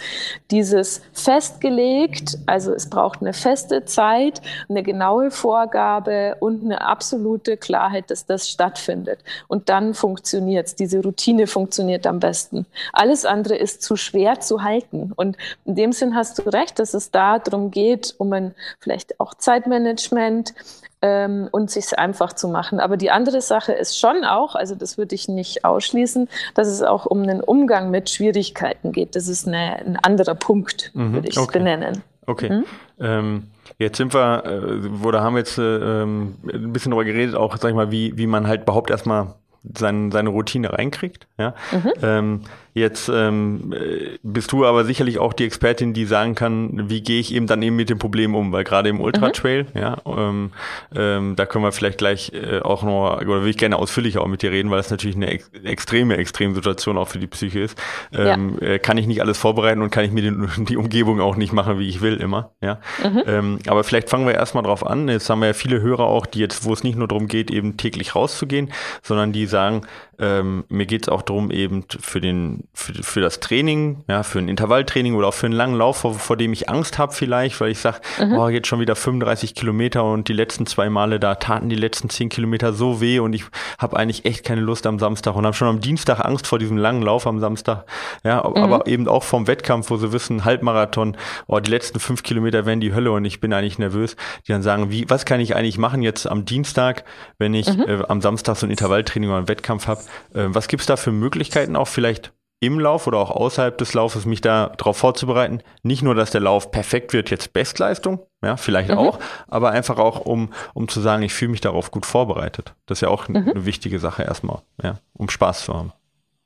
dieses 0.51 1.01
festgelegt, 1.13 2.37
also 2.45 2.71
es 2.73 2.89
braucht 2.89 3.21
eine 3.21 3.33
feste 3.33 3.85
Zeit, 3.85 4.41
eine 4.69 4.83
genaue 4.83 5.31
Vorgabe 5.31 6.35
und 6.39 6.63
eine 6.63 6.81
absolute 6.81 7.57
Klarheit, 7.57 8.11
dass 8.11 8.25
das 8.25 8.49
stattfindet. 8.49 9.06
Und 9.47 9.69
dann 9.69 9.93
funktioniert 9.93 10.67
es, 10.67 10.75
diese 10.75 11.01
Routine 11.01 11.47
funktioniert 11.47 12.05
am 12.07 12.19
besten. 12.19 12.65
Alles 12.93 13.25
andere 13.25 13.55
ist 13.55 13.81
zu 13.81 13.95
schwer 13.95 14.39
zu 14.39 14.63
halten. 14.63 15.11
Und 15.15 15.37
in 15.65 15.75
dem 15.75 15.91
Sinn 15.91 16.15
hast 16.15 16.37
du 16.39 16.43
recht, 16.49 16.79
dass 16.79 16.93
es 16.93 17.11
da 17.11 17.39
darum 17.39 17.71
geht, 17.71 18.15
um 18.17 18.33
ein 18.33 18.53
vielleicht 18.79 19.19
auch 19.19 19.33
Zeitmanagement 19.33 20.53
ähm, 21.01 21.47
und 21.51 21.69
sich 21.71 21.97
einfach 21.97 22.33
zu 22.33 22.47
machen. 22.47 22.79
Aber 22.79 22.97
die 22.97 23.11
andere 23.11 23.41
Sache 23.41 23.73
ist 23.73 23.99
schon 23.99 24.23
auch, 24.23 24.55
also 24.55 24.75
das 24.75 24.97
würde 24.97 25.15
ich 25.15 25.27
nicht 25.27 25.63
ausschließen, 25.63 26.27
dass 26.55 26.67
es 26.67 26.81
auch 26.81 27.05
um 27.05 27.21
einen 27.21 27.41
Umgang 27.41 27.91
mit 27.91 28.09
Schwierigkeiten 28.09 28.91
geht. 28.91 29.15
Das 29.15 29.27
ist 29.27 29.47
eine, 29.47 29.77
ein 29.77 29.97
anderer 29.97 30.35
Punkt, 30.35 30.91
mhm, 30.93 31.13
würde 31.13 31.27
ich 31.27 31.37
es 31.37 31.41
okay. 31.41 31.59
benennen. 31.59 32.03
Okay. 32.27 32.49
Mhm. 32.49 32.65
Ähm, 32.99 33.43
jetzt 33.79 33.97
sind 33.97 34.13
wir, 34.13 34.43
äh, 34.45 35.05
oder 35.05 35.21
haben 35.21 35.33
wir 35.33 35.39
jetzt 35.39 35.57
äh, 35.57 36.01
ähm, 36.03 36.35
ein 36.43 36.73
bisschen 36.73 36.91
darüber 36.91 37.05
geredet, 37.05 37.35
auch, 37.35 37.57
sag 37.57 37.69
ich 37.69 37.75
mal, 37.75 37.89
wie, 37.89 38.17
wie 38.17 38.27
man 38.27 38.47
halt 38.47 38.63
überhaupt 38.63 38.89
erstmal 38.91 39.35
sein, 39.75 40.11
seine 40.11 40.29
Routine 40.29 40.71
reinkriegt. 40.71 41.27
Ja? 41.37 41.55
Mhm. 41.71 41.91
Ähm, 42.01 42.41
Jetzt 42.77 43.09
ähm, 43.09 43.73
bist 44.21 44.51
du 44.51 44.63
aber 44.63 44.85
sicherlich 44.85 45.17
auch 45.17 45.33
die 45.33 45.45
Expertin, 45.45 45.93
die 45.93 46.05
sagen 46.05 46.35
kann, 46.35 46.91
wie 46.91 47.01
gehe 47.01 47.19
ich 47.19 47.33
eben 47.33 47.47
dann 47.47 47.63
eben 47.63 47.75
mit 47.75 47.89
dem 47.89 47.97
Problem 47.97 48.35
um, 48.35 48.51
weil 48.51 48.63
gerade 48.63 48.89
im 48.89 49.01
Ultra 49.01 49.31
Trail, 49.31 49.63
mhm. 49.73 49.79
ja, 49.81 49.97
ähm, 50.05 50.51
ähm, 50.95 51.35
da 51.35 51.47
können 51.47 51.63
wir 51.63 51.71
vielleicht 51.71 51.97
gleich 51.97 52.31
äh, 52.33 52.59
auch 52.59 52.83
noch, 52.83 53.19
oder 53.19 53.41
will 53.41 53.49
ich 53.49 53.57
gerne 53.57 53.77
ausführlicher 53.77 54.21
auch 54.21 54.27
mit 54.27 54.43
dir 54.43 54.51
reden, 54.51 54.69
weil 54.69 54.77
das 54.77 54.91
natürlich 54.91 55.15
eine 55.15 55.27
ex 55.27 55.49
extreme 55.63 56.17
Extremsituation 56.17 56.99
auch 56.99 57.07
für 57.07 57.17
die 57.17 57.25
Psyche 57.25 57.61
ist. 57.61 57.81
Ähm, 58.13 58.59
ja. 58.61 58.67
äh, 58.67 58.79
kann 58.79 58.99
ich 58.99 59.07
nicht 59.07 59.21
alles 59.21 59.39
vorbereiten 59.39 59.81
und 59.81 59.89
kann 59.89 60.05
ich 60.05 60.11
mir 60.11 60.21
den, 60.21 60.47
die 60.69 60.77
Umgebung 60.77 61.19
auch 61.19 61.35
nicht 61.35 61.53
machen, 61.53 61.79
wie 61.79 61.89
ich 61.89 62.01
will 62.01 62.17
immer, 62.17 62.51
ja. 62.61 62.79
Mhm. 63.03 63.23
Ähm, 63.25 63.59
aber 63.65 63.83
vielleicht 63.85 64.07
fangen 64.07 64.27
wir 64.27 64.35
erstmal 64.35 64.63
drauf 64.63 64.85
an. 64.85 65.07
Jetzt 65.07 65.27
haben 65.31 65.39
wir 65.39 65.47
ja 65.47 65.53
viele 65.53 65.81
Hörer 65.81 66.05
auch, 66.05 66.27
die 66.27 66.39
jetzt, 66.39 66.63
wo 66.63 66.73
es 66.73 66.83
nicht 66.83 66.95
nur 66.95 67.07
darum 67.07 67.27
geht, 67.27 67.49
eben 67.49 67.75
täglich 67.75 68.13
rauszugehen, 68.13 68.71
sondern 69.01 69.31
die 69.31 69.47
sagen, 69.47 69.81
ähm, 70.19 70.63
mir 70.69 70.85
geht 70.85 71.03
es 71.03 71.09
auch 71.09 71.21
darum, 71.21 71.51
eben 71.51 71.85
für 71.99 72.19
den 72.19 72.67
für, 72.73 72.93
für 73.03 73.21
das 73.21 73.39
Training, 73.39 74.03
ja, 74.07 74.23
für 74.23 74.39
ein 74.39 74.47
Intervalltraining 74.47 75.13
oder 75.15 75.27
auch 75.27 75.33
für 75.33 75.45
einen 75.45 75.55
langen 75.55 75.75
Lauf, 75.75 75.97
vor, 75.97 76.15
vor 76.15 76.37
dem 76.37 76.53
ich 76.53 76.69
Angst 76.69 76.97
habe 76.97 77.13
vielleicht, 77.13 77.61
weil 77.61 77.71
ich 77.71 77.79
sage, 77.79 77.99
mhm. 78.19 78.33
oh, 78.33 78.49
jetzt 78.49 78.67
schon 78.67 78.79
wieder 78.79 78.95
35 78.95 79.53
Kilometer 79.53 80.03
und 80.03 80.27
die 80.27 80.33
letzten 80.33 80.65
zwei 80.65 80.89
Male 80.89 81.19
da 81.19 81.35
taten 81.35 81.69
die 81.69 81.75
letzten 81.75 82.09
10 82.09 82.29
Kilometer 82.29 82.73
so 82.73 82.99
weh 82.99 83.19
und 83.19 83.33
ich 83.33 83.45
habe 83.77 83.97
eigentlich 83.97 84.25
echt 84.25 84.43
keine 84.43 84.61
Lust 84.61 84.87
am 84.87 84.97
Samstag 84.97 85.35
und 85.35 85.45
habe 85.45 85.55
schon 85.55 85.67
am 85.67 85.81
Dienstag 85.81 86.23
Angst 86.23 86.47
vor 86.47 86.57
diesem 86.57 86.77
langen 86.77 87.03
Lauf 87.03 87.27
am 87.27 87.39
Samstag. 87.39 87.85
Ja, 88.23 88.37
mhm. 88.47 88.57
aber 88.57 88.87
eben 88.87 89.07
auch 89.07 89.23
vom 89.23 89.47
Wettkampf, 89.47 89.89
wo 89.91 89.97
sie 89.97 90.11
wissen, 90.11 90.45
Halbmarathon, 90.45 91.15
oh, 91.45 91.59
die 91.59 91.69
letzten 91.69 91.99
fünf 91.99 92.23
Kilometer 92.23 92.65
werden 92.65 92.81
die 92.81 92.93
Hölle 92.93 93.11
und 93.11 93.25
ich 93.25 93.39
bin 93.39 93.53
eigentlich 93.53 93.77
nervös, 93.77 94.15
die 94.47 94.51
dann 94.51 94.63
sagen, 94.63 94.89
wie, 94.89 95.07
was 95.09 95.25
kann 95.25 95.39
ich 95.39 95.55
eigentlich 95.55 95.77
machen 95.77 96.01
jetzt 96.01 96.25
am 96.25 96.45
Dienstag, 96.45 97.03
wenn 97.37 97.53
ich 97.53 97.67
mhm. 97.67 97.83
äh, 97.87 98.03
am 98.07 98.21
Samstag 98.21 98.57
so 98.57 98.65
ein 98.65 98.71
Intervalltraining 98.71 99.29
oder 99.29 99.37
einen 99.37 99.47
Wettkampf 99.47 99.87
habe? 99.87 100.01
Äh, 100.33 100.45
was 100.47 100.67
gibt's 100.67 100.85
da 100.85 100.97
für 100.97 101.11
Möglichkeiten 101.11 101.75
auch 101.75 101.87
vielleicht 101.87 102.33
im 102.59 102.79
Lauf 102.79 103.05
oder 103.05 103.19
auch 103.19 103.29
außerhalb 103.29 103.77
des 103.77 103.93
Laufes 103.93 104.25
mich 104.25 104.41
da 104.41 104.69
darauf 104.77 104.97
vorzubereiten. 104.97 105.61
Nicht 105.83 106.01
nur, 106.01 106.15
dass 106.15 106.31
der 106.31 106.41
Lauf 106.41 106.71
perfekt 106.71 107.13
wird, 107.13 107.29
jetzt 107.29 107.53
Bestleistung, 107.53 108.19
ja, 108.43 108.57
vielleicht 108.57 108.89
mhm. 108.89 108.97
auch, 108.97 109.19
aber 109.47 109.71
einfach 109.71 109.99
auch, 109.99 110.21
um, 110.21 110.51
um 110.73 110.87
zu 110.87 110.99
sagen, 110.99 111.21
ich 111.21 111.33
fühle 111.33 111.51
mich 111.51 111.61
darauf 111.61 111.91
gut 111.91 112.05
vorbereitet. 112.05 112.73
Das 112.87 112.97
ist 112.97 113.01
ja 113.01 113.09
auch 113.09 113.27
mhm. 113.27 113.35
eine 113.35 113.65
wichtige 113.65 113.99
Sache 113.99 114.23
erstmal, 114.23 114.61
ja, 114.81 114.95
um 115.13 115.29
Spaß 115.29 115.65
zu 115.65 115.73
haben. 115.73 115.93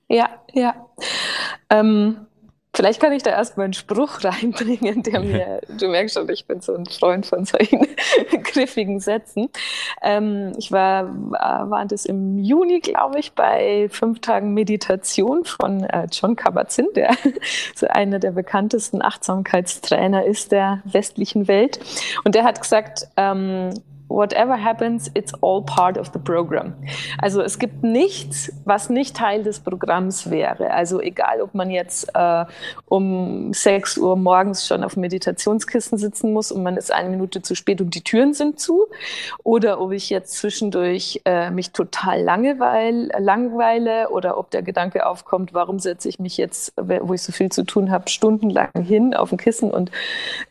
Ja, 0.09 0.29
ja. 0.51 0.75
Ähm, 1.69 2.27
Vielleicht 2.73 3.01
kann 3.01 3.11
ich 3.11 3.21
da 3.21 3.31
erstmal 3.31 3.65
einen 3.65 3.73
Spruch 3.73 4.19
reinbringen, 4.23 5.03
der 5.03 5.19
mir, 5.19 5.61
du 5.77 5.89
merkst 5.89 6.15
schon, 6.15 6.29
ich 6.29 6.45
bin 6.45 6.61
so 6.61 6.73
ein 6.73 6.85
Freund 6.85 7.25
von 7.25 7.45
solchen 7.45 7.85
griffigen 8.43 8.99
Sätzen. 8.99 9.49
Ähm, 10.01 10.53
ich 10.57 10.71
war, 10.71 11.09
war 11.31 11.85
das 11.85 12.05
im 12.05 12.37
Juni, 12.37 12.79
glaube 12.79 13.19
ich, 13.19 13.33
bei 13.33 13.87
fünf 13.89 14.21
Tagen 14.21 14.53
Meditation 14.53 15.43
von 15.43 15.83
äh, 15.83 16.07
John 16.11 16.35
Kabat-Zinn, 16.35 16.87
der 16.95 17.11
so 17.75 17.87
einer 17.87 18.19
der 18.19 18.31
bekanntesten 18.31 19.01
Achtsamkeitstrainer 19.01 20.25
ist 20.25 20.51
der 20.53 20.81
westlichen 20.85 21.49
Welt. 21.49 21.79
Und 22.23 22.35
der 22.35 22.45
hat 22.45 22.61
gesagt, 22.61 23.07
ähm, 23.17 23.73
whatever 24.11 24.61
happens, 24.61 25.09
it's 25.13 25.33
all 25.41 25.63
part 25.63 25.97
of 25.97 26.11
the 26.13 26.19
program. 26.19 26.73
Also 27.17 27.41
es 27.41 27.57
gibt 27.59 27.83
nichts, 27.83 28.51
was 28.65 28.89
nicht 28.89 29.15
Teil 29.15 29.43
des 29.43 29.59
Programms 29.59 30.29
wäre. 30.29 30.71
Also 30.71 31.01
egal, 31.01 31.41
ob 31.41 31.53
man 31.53 31.69
jetzt 31.69 32.09
äh, 32.13 32.45
um 32.85 33.53
6 33.53 33.97
Uhr 33.97 34.15
morgens 34.15 34.67
schon 34.67 34.83
auf 34.83 34.97
Meditationskissen 34.97 35.97
sitzen 35.97 36.33
muss 36.33 36.51
und 36.51 36.63
man 36.63 36.77
ist 36.77 36.91
eine 36.91 37.09
Minute 37.09 37.41
zu 37.41 37.55
spät 37.55 37.81
und 37.81 37.95
die 37.95 38.03
Türen 38.03 38.33
sind 38.33 38.59
zu, 38.59 38.87
oder 39.43 39.79
ob 39.79 39.91
ich 39.91 40.09
jetzt 40.09 40.33
zwischendurch 40.33 41.21
äh, 41.25 41.49
mich 41.49 41.71
total 41.71 42.21
langeweil, 42.21 43.09
langweile 43.17 44.09
oder 44.09 44.37
ob 44.37 44.51
der 44.51 44.61
Gedanke 44.61 45.05
aufkommt, 45.05 45.53
warum 45.53 45.79
setze 45.79 46.09
ich 46.09 46.19
mich 46.19 46.37
jetzt, 46.37 46.73
wo 46.77 47.13
ich 47.13 47.21
so 47.21 47.31
viel 47.31 47.51
zu 47.51 47.63
tun 47.63 47.91
habe, 47.91 48.09
stundenlang 48.09 48.69
hin 48.83 49.13
auf 49.13 49.31
ein 49.31 49.37
Kissen 49.37 49.71
und 49.71 49.91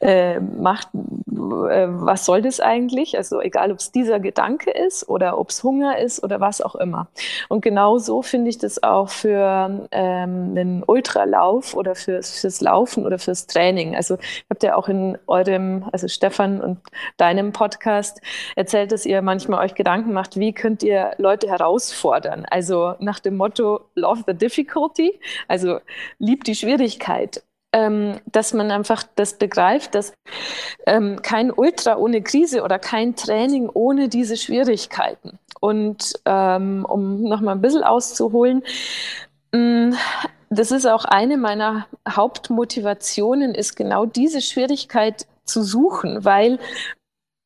äh, 0.01 0.41
macht, 0.41 0.89
äh, 0.95 1.87
was 1.89 2.25
soll 2.25 2.43
das 2.43 2.61
eigentlich? 2.61 3.17
Also 3.17 3.41
egal 3.51 3.73
ob 3.73 3.79
es 3.79 3.91
dieser 3.91 4.21
Gedanke 4.21 4.71
ist 4.71 5.09
oder 5.09 5.39
ob 5.39 5.51
es 5.51 5.65
Hunger 5.65 5.99
ist 5.99 6.23
oder 6.23 6.41
was 6.41 6.61
auch 6.61 6.77
immer. 6.77 7.09
Und 7.49 7.63
genau 7.63 7.99
so 7.99 8.23
finde 8.23 8.49
ich 8.51 8.59
das 8.59 8.83
auch 8.83 9.09
für 9.09 9.89
ähm, 9.91 10.51
einen 10.51 10.85
Ultralauf 10.87 11.75
oder 11.75 11.95
fürs, 11.97 12.41
fürs 12.41 12.61
Laufen 12.61 13.05
oder 13.05 13.19
fürs 13.19 13.47
Training. 13.47 13.97
Also 13.97 14.15
habe 14.49 14.67
ja 14.67 14.77
auch 14.77 14.89
in 14.89 15.19
eurem, 15.27 15.85
also 15.93 16.07
Stefan 16.07 16.61
und 16.61 16.79
deinem 17.17 17.53
Podcast 17.53 18.21
erzählt, 18.55 18.93
dass 18.93 19.05
ihr 19.05 19.21
manchmal 19.21 19.65
euch 19.65 19.75
Gedanken 19.75 20.13
macht, 20.13 20.39
wie 20.39 20.53
könnt 20.53 20.83
ihr 20.83 21.13
Leute 21.19 21.49
herausfordern? 21.49 22.47
Also 22.51 22.95
nach 23.01 23.19
dem 23.19 23.37
Motto 23.37 23.81
Love 23.97 24.23
the 24.27 24.35
Difficulty, 24.35 25.19
also 25.49 25.81
liebt 26.19 26.47
die 26.47 26.55
Schwierigkeit 26.55 27.43
ähm, 27.73 28.21
dass 28.27 28.53
man 28.53 28.71
einfach 28.71 29.05
das 29.15 29.35
begreift, 29.35 29.95
dass 29.95 30.13
ähm, 30.87 31.23
kein 31.23 31.51
Ultra 31.51 31.97
ohne 31.97 32.23
Krise 32.23 32.63
oder 32.63 32.79
kein 32.79 33.17
Training 33.17 33.69
ohne 33.73 34.09
diese 34.09 34.37
Schwierigkeiten. 34.37 35.39
Und 35.61 36.15
ähm, 36.25 36.85
um 36.89 37.23
nochmal 37.23 37.55
ein 37.55 37.61
bisschen 37.61 37.85
auszuholen, 37.85 38.63
mm, 39.53 39.93
das 40.49 40.73
ist 40.73 40.87
auch 40.87 41.05
eine 41.05 41.37
meiner 41.37 41.87
Hauptmotivationen, 42.09 43.55
ist 43.55 43.77
genau 43.77 44.05
diese 44.05 44.41
Schwierigkeit 44.41 45.27
zu 45.45 45.63
suchen, 45.63 46.25
weil 46.25 46.59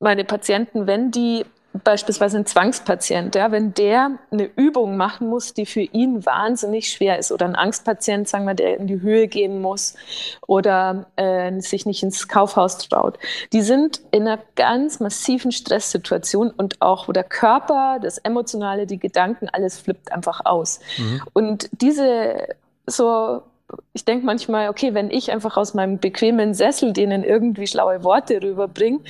meine 0.00 0.24
Patienten, 0.24 0.86
wenn 0.86 1.10
die 1.10 1.44
beispielsweise 1.82 2.38
ein 2.38 2.46
Zwangspatient, 2.46 3.34
ja, 3.34 3.50
wenn 3.50 3.74
der 3.74 4.18
eine 4.30 4.44
Übung 4.56 4.96
machen 4.96 5.28
muss, 5.28 5.54
die 5.54 5.66
für 5.66 5.80
ihn 5.80 6.24
wahnsinnig 6.24 6.92
schwer 6.92 7.18
ist, 7.18 7.32
oder 7.32 7.46
ein 7.46 7.56
Angstpatient, 7.56 8.28
sagen 8.28 8.44
wir, 8.44 8.54
der 8.54 8.78
in 8.78 8.86
die 8.86 9.00
Höhe 9.00 9.26
gehen 9.26 9.60
muss 9.60 9.94
oder 10.46 11.06
äh, 11.16 11.60
sich 11.60 11.84
nicht 11.84 12.02
ins 12.02 12.28
Kaufhaus 12.28 12.78
traut, 12.78 13.18
die 13.52 13.62
sind 13.62 14.00
in 14.12 14.28
einer 14.28 14.40
ganz 14.54 15.00
massiven 15.00 15.50
Stresssituation 15.50 16.50
und 16.50 16.80
auch, 16.80 17.08
wo 17.08 17.12
der 17.12 17.24
Körper, 17.24 17.98
das 18.00 18.18
Emotionale, 18.18 18.86
die 18.86 18.98
Gedanken, 18.98 19.48
alles 19.48 19.78
flippt 19.78 20.12
einfach 20.12 20.42
aus. 20.44 20.78
Mhm. 20.98 21.22
Und 21.32 21.70
diese 21.72 22.48
so 22.86 23.42
ich 23.94 24.04
denke 24.04 24.26
manchmal, 24.26 24.68
okay, 24.68 24.92
wenn 24.92 25.10
ich 25.10 25.32
einfach 25.32 25.56
aus 25.56 25.72
meinem 25.72 25.98
bequemen 25.98 26.52
Sessel 26.52 26.92
denen 26.92 27.24
irgendwie 27.24 27.66
schlaue 27.66 28.04
Worte 28.04 28.42
rüberbringe, 28.42 29.00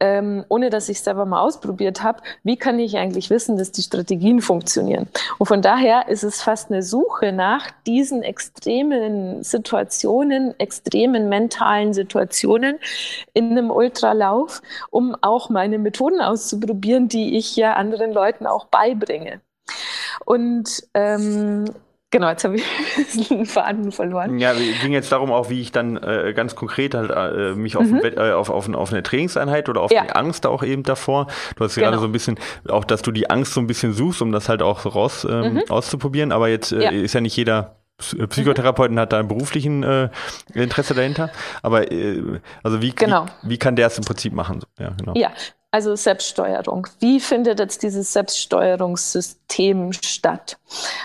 ähm, 0.00 0.44
ohne 0.48 0.70
dass 0.70 0.88
ich 0.88 0.98
es 0.98 1.04
selber 1.04 1.24
mal 1.24 1.40
ausprobiert 1.40 2.02
habe, 2.02 2.22
wie 2.42 2.56
kann 2.56 2.78
ich 2.78 2.96
eigentlich 2.96 3.30
wissen, 3.30 3.56
dass 3.56 3.72
die 3.72 3.82
Strategien 3.82 4.40
funktionieren? 4.40 5.08
Und 5.38 5.46
von 5.46 5.62
daher 5.62 6.08
ist 6.08 6.22
es 6.22 6.42
fast 6.42 6.70
eine 6.70 6.82
Suche 6.82 7.32
nach 7.32 7.70
diesen 7.86 8.22
extremen 8.22 9.42
Situationen, 9.42 10.58
extremen 10.60 11.28
mentalen 11.28 11.92
Situationen 11.92 12.78
in 13.32 13.50
einem 13.50 13.70
Ultralauf, 13.70 14.62
um 14.90 15.16
auch 15.22 15.50
meine 15.50 15.78
Methoden 15.78 16.20
auszuprobieren, 16.20 17.08
die 17.08 17.36
ich 17.36 17.56
ja 17.56 17.74
anderen 17.74 18.12
Leuten 18.12 18.46
auch 18.46 18.66
beibringe. 18.66 19.40
Und 20.24 20.86
ähm, 20.94 21.64
Genau, 22.14 22.28
jetzt 22.28 22.44
habe 22.44 22.54
ich 22.54 22.64
einen 23.32 23.44
Faden 23.44 23.90
verloren. 23.90 24.38
Ja, 24.38 24.52
es 24.52 24.80
ging 24.80 24.92
jetzt 24.92 25.10
darum 25.10 25.32
auch, 25.32 25.50
wie 25.50 25.60
ich 25.60 25.72
dann 25.72 25.96
äh, 25.96 26.32
ganz 26.32 26.54
konkret 26.54 26.94
halt 26.94 27.10
äh, 27.10 27.56
mich 27.56 27.76
auf, 27.76 27.86
mhm. 27.86 28.02
Bett, 28.02 28.16
äh, 28.16 28.30
auf, 28.30 28.50
auf, 28.50 28.72
auf, 28.72 28.92
eine 28.92 29.02
Trainingseinheit 29.02 29.68
oder 29.68 29.80
auf 29.80 29.90
ja. 29.90 30.04
die 30.04 30.10
Angst 30.10 30.46
auch 30.46 30.62
eben 30.62 30.84
davor. 30.84 31.26
Du 31.56 31.64
hast 31.64 31.74
genau. 31.74 31.88
gerade 31.88 31.98
so 31.98 32.04
ein 32.04 32.12
bisschen, 32.12 32.38
auch 32.68 32.84
dass 32.84 33.02
du 33.02 33.10
die 33.10 33.30
Angst 33.30 33.54
so 33.54 33.60
ein 33.60 33.66
bisschen 33.66 33.94
suchst, 33.94 34.22
um 34.22 34.30
das 34.30 34.48
halt 34.48 34.62
auch 34.62 34.78
so 34.78 34.90
raus 34.90 35.26
ähm, 35.28 35.54
mhm. 35.54 35.62
auszuprobieren. 35.68 36.30
Aber 36.30 36.46
jetzt 36.46 36.70
äh, 36.70 36.84
ja. 36.84 36.90
ist 36.90 37.14
ja 37.14 37.20
nicht 37.20 37.36
jeder 37.36 37.78
äh, 38.16 38.28
Psychotherapeuten 38.28 38.94
mhm. 38.94 39.00
hat 39.00 39.12
da 39.12 39.18
einen 39.18 39.26
beruflichen 39.26 39.82
äh, 39.82 40.08
Interesse 40.52 40.94
dahinter. 40.94 41.30
Aber 41.62 41.90
äh, 41.90 42.22
also 42.62 42.80
wie, 42.80 42.92
genau. 42.92 43.26
wie, 43.42 43.50
wie, 43.50 43.58
kann 43.58 43.74
der 43.74 43.88
es 43.88 43.98
im 43.98 44.04
Prinzip 44.04 44.34
machen? 44.34 44.60
Ja, 44.78 44.90
genau. 44.96 45.14
Ja, 45.16 45.32
also 45.74 45.96
Selbststeuerung. 45.96 46.86
Wie 47.00 47.18
findet 47.18 47.58
jetzt 47.58 47.82
dieses 47.82 48.12
Selbststeuerungssystem 48.12 49.92
statt? 49.92 50.56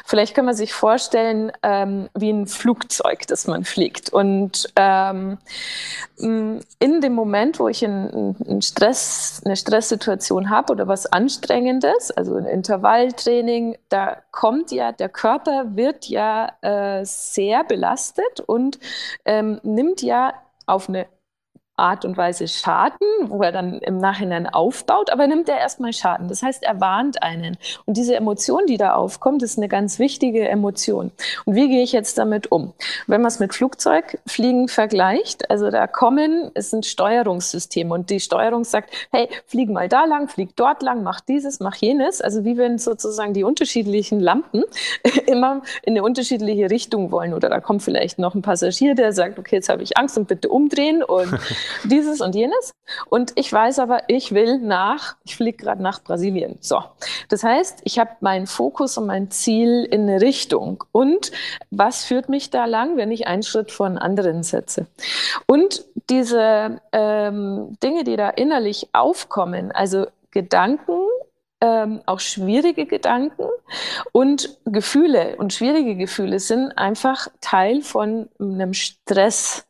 Vielleicht 0.06 0.36
kann 0.36 0.46
man 0.46 0.54
sich 0.54 0.74
vorstellen, 0.74 1.52
ähm, 1.64 2.08
wie 2.14 2.30
ein 2.30 2.46
Flugzeug, 2.46 3.26
das 3.26 3.48
man 3.48 3.64
fliegt. 3.64 4.14
Und 4.14 4.72
ähm, 4.76 5.40
in 6.20 7.02
dem 7.02 7.14
Moment, 7.14 7.60
wo 7.60 7.68
ich 7.68 7.84
einen 7.84 8.62
Stress, 8.62 9.42
eine 9.44 9.56
Stresssituation 9.56 10.52
habe 10.52 10.74
oder 10.74 10.88
was 10.88 11.08
Anstrengendes, 11.08 12.12
also 12.12 12.36
ein 12.36 12.46
Intervalltraining, 12.46 13.76
da 13.90 14.18
kommt 14.30 14.72
ja, 14.72 14.92
der 14.92 15.10
Körper 15.10 15.76
wird 15.76 16.06
ja 16.06 16.52
äh, 16.62 17.04
sehr 17.06 17.64
belastet 17.64 18.42
und 18.46 18.78
ähm, 19.26 19.60
nimmt 19.64 20.04
ja 20.04 20.36
auf 20.68 20.90
eine 20.90 21.08
Art 21.80 22.06
und 22.06 22.18
Weise 22.18 22.48
Schaden, 22.48 23.08
wo 23.28 23.42
er 23.42 23.52
dann 23.52 23.80
im 23.80 23.98
Nachhinein 23.98 24.48
aufbaut, 24.48 25.10
aber 25.10 25.28
nimmt 25.28 25.50
er 25.50 25.58
erstmal 25.58 25.94
Schaden. 25.94 26.28
Das 26.28 26.44
heißt, 26.44 26.64
er 26.64 26.80
warnt 26.80 27.24
einen. 27.24 27.58
Und 27.86 27.98
diese 27.98 28.16
Emotion, 28.16 28.66
die 28.68 28.78
da 28.78 28.94
aufkommt, 28.94 29.44
ist 29.44 29.58
eine 29.58 29.68
ganz 29.68 30.00
wichtige 30.00 30.48
Emotion. 30.48 31.12
Und 31.46 31.56
wie 31.56 31.68
gehe 31.68 31.84
ich 31.84 31.92
jetzt 31.92 32.18
damit 32.18 32.52
um? 32.52 32.74
Wenn 33.08 33.22
man 33.22 33.30
es 33.30 33.40
mit 33.40 33.54
Flugzeugfliegen 33.54 34.68
vergleicht, 34.68 35.50
also 35.50 35.70
da 35.72 35.88
kommen, 35.88 36.52
ist 36.54 36.74
ein 36.74 36.84
Steuerungssystem 36.84 37.92
und 37.92 38.10
die 38.10 38.20
Steuerung 38.20 38.64
sagt, 38.64 38.94
hey, 39.12 39.30
flieg 39.46 39.70
mal 39.70 39.90
da 39.90 40.06
lang, 40.06 40.28
flieg 40.28 40.56
dort 40.56 40.82
lang, 40.82 41.04
mach 41.04 41.22
dieses, 41.22 41.60
mach 41.60 41.76
jenes. 41.76 42.22
Also 42.22 42.46
wie 42.46 42.58
wenn 42.58 42.78
sozusagen 42.78 43.34
die 43.34 43.44
unterschiedlichen 43.44 44.20
Lampen 44.20 44.64
immer 45.26 45.62
in 45.84 45.94
eine 45.94 46.04
unterschiedliche 46.04 46.70
Richtung 46.70 47.12
wollen. 47.12 47.34
Oder 47.34 47.50
da 47.50 47.60
kommt 47.60 47.84
vielleicht 47.84 48.20
noch 48.20 48.36
ein 48.36 48.42
Passagier, 48.42 48.96
der 48.96 49.14
sagt, 49.14 49.40
okay, 49.40 49.56
jetzt 49.58 49.70
habe 49.70 49.84
ich 49.84 49.98
Angst 49.98 50.18
und 50.18 50.28
bitte 50.28 50.50
umdrehen 50.50 51.04
und 51.04 51.30
dieses 51.84 52.22
und 52.22 52.36
jenes. 52.36 52.72
Und 53.10 53.34
ich 53.36 53.52
weiß 53.52 53.80
aber, 53.80 54.04
ich 54.08 54.34
will 54.34 54.60
nach, 54.60 55.16
ich 55.24 55.36
fliege 55.36 55.58
gerade 55.58 55.82
nach 55.82 56.04
Brasilien. 56.04 56.58
So. 56.62 56.82
Das 57.30 57.44
heißt, 57.44 57.82
ich 57.84 58.00
habe 58.00 58.12
meinen 58.22 58.48
Fokus 58.48 58.98
und 58.98 59.08
mein 59.08 59.32
Ziel 59.32 59.86
in 59.86 60.04
eine 60.04 60.22
Richtung. 60.22 60.84
Und 60.92 61.32
was 61.72 62.06
führt 62.06 62.30
mich 62.30 62.50
da 62.50 62.66
lang, 62.66 62.98
wenn 62.98 63.12
ich 63.12 63.28
einen 63.28 63.44
Schritt 63.44 63.72
einen 63.80 63.98
anderen 63.98 64.44
setze? 64.44 64.88
Und 65.46 65.86
diese 66.10 66.82
ähm, 66.92 67.78
Dinge, 67.82 68.04
die 68.04 68.16
da 68.16 68.30
innerlich 68.30 68.90
aufkommen, 68.94 69.72
also 69.72 70.08
Gedanken, 70.32 71.00
ähm, 71.62 72.02
auch 72.06 72.20
schwierige 72.20 72.86
Gedanken 72.86 73.46
und 74.12 74.58
Gefühle 74.66 75.36
und 75.38 75.54
schwierige 75.54 75.96
Gefühle 75.96 76.40
sind 76.40 76.78
einfach 76.78 77.28
Teil 77.42 77.82
von 77.82 78.30
einem 78.40 78.74
Stress 78.74 79.66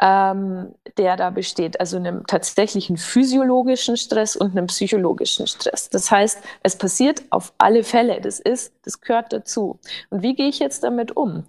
ähm, 0.00 0.74
der 0.98 1.16
da 1.16 1.30
besteht, 1.30 1.78
also 1.80 1.96
einem 1.96 2.26
tatsächlichen 2.26 2.96
physiologischen 2.96 3.96
Stress 3.96 4.36
und 4.36 4.50
einem 4.50 4.66
psychologischen 4.66 5.46
Stress. 5.46 5.88
Das 5.90 6.10
heißt, 6.10 6.38
es 6.62 6.76
passiert 6.76 7.22
auf 7.30 7.52
alle 7.58 7.84
Fälle. 7.84 8.20
Das 8.20 8.40
ist, 8.40 8.72
das 8.84 9.00
gehört 9.00 9.32
dazu. 9.32 9.78
Und 10.10 10.22
wie 10.22 10.34
gehe 10.34 10.48
ich 10.48 10.58
jetzt 10.58 10.82
damit 10.82 11.16
um? 11.16 11.44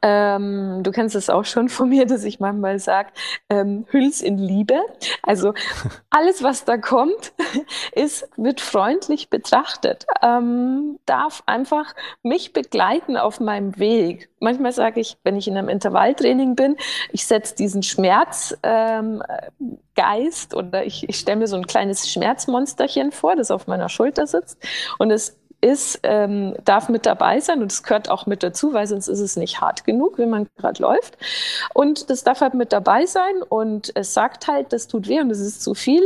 Ähm, 0.00 0.82
du 0.82 0.90
kennst 0.92 1.16
es 1.16 1.28
auch 1.28 1.44
schon 1.44 1.68
von 1.68 1.88
mir, 1.88 2.06
dass 2.06 2.24
ich 2.24 2.40
manchmal 2.40 2.78
sage, 2.78 3.10
ähm, 3.50 3.84
hüll's 3.90 4.20
in 4.20 4.38
Liebe. 4.38 4.80
Also 5.22 5.54
alles, 6.10 6.42
was 6.42 6.64
da 6.64 6.76
kommt, 6.76 7.32
ist, 7.92 8.28
wird 8.36 8.60
freundlich 8.60 9.28
betrachtet, 9.28 10.06
ähm, 10.22 10.98
darf 11.04 11.42
einfach 11.46 11.94
mich 12.22 12.52
begleiten 12.52 13.16
auf 13.16 13.40
meinem 13.40 13.78
Weg. 13.78 14.30
Manchmal 14.40 14.72
sage 14.72 15.00
ich, 15.00 15.16
wenn 15.24 15.36
ich 15.36 15.48
in 15.48 15.56
einem 15.56 15.68
Intervalltraining 15.68 16.54
bin, 16.54 16.76
ich 17.12 17.26
setze 17.26 17.37
diesen 17.40 17.82
Schmerzgeist 17.82 19.22
ähm, 20.52 20.58
oder 20.58 20.84
ich, 20.84 21.08
ich 21.08 21.18
stelle 21.18 21.38
mir 21.38 21.46
so 21.46 21.56
ein 21.56 21.66
kleines 21.66 22.08
Schmerzmonsterchen 22.10 23.12
vor, 23.12 23.36
das 23.36 23.50
auf 23.50 23.66
meiner 23.66 23.88
Schulter 23.88 24.26
sitzt 24.26 24.58
und 24.98 25.10
es 25.10 25.38
ist, 25.60 26.00
ähm, 26.04 26.54
darf 26.64 26.88
mit 26.88 27.04
dabei 27.04 27.40
sein 27.40 27.62
und 27.62 27.72
es 27.72 27.82
gehört 27.82 28.10
auch 28.10 28.26
mit 28.26 28.42
dazu, 28.42 28.72
weil 28.74 28.86
sonst 28.86 29.08
ist 29.08 29.20
es 29.20 29.36
nicht 29.36 29.60
hart 29.60 29.84
genug, 29.84 30.18
wenn 30.18 30.30
man 30.30 30.46
gerade 30.56 30.80
läuft. 30.80 31.18
Und 31.74 32.10
das 32.10 32.22
darf 32.22 32.40
halt 32.40 32.54
mit 32.54 32.72
dabei 32.72 33.06
sein 33.06 33.42
und 33.48 33.90
es 33.96 34.14
sagt 34.14 34.46
halt, 34.46 34.72
das 34.72 34.86
tut 34.86 35.08
weh 35.08 35.20
und 35.20 35.30
es 35.30 35.40
ist 35.40 35.62
zu 35.62 35.74
viel, 35.74 36.02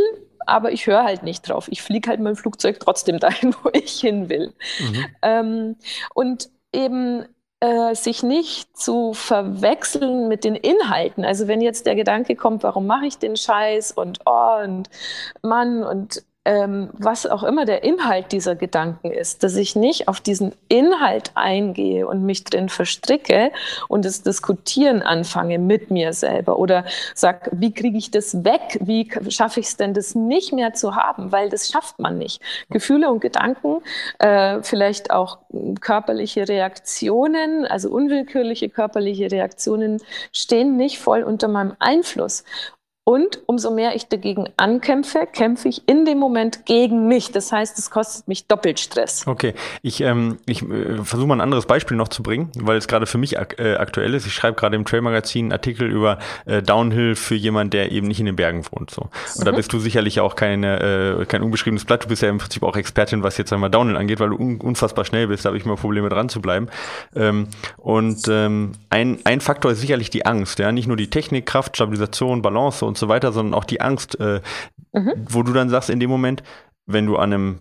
aber 0.47 0.73
ich 0.73 0.87
höre 0.87 1.05
halt 1.05 1.23
nicht 1.23 1.49
drauf. 1.49 1.69
Ich 1.71 1.83
fliege 1.83 2.09
halt 2.09 2.21
dem 2.21 2.37
Flugzeug 2.37 2.81
trotzdem 2.81 3.19
dahin, 3.21 3.55
wo 3.63 3.71
ich 3.73 4.01
hin 4.01 4.29
will. 4.29 4.55
Mhm. 4.81 5.05
Ähm, 5.21 5.77
und 6.15 6.49
eben 6.73 7.27
äh, 7.63 7.95
sich 7.95 8.25
nicht 8.25 8.77
zu 8.77 9.13
verwechseln 9.15 10.27
mit 10.27 10.43
den 10.43 10.57
Inhalten. 10.57 11.25
Also 11.25 11.47
wenn 11.47 11.61
jetzt 11.61 11.87
der 11.87 11.95
Gedanke 11.95 12.35
kommt, 12.35 12.65
warum 12.65 12.89
mache 12.89 13.07
ich 13.07 13.19
den 13.19 13.37
Scheiß 13.37 13.93
und 13.93 14.19
oh 14.27 14.59
und 14.65 14.91
Mann 15.43 15.85
und 15.85 16.25
ähm, 16.45 16.91
was 16.95 17.27
auch 17.27 17.45
immer 17.45 17.65
der 17.65 17.85
Inhalt 17.85 18.33
dieser 18.33 18.57
Gedanken 18.57 19.13
ist, 19.13 19.45
dass 19.45 19.55
ich 19.55 19.77
nicht 19.77 20.09
auf 20.09 20.21
diesen 20.21 20.55
Inhalt 20.69 21.31
eingehe 21.35 22.07
und 22.07 22.25
mich 22.25 22.43
drin 22.45 22.69
verstricke 22.69 23.53
und 23.89 24.05
das 24.05 24.23
Diskutieren 24.23 25.03
anfange 25.03 25.59
mit 25.59 25.91
mir 25.91 26.13
selber 26.13 26.59
oder 26.59 26.85
sag, 27.15 27.49
wie 27.53 27.73
kriege 27.73 27.97
ich 27.97 28.11
das 28.11 28.45
weg? 28.45 28.79
Wie 28.81 29.09
schaffe 29.29 29.61
ich 29.61 29.67
es 29.67 29.77
denn, 29.77 29.95
das 29.95 30.17
nicht 30.17 30.53
mehr 30.53 30.75
zu 30.75 30.97
haben? 30.97 31.31
Weil 31.31 31.49
das 31.49 31.69
schafft 31.69 32.01
man 32.01 32.19
nicht. 32.19 32.43
Gefühle 32.71 33.11
und 33.11 33.21
Gedanken, 33.21 33.81
äh, 34.19 34.63
vielleicht 34.63 35.13
auch 35.13 35.39
körperliche 35.81 36.49
Reaktionen, 36.49 37.67
also 37.67 37.91
unwillkürliche 37.91 38.69
körperliche 38.69 39.31
Reaktionen, 39.31 40.03
stehen 40.33 40.77
nicht 40.77 40.99
voll 40.99 41.23
unter 41.23 41.47
meinem 41.47 41.77
Einfluss. 41.79 42.45
Und 43.05 43.41
umso 43.47 43.73
mehr 43.73 43.97
ich 43.97 44.07
dagegen 44.07 44.49
ankämpfe, 44.57 45.27
kämpfe 45.27 45.69
ich 45.69 45.89
in 45.89 46.05
dem 46.05 46.19
Moment 46.19 46.67
gegen 46.67 47.09
mich. 47.09 47.33
Das 47.33 47.51
heißt, 47.51 47.77
es 47.77 47.91
kostet 47.91 48.29
mich 48.29 48.47
doppelt 48.47 48.79
Stress. 48.79 49.27
Okay, 49.27 49.55
ich, 49.83 50.03
ähm, 50.03 50.39
ich 50.47 50.63
äh, 50.63 51.03
versuche 51.03 51.27
mal 51.27 51.35
ein 51.35 51.41
anderes 51.41 51.67
Beispiel 51.67 51.97
noch 51.97 52.07
zu 52.07 52.23
bringen, 52.23 52.53
weil 52.57 52.77
es 52.77 52.87
gerade 52.87 53.07
für 53.07 53.19
mich 53.19 53.41
ak 53.41 53.59
äh, 53.59 53.75
aktuell 53.75 54.15
ist. 54.15 54.25
Ich 54.27 54.35
schreibe 54.35 54.57
gerade 54.57 54.77
im 54.77 54.85
Trail-Magazin 54.85 55.47
einen 55.47 55.53
Artikel 55.53 55.91
über 55.91 56.21
äh, 56.47 56.63
Downhill 56.63 57.17
für 57.17 57.35
jemanden, 57.35 57.71
der 57.71 57.91
eben 57.91 58.07
nicht 58.07 58.21
in 58.21 58.27
den 58.27 58.37
Bergen 58.37 58.65
wohnt. 58.71 58.93
So. 58.93 59.03
Und 59.03 59.41
mhm. 59.41 59.45
da 59.47 59.51
bist 59.51 59.73
du 59.73 59.81
sicherlich 59.81 60.21
auch 60.21 60.37
keine, 60.37 61.19
äh, 61.23 61.25
kein 61.25 61.43
unbeschriebenes 61.43 61.85
Blatt. 61.85 62.05
Du 62.05 62.09
bist 62.09 62.23
ja 62.23 62.29
im 62.29 62.39
Prinzip 62.39 62.63
auch 62.63 62.77
Expertin, 62.77 63.25
was 63.25 63.37
jetzt 63.37 63.53
einmal 63.53 63.71
Downhill 63.71 63.97
angeht, 63.97 64.21
weil 64.21 64.29
du 64.29 64.37
un 64.37 64.61
unfassbar 64.61 65.05
schnell 65.05 65.27
bist. 65.27 65.45
Da 65.45 65.49
habe 65.49 65.57
ich 65.57 65.65
immer 65.65 65.75
Probleme 65.75 66.09
dran 66.09 66.29
zu 66.29 66.41
bleiben. 66.41 66.69
Ähm, 67.17 67.49
und 67.79 68.29
ähm, 68.29 68.73
ein, 68.91 69.19
ein 69.25 69.41
Faktor 69.41 69.73
ist 69.73 69.81
sicherlich 69.81 70.11
die 70.11 70.25
Angst. 70.25 70.61
Ja? 70.61 70.71
Nicht 70.71 70.87
nur 70.87 70.97
die 70.97 71.11
Technik, 71.11 71.47
Kraft, 71.47 71.75
Stabilisation, 71.75 72.43
Balance 72.43 72.85
und 72.92 72.92
so 72.99 73.09
weiter, 73.09 73.33
sondern 73.33 73.55
auch 73.55 73.65
die 73.65 73.81
Angst, 73.81 74.19
äh, 74.21 74.41
mhm. 74.93 75.13
wo 75.29 75.43
du 75.43 75.53
dann 75.53 75.69
sagst 75.69 75.91
in 75.91 76.01
dem 76.01 76.11
Moment, 76.11 76.43
wenn 76.87 77.07
du 77.07 77.17
an 77.17 77.33
einem 77.33 77.61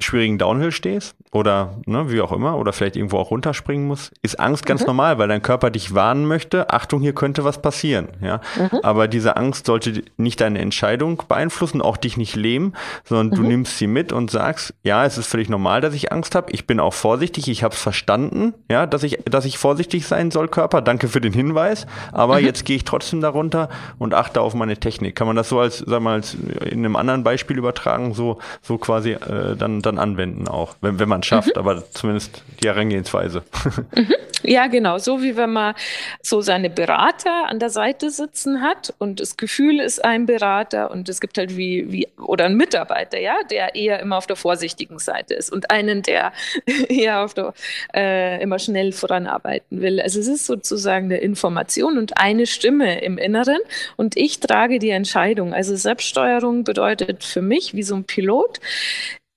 schwierigen 0.00 0.38
Downhill 0.38 0.70
stehst 0.70 1.16
oder 1.32 1.74
ne, 1.86 2.10
wie 2.10 2.20
auch 2.20 2.30
immer 2.30 2.56
oder 2.56 2.72
vielleicht 2.72 2.96
irgendwo 2.96 3.18
auch 3.18 3.30
runterspringen 3.30 3.86
muss, 3.86 4.12
ist 4.22 4.38
Angst 4.38 4.64
ganz 4.64 4.82
mhm. 4.82 4.88
normal, 4.88 5.18
weil 5.18 5.28
dein 5.28 5.42
Körper 5.42 5.70
dich 5.70 5.92
warnen 5.92 6.24
möchte, 6.26 6.70
Achtung, 6.70 7.00
hier 7.00 7.14
könnte 7.14 7.44
was 7.44 7.60
passieren, 7.60 8.08
ja. 8.22 8.40
Mhm. 8.56 8.78
Aber 8.82 9.08
diese 9.08 9.36
Angst 9.36 9.66
sollte 9.66 10.04
nicht 10.16 10.40
deine 10.40 10.60
Entscheidung 10.60 11.22
beeinflussen, 11.26 11.82
auch 11.82 11.96
dich 11.96 12.16
nicht 12.16 12.36
lähmen, 12.36 12.74
sondern 13.04 13.26
mhm. 13.28 13.42
du 13.42 13.48
nimmst 13.48 13.78
sie 13.78 13.88
mit 13.88 14.12
und 14.12 14.30
sagst, 14.30 14.72
ja, 14.84 15.04
es 15.04 15.18
ist 15.18 15.26
völlig 15.26 15.48
normal, 15.48 15.80
dass 15.80 15.94
ich 15.94 16.12
Angst 16.12 16.36
habe, 16.36 16.52
ich 16.52 16.66
bin 16.66 16.78
auch 16.78 16.94
vorsichtig, 16.94 17.48
ich 17.48 17.64
habe 17.64 17.74
es 17.74 17.80
verstanden, 17.80 18.54
ja, 18.70 18.86
dass 18.86 19.02
ich 19.02 19.18
dass 19.24 19.44
ich 19.44 19.58
vorsichtig 19.58 20.06
sein 20.06 20.30
soll, 20.30 20.46
Körper, 20.46 20.80
danke 20.80 21.08
für 21.08 21.20
den 21.20 21.32
Hinweis, 21.32 21.86
aber 22.12 22.38
mhm. 22.38 22.46
jetzt 22.46 22.64
gehe 22.64 22.76
ich 22.76 22.84
trotzdem 22.84 23.20
darunter 23.20 23.68
und 23.98 24.14
achte 24.14 24.40
auf 24.40 24.54
meine 24.54 24.76
Technik. 24.76 25.16
Kann 25.16 25.26
man 25.26 25.34
das 25.34 25.48
so 25.48 25.58
als 25.58 25.78
sag 25.78 26.00
mal 26.00 26.14
als 26.14 26.34
in 26.34 26.78
einem 26.78 26.94
anderen 26.94 27.24
Beispiel 27.24 27.58
übertragen, 27.58 28.14
so 28.14 28.38
so 28.62 28.78
quasi 28.78 29.12
äh, 29.12 29.56
dann 29.56 29.82
dann 29.88 29.98
anwenden 29.98 30.48
auch, 30.48 30.76
wenn, 30.80 30.98
wenn 30.98 31.08
man 31.08 31.20
es 31.20 31.26
schafft, 31.26 31.56
mhm. 31.56 31.60
aber 31.60 31.90
zumindest 31.90 32.42
die 32.62 32.68
Herangehensweise. 32.68 33.42
Mhm. 33.94 34.14
Ja, 34.42 34.68
genau. 34.68 34.98
So 34.98 35.20
wie 35.22 35.36
wenn 35.36 35.52
man 35.52 35.74
so 36.22 36.40
seine 36.40 36.70
Berater 36.70 37.48
an 37.48 37.58
der 37.58 37.70
Seite 37.70 38.10
sitzen 38.10 38.62
hat 38.62 38.94
und 38.98 39.20
das 39.20 39.36
Gefühl 39.36 39.80
ist 39.80 40.04
ein 40.04 40.26
Berater 40.26 40.90
und 40.90 41.08
es 41.08 41.20
gibt 41.20 41.38
halt 41.38 41.56
wie, 41.56 41.90
wie 41.90 42.08
oder 42.18 42.44
ein 42.44 42.56
Mitarbeiter, 42.56 43.18
ja, 43.18 43.34
der 43.50 43.74
eher 43.74 44.00
immer 44.00 44.16
auf 44.16 44.26
der 44.26 44.36
vorsichtigen 44.36 44.98
Seite 44.98 45.34
ist 45.34 45.52
und 45.52 45.70
einen, 45.70 46.02
der 46.02 46.32
eher 46.88 47.24
auf 47.24 47.34
der 47.34 47.52
äh, 47.94 48.40
immer 48.42 48.58
schnell 48.58 48.92
voranarbeiten 48.92 49.80
will. 49.80 50.00
Also 50.00 50.20
es 50.20 50.28
ist 50.28 50.46
sozusagen 50.46 51.06
eine 51.06 51.18
Information 51.18 51.98
und 51.98 52.18
eine 52.18 52.46
Stimme 52.46 53.00
im 53.00 53.18
Inneren 53.18 53.58
und 53.96 54.16
ich 54.16 54.38
trage 54.40 54.78
die 54.78 54.90
Entscheidung. 54.90 55.52
Also 55.52 55.74
Selbststeuerung 55.74 56.62
bedeutet 56.64 57.24
für 57.24 57.42
mich 57.42 57.74
wie 57.74 57.82
so 57.82 57.96
ein 57.96 58.04
Pilot, 58.04 58.60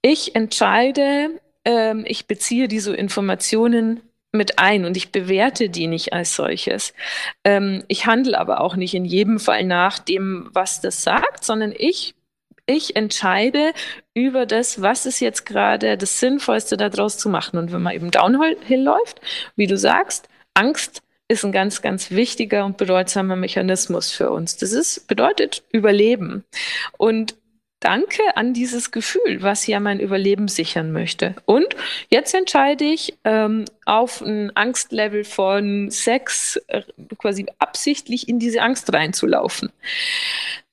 ich 0.01 0.35
entscheide, 0.35 1.39
ähm, 1.65 2.03
ich 2.07 2.27
beziehe 2.27 2.67
diese 2.67 2.95
Informationen 2.95 4.01
mit 4.31 4.59
ein 4.59 4.85
und 4.85 4.95
ich 4.95 5.11
bewerte 5.11 5.69
die 5.69 5.87
nicht 5.87 6.13
als 6.13 6.35
solches. 6.35 6.93
Ähm, 7.43 7.83
ich 7.87 8.05
handle 8.05 8.39
aber 8.39 8.61
auch 8.61 8.75
nicht 8.75 8.93
in 8.93 9.05
jedem 9.05 9.39
Fall 9.39 9.63
nach 9.65 9.99
dem, 9.99 10.49
was 10.53 10.81
das 10.81 11.03
sagt, 11.03 11.43
sondern 11.43 11.73
ich, 11.77 12.15
ich 12.65 12.95
entscheide 12.95 13.73
über 14.13 14.45
das, 14.45 14.81
was 14.81 15.05
ist 15.05 15.19
jetzt 15.19 15.45
gerade 15.45 15.97
das 15.97 16.19
Sinnvollste 16.19 16.77
daraus 16.77 17.17
zu 17.17 17.29
machen. 17.29 17.57
Und 17.57 17.73
wenn 17.73 17.81
man 17.81 17.93
eben 17.93 18.11
downhill 18.11 18.81
läuft, 18.81 19.19
wie 19.55 19.67
du 19.67 19.77
sagst, 19.77 20.29
Angst 20.53 21.01
ist 21.27 21.45
ein 21.45 21.51
ganz, 21.51 21.81
ganz 21.81 22.11
wichtiger 22.11 22.65
und 22.65 22.77
bedeutsamer 22.77 23.35
Mechanismus 23.35 24.11
für 24.11 24.31
uns. 24.31 24.57
Das 24.57 24.73
ist, 24.73 25.07
bedeutet 25.07 25.63
Überleben. 25.71 26.43
Und 26.97 27.35
Danke 27.81 28.21
an 28.35 28.53
dieses 28.53 28.91
Gefühl, 28.91 29.41
was 29.41 29.65
ja 29.65 29.79
mein 29.79 29.99
Überleben 29.99 30.47
sichern 30.47 30.91
möchte. 30.91 31.35
Und 31.45 31.75
jetzt 32.09 32.33
entscheide 32.35 32.85
ich 32.85 33.17
ähm, 33.23 33.65
auf 33.85 34.21
ein 34.21 34.55
Angstlevel 34.55 35.23
von 35.23 35.89
sechs 35.89 36.57
äh, 36.67 36.83
quasi 37.17 37.47
absichtlich 37.57 38.29
in 38.29 38.37
diese 38.37 38.61
Angst 38.61 38.93
reinzulaufen, 38.93 39.71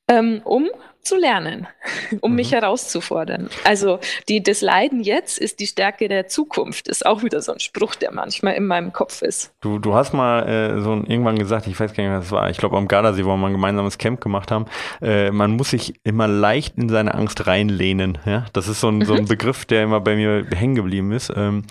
ähm, 0.06 0.42
um 0.44 0.68
zu 1.08 1.16
lernen, 1.16 1.66
um 2.20 2.30
mhm. 2.30 2.36
mich 2.36 2.52
herauszufordern. 2.52 3.48
Also 3.64 3.98
die, 4.28 4.42
das 4.42 4.60
Leiden 4.60 5.00
jetzt 5.00 5.38
ist 5.38 5.58
die 5.58 5.66
Stärke 5.66 6.08
der 6.08 6.28
Zukunft, 6.28 6.86
ist 6.86 7.04
auch 7.06 7.22
wieder 7.22 7.40
so 7.40 7.52
ein 7.52 7.60
Spruch, 7.60 7.94
der 7.94 8.12
manchmal 8.12 8.54
in 8.54 8.66
meinem 8.66 8.92
Kopf 8.92 9.22
ist. 9.22 9.52
Du, 9.60 9.78
du 9.78 9.94
hast 9.94 10.12
mal 10.12 10.46
äh, 10.46 10.80
so 10.82 10.92
irgendwann 10.92 11.38
gesagt, 11.38 11.66
ich 11.66 11.80
weiß 11.80 11.94
gar 11.94 12.04
nicht, 12.04 12.12
was 12.12 12.26
es 12.26 12.32
war, 12.32 12.50
ich 12.50 12.58
glaube 12.58 12.76
am 12.76 12.88
Gardasee, 12.88 13.24
wo 13.24 13.30
wir 13.30 13.36
mal 13.36 13.48
ein 13.48 13.54
gemeinsames 13.54 13.96
Camp 13.96 14.20
gemacht 14.20 14.50
haben, 14.50 14.66
äh, 15.00 15.30
man 15.30 15.52
muss 15.52 15.70
sich 15.70 15.94
immer 16.04 16.28
leicht 16.28 16.76
in 16.76 16.88
seine 16.88 17.14
Angst 17.14 17.46
reinlehnen. 17.46 18.18
Ja? 18.26 18.44
Das 18.52 18.68
ist 18.68 18.80
so 18.80 18.88
ein, 18.88 19.04
so 19.04 19.14
ein 19.14 19.22
mhm. 19.22 19.28
Begriff, 19.28 19.64
der 19.64 19.84
immer 19.84 20.00
bei 20.00 20.14
mir 20.14 20.46
hängen 20.54 20.74
geblieben 20.74 21.12
ist. 21.12 21.32
Ähm, 21.34 21.62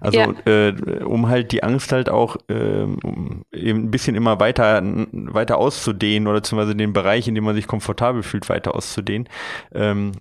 also 0.00 0.18
ja. 0.18 0.32
äh, 0.46 0.72
um 1.04 1.28
halt 1.28 1.52
die 1.52 1.62
Angst 1.62 1.92
halt 1.92 2.08
auch 2.08 2.36
ähm, 2.48 3.42
eben 3.52 3.84
ein 3.84 3.90
bisschen 3.90 4.16
immer 4.16 4.40
weiter, 4.40 4.80
weiter 5.12 5.58
auszudehnen 5.58 6.26
oder 6.28 6.38
beziehungsweise 6.38 6.74
den 6.74 6.94
Bereich, 6.94 7.28
in 7.28 7.34
dem 7.34 7.44
man 7.44 7.54
sich 7.54 7.66
komfortabel 7.66 8.22
fühlt, 8.22 8.48
weiter 8.48 8.74
auszudehnen 8.74 8.85
auszudehnen. 8.86 9.28
Ähm, 9.74 10.12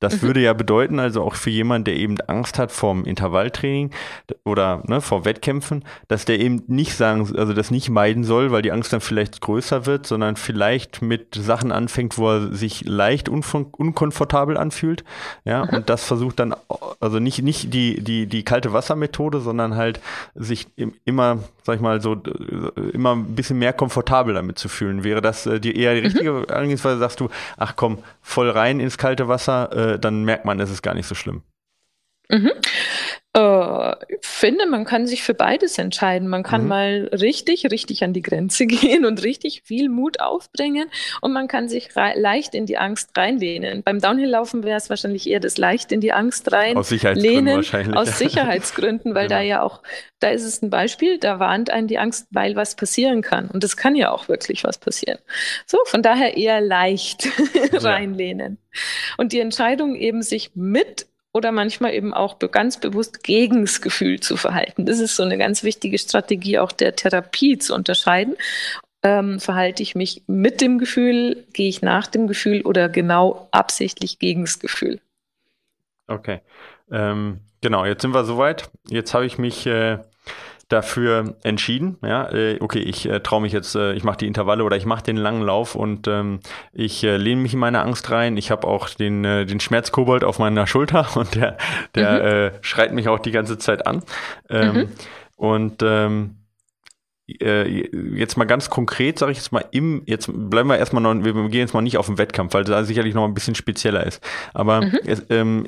das 0.00 0.22
mhm. 0.22 0.28
würde 0.28 0.40
ja 0.40 0.52
bedeuten, 0.52 1.00
also 1.00 1.22
auch 1.22 1.34
für 1.34 1.50
jemanden, 1.50 1.86
der 1.86 1.96
eben 1.96 2.20
Angst 2.28 2.58
hat 2.58 2.70
vorm 2.70 3.04
Intervalltraining 3.04 3.90
oder 4.44 4.82
ne, 4.86 5.00
vor 5.00 5.24
Wettkämpfen, 5.24 5.84
dass 6.06 6.24
der 6.24 6.38
eben 6.38 6.62
nicht 6.68 6.94
sagen, 6.94 7.36
also 7.36 7.52
das 7.52 7.72
nicht 7.72 7.90
meiden 7.90 8.22
soll, 8.22 8.52
weil 8.52 8.62
die 8.62 8.70
Angst 8.70 8.92
dann 8.92 9.00
vielleicht 9.00 9.40
größer 9.40 9.86
wird, 9.86 10.06
sondern 10.06 10.36
vielleicht 10.36 11.02
mit 11.02 11.34
Sachen 11.34 11.72
anfängt, 11.72 12.16
wo 12.16 12.30
er 12.30 12.52
sich 12.52 12.84
leicht 12.84 13.28
unkomfortabel 13.28 14.56
anfühlt. 14.56 15.02
Ja, 15.44 15.64
mhm. 15.64 15.78
und 15.78 15.90
das 15.90 16.04
versucht 16.04 16.38
dann, 16.38 16.54
also 17.00 17.18
nicht, 17.18 17.42
nicht 17.42 17.74
die, 17.74 18.00
die, 18.00 18.28
die 18.28 18.44
kalte 18.44 18.72
Wassermethode, 18.72 19.40
sondern 19.40 19.74
halt 19.74 20.00
sich 20.36 20.68
immer, 21.04 21.40
sag 21.68 21.76
ich 21.76 21.82
mal, 21.82 22.00
so 22.00 22.14
immer 22.94 23.14
ein 23.14 23.36
bisschen 23.36 23.58
mehr 23.58 23.74
komfortabel 23.74 24.32
damit 24.32 24.58
zu 24.58 24.70
fühlen. 24.70 25.04
Wäre 25.04 25.20
das 25.20 25.46
äh, 25.46 25.60
die 25.60 25.78
eher 25.78 25.94
die 25.94 26.00
mhm. 26.00 26.06
richtige 26.06 26.32
mhm. 26.32 26.44
Angehensweise, 26.48 26.98
sagst 26.98 27.20
du, 27.20 27.28
ach 27.58 27.76
komm, 27.76 27.98
voll 28.22 28.48
rein 28.48 28.80
ins 28.80 28.96
kalte 28.96 29.28
Wasser, 29.28 29.94
äh, 29.94 29.98
dann 29.98 30.24
merkt 30.24 30.46
man, 30.46 30.58
es 30.60 30.70
ist 30.70 30.82
gar 30.82 30.94
nicht 30.94 31.06
so 31.06 31.14
schlimm. 31.14 31.42
Mhm. 32.28 32.52
Äh, 33.34 33.94
finde, 34.20 34.66
man 34.66 34.84
kann 34.84 35.06
sich 35.06 35.22
für 35.22 35.34
beides 35.34 35.78
entscheiden. 35.78 36.28
Man 36.28 36.42
kann 36.42 36.62
mhm. 36.62 36.68
mal 36.68 37.10
richtig, 37.12 37.70
richtig 37.70 38.02
an 38.02 38.12
die 38.12 38.22
Grenze 38.22 38.66
gehen 38.66 39.04
und 39.04 39.22
richtig 39.22 39.62
viel 39.64 39.88
Mut 39.88 40.20
aufbringen 40.20 40.90
und 41.20 41.32
man 41.32 41.46
kann 41.46 41.68
sich 41.68 41.90
leicht 41.94 42.54
in 42.54 42.66
die 42.66 42.78
Angst 42.78 43.16
reinlehnen. 43.16 43.82
Beim 43.82 44.00
Downhill-Laufen 44.00 44.64
wäre 44.64 44.78
es 44.78 44.90
wahrscheinlich 44.90 45.28
eher 45.28 45.40
das 45.40 45.56
leicht 45.58 45.92
in 45.92 46.00
die 46.00 46.12
Angst 46.12 46.50
rein. 46.52 46.76
Aus 46.76 46.88
Sicherheitsgründen 46.88 47.56
wahrscheinlich. 47.56 47.96
Aus 47.96 48.18
Sicherheitsgründen, 48.18 49.14
weil 49.14 49.28
genau. 49.28 49.40
da 49.40 49.42
ja 49.42 49.62
auch, 49.62 49.82
da 50.20 50.30
ist 50.30 50.44
es 50.44 50.62
ein 50.62 50.70
Beispiel, 50.70 51.18
da 51.18 51.38
warnt 51.38 51.70
einen 51.70 51.86
die 51.86 51.98
Angst, 51.98 52.26
weil 52.30 52.56
was 52.56 52.76
passieren 52.76 53.22
kann. 53.22 53.48
Und 53.50 53.62
es 53.62 53.76
kann 53.76 53.94
ja 53.94 54.10
auch 54.10 54.28
wirklich 54.28 54.64
was 54.64 54.78
passieren. 54.78 55.18
So, 55.66 55.78
von 55.84 56.02
daher 56.02 56.36
eher 56.36 56.60
leicht 56.60 57.28
reinlehnen. 57.72 58.58
Und 59.16 59.32
die 59.32 59.40
Entscheidung 59.40 59.94
eben 59.94 60.22
sich 60.22 60.52
mit 60.54 61.06
oder 61.38 61.52
manchmal 61.52 61.94
eben 61.94 62.12
auch 62.12 62.38
ganz 62.38 62.78
bewusst 62.78 63.22
gegen 63.22 63.62
das 63.62 63.80
Gefühl 63.80 64.20
zu 64.20 64.36
verhalten. 64.36 64.84
Das 64.84 64.98
ist 64.98 65.16
so 65.16 65.22
eine 65.22 65.38
ganz 65.38 65.62
wichtige 65.62 65.98
Strategie 65.98 66.58
auch 66.58 66.72
der 66.72 66.94
Therapie 66.96 67.56
zu 67.56 67.74
unterscheiden. 67.74 68.36
Ähm, 69.02 69.38
verhalte 69.38 69.82
ich 69.82 69.94
mich 69.94 70.24
mit 70.26 70.60
dem 70.60 70.78
Gefühl, 70.78 71.46
gehe 71.52 71.68
ich 71.68 71.80
nach 71.80 72.08
dem 72.08 72.26
Gefühl 72.26 72.62
oder 72.62 72.88
genau 72.88 73.48
absichtlich 73.52 74.18
gegen 74.18 74.42
das 74.42 74.58
Gefühl? 74.58 75.00
Okay. 76.08 76.40
Ähm, 76.90 77.40
genau, 77.60 77.84
jetzt 77.84 78.02
sind 78.02 78.12
wir 78.12 78.24
soweit. 78.24 78.68
Jetzt 78.88 79.14
habe 79.14 79.24
ich 79.24 79.38
mich 79.38 79.66
äh, 79.66 79.98
dafür 80.68 81.36
entschieden. 81.42 81.96
Ja, 82.02 82.30
äh, 82.30 82.58
okay, 82.60 82.80
ich 82.80 83.08
äh, 83.08 83.20
traue 83.20 83.40
mich 83.40 83.52
jetzt, 83.52 83.74
äh, 83.74 83.94
ich 83.94 84.04
mache 84.04 84.18
die 84.18 84.26
Intervalle 84.26 84.64
oder 84.64 84.76
ich 84.76 84.84
mache 84.84 85.02
den 85.02 85.16
langen 85.16 85.42
Lauf 85.42 85.74
und 85.74 86.06
ähm, 86.06 86.40
ich 86.72 87.02
äh, 87.04 87.16
lehne 87.16 87.40
mich 87.40 87.54
in 87.54 87.58
meine 87.58 87.80
Angst 87.80 88.10
rein. 88.10 88.36
Ich 88.36 88.50
habe 88.50 88.66
auch 88.66 88.90
den, 88.90 89.24
äh, 89.24 89.46
den 89.46 89.60
Schmerzkobold 89.60 90.24
auf 90.24 90.38
meiner 90.38 90.66
Schulter 90.66 91.08
und 91.16 91.34
der, 91.34 91.56
der 91.94 92.12
mhm. 92.12 92.26
äh, 92.26 92.58
schreit 92.60 92.92
mich 92.92 93.08
auch 93.08 93.18
die 93.18 93.30
ganze 93.30 93.58
Zeit 93.58 93.86
an. 93.86 94.02
Ähm, 94.50 94.74
mhm. 94.74 94.88
Und 95.36 95.82
ähm, 95.82 96.36
äh, 97.40 97.88
jetzt 98.16 98.36
mal 98.36 98.44
ganz 98.44 98.68
konkret, 98.68 99.18
sage 99.18 99.32
ich 99.32 99.38
jetzt 99.38 99.52
mal, 99.52 99.64
im, 99.70 100.02
jetzt 100.06 100.30
bleiben 100.32 100.68
wir 100.68 100.78
erstmal 100.78 101.02
noch, 101.02 101.14
wir 101.24 101.32
gehen 101.32 101.60
jetzt 101.60 101.74
mal 101.74 101.82
nicht 101.82 101.96
auf 101.96 102.06
den 102.06 102.18
Wettkampf, 102.18 102.52
weil 102.52 102.64
da 102.64 102.84
sicherlich 102.84 103.14
noch 103.14 103.24
ein 103.24 103.34
bisschen 103.34 103.54
spezieller 103.54 104.06
ist. 104.06 104.22
Aber 104.52 104.82
mhm. 104.82 104.98
es, 105.06 105.24
ähm, 105.30 105.66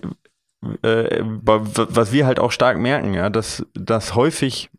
äh, 0.83 1.23
was 1.23 2.13
wir 2.13 2.27
halt 2.27 2.39
auch 2.39 2.53
stark 2.53 2.79
merken, 2.79 3.15
ja, 3.15 3.31
dass, 3.31 3.65
dass 3.75 4.15
häufig 4.15 4.71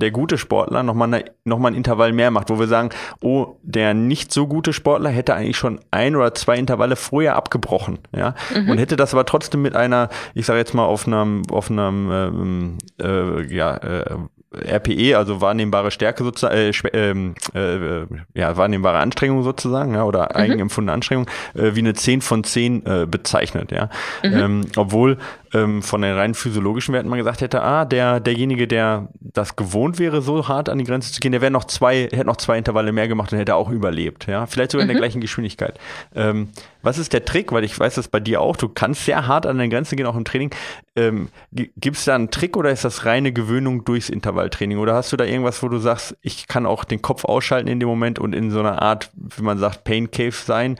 der 0.00 0.10
gute 0.10 0.38
Sportler 0.38 0.82
nochmal 0.82 1.08
eine, 1.08 1.24
noch 1.44 1.58
mal 1.58 1.68
ein 1.68 1.74
Intervall 1.74 2.12
mehr 2.12 2.30
macht, 2.30 2.50
wo 2.50 2.58
wir 2.58 2.66
sagen, 2.66 2.90
oh, 3.22 3.56
der 3.62 3.94
nicht 3.94 4.32
so 4.32 4.46
gute 4.46 4.72
Sportler 4.72 5.10
hätte 5.10 5.34
eigentlich 5.34 5.56
schon 5.56 5.80
ein 5.90 6.16
oder 6.16 6.34
zwei 6.34 6.56
Intervalle 6.56 6.96
vorher 6.96 7.36
abgebrochen, 7.36 7.98
ja, 8.14 8.34
mhm. 8.54 8.70
und 8.70 8.78
hätte 8.78 8.96
das 8.96 9.14
aber 9.14 9.24
trotzdem 9.24 9.62
mit 9.62 9.76
einer, 9.76 10.08
ich 10.34 10.46
sage 10.46 10.58
jetzt 10.58 10.74
mal 10.74 10.84
auf 10.84 11.06
einem, 11.06 11.42
auf 11.50 11.70
einem, 11.70 12.10
ähm, 12.10 12.78
äh, 13.00 13.54
ja, 13.54 13.76
äh, 13.76 14.16
RPE, 14.52 15.16
also 15.16 15.40
wahrnehmbare 15.40 15.92
Stärke 15.92 16.24
sozusagen, 16.24 16.56
äh, 16.56 16.72
ähm, 16.92 17.34
äh, 17.54 18.06
ja, 18.34 18.56
wahrnehmbare 18.56 18.98
Anstrengung 18.98 19.44
sozusagen, 19.44 19.94
ja, 19.94 20.04
oder 20.04 20.30
mhm. 20.30 20.36
eigenempfundene 20.36 20.92
Anstrengung, 20.92 21.26
äh, 21.54 21.74
wie 21.74 21.80
eine 21.80 21.94
10 21.94 22.20
von 22.20 22.42
10 22.42 22.84
äh, 22.84 23.06
bezeichnet, 23.08 23.70
ja. 23.70 23.90
Mhm. 24.24 24.34
Ähm, 24.34 24.66
obwohl 24.74 25.18
ähm, 25.54 25.82
von 25.82 26.02
den 26.02 26.16
rein 26.16 26.34
physiologischen 26.34 26.92
Werten 26.92 27.08
man 27.08 27.18
gesagt 27.18 27.42
hätte, 27.42 27.62
ah, 27.62 27.84
der, 27.84 28.18
derjenige, 28.18 28.66
der 28.66 29.08
das 29.20 29.54
gewohnt 29.54 30.00
wäre, 30.00 30.20
so 30.20 30.48
hart 30.48 30.68
an 30.68 30.78
die 30.78 30.84
Grenze 30.84 31.12
zu 31.12 31.20
gehen, 31.20 31.32
der 31.32 31.40
wäre 31.40 31.52
noch 31.52 31.64
zwei, 31.64 32.08
hätte 32.10 32.24
noch 32.24 32.36
zwei 32.36 32.58
Intervalle 32.58 32.90
mehr 32.90 33.06
gemacht 33.06 33.32
und 33.32 33.38
hätte 33.38 33.54
auch 33.54 33.70
überlebt, 33.70 34.26
ja. 34.26 34.46
Vielleicht 34.46 34.72
sogar 34.72 34.84
mhm. 34.84 34.90
in 34.90 34.94
der 34.94 35.00
mhm. 35.00 35.04
gleichen 35.04 35.20
Geschwindigkeit. 35.20 35.78
Ähm, 36.16 36.48
was 36.82 36.98
ist 36.98 37.12
der 37.12 37.24
Trick? 37.24 37.52
Weil 37.52 37.64
ich 37.64 37.78
weiß 37.78 37.94
das 37.94 38.08
bei 38.08 38.20
dir 38.20 38.40
auch, 38.40 38.56
du 38.56 38.68
kannst 38.68 39.04
sehr 39.04 39.26
hart 39.26 39.46
an 39.46 39.58
der 39.58 39.68
Grenze 39.68 39.96
gehen, 39.96 40.06
auch 40.06 40.16
im 40.16 40.24
Training. 40.24 40.50
Ähm, 40.96 41.28
Gibt 41.52 41.96
es 41.96 42.04
da 42.04 42.14
einen 42.14 42.30
Trick 42.30 42.56
oder 42.56 42.70
ist 42.70 42.84
das 42.84 43.04
reine 43.04 43.32
Gewöhnung 43.32 43.84
durchs 43.84 44.08
Intervalltraining? 44.08 44.78
Oder 44.78 44.94
hast 44.94 45.12
du 45.12 45.16
da 45.16 45.24
irgendwas, 45.24 45.62
wo 45.62 45.68
du 45.68 45.78
sagst, 45.78 46.16
ich 46.22 46.46
kann 46.48 46.66
auch 46.66 46.84
den 46.84 47.02
Kopf 47.02 47.24
ausschalten 47.24 47.68
in 47.68 47.80
dem 47.80 47.88
Moment 47.88 48.18
und 48.18 48.34
in 48.34 48.50
so 48.50 48.60
einer 48.60 48.82
Art, 48.82 49.10
wie 49.14 49.42
man 49.42 49.58
sagt, 49.58 49.84
Pain 49.84 50.10
Cave 50.10 50.32
sein 50.32 50.78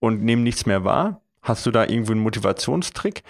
und 0.00 0.22
nehme 0.22 0.42
nichts 0.42 0.66
mehr 0.66 0.84
wahr? 0.84 1.20
Hast 1.42 1.64
du 1.66 1.70
da 1.70 1.84
irgendwo 1.84 2.12
einen 2.12 2.22
Motivationstrick? 2.22 3.22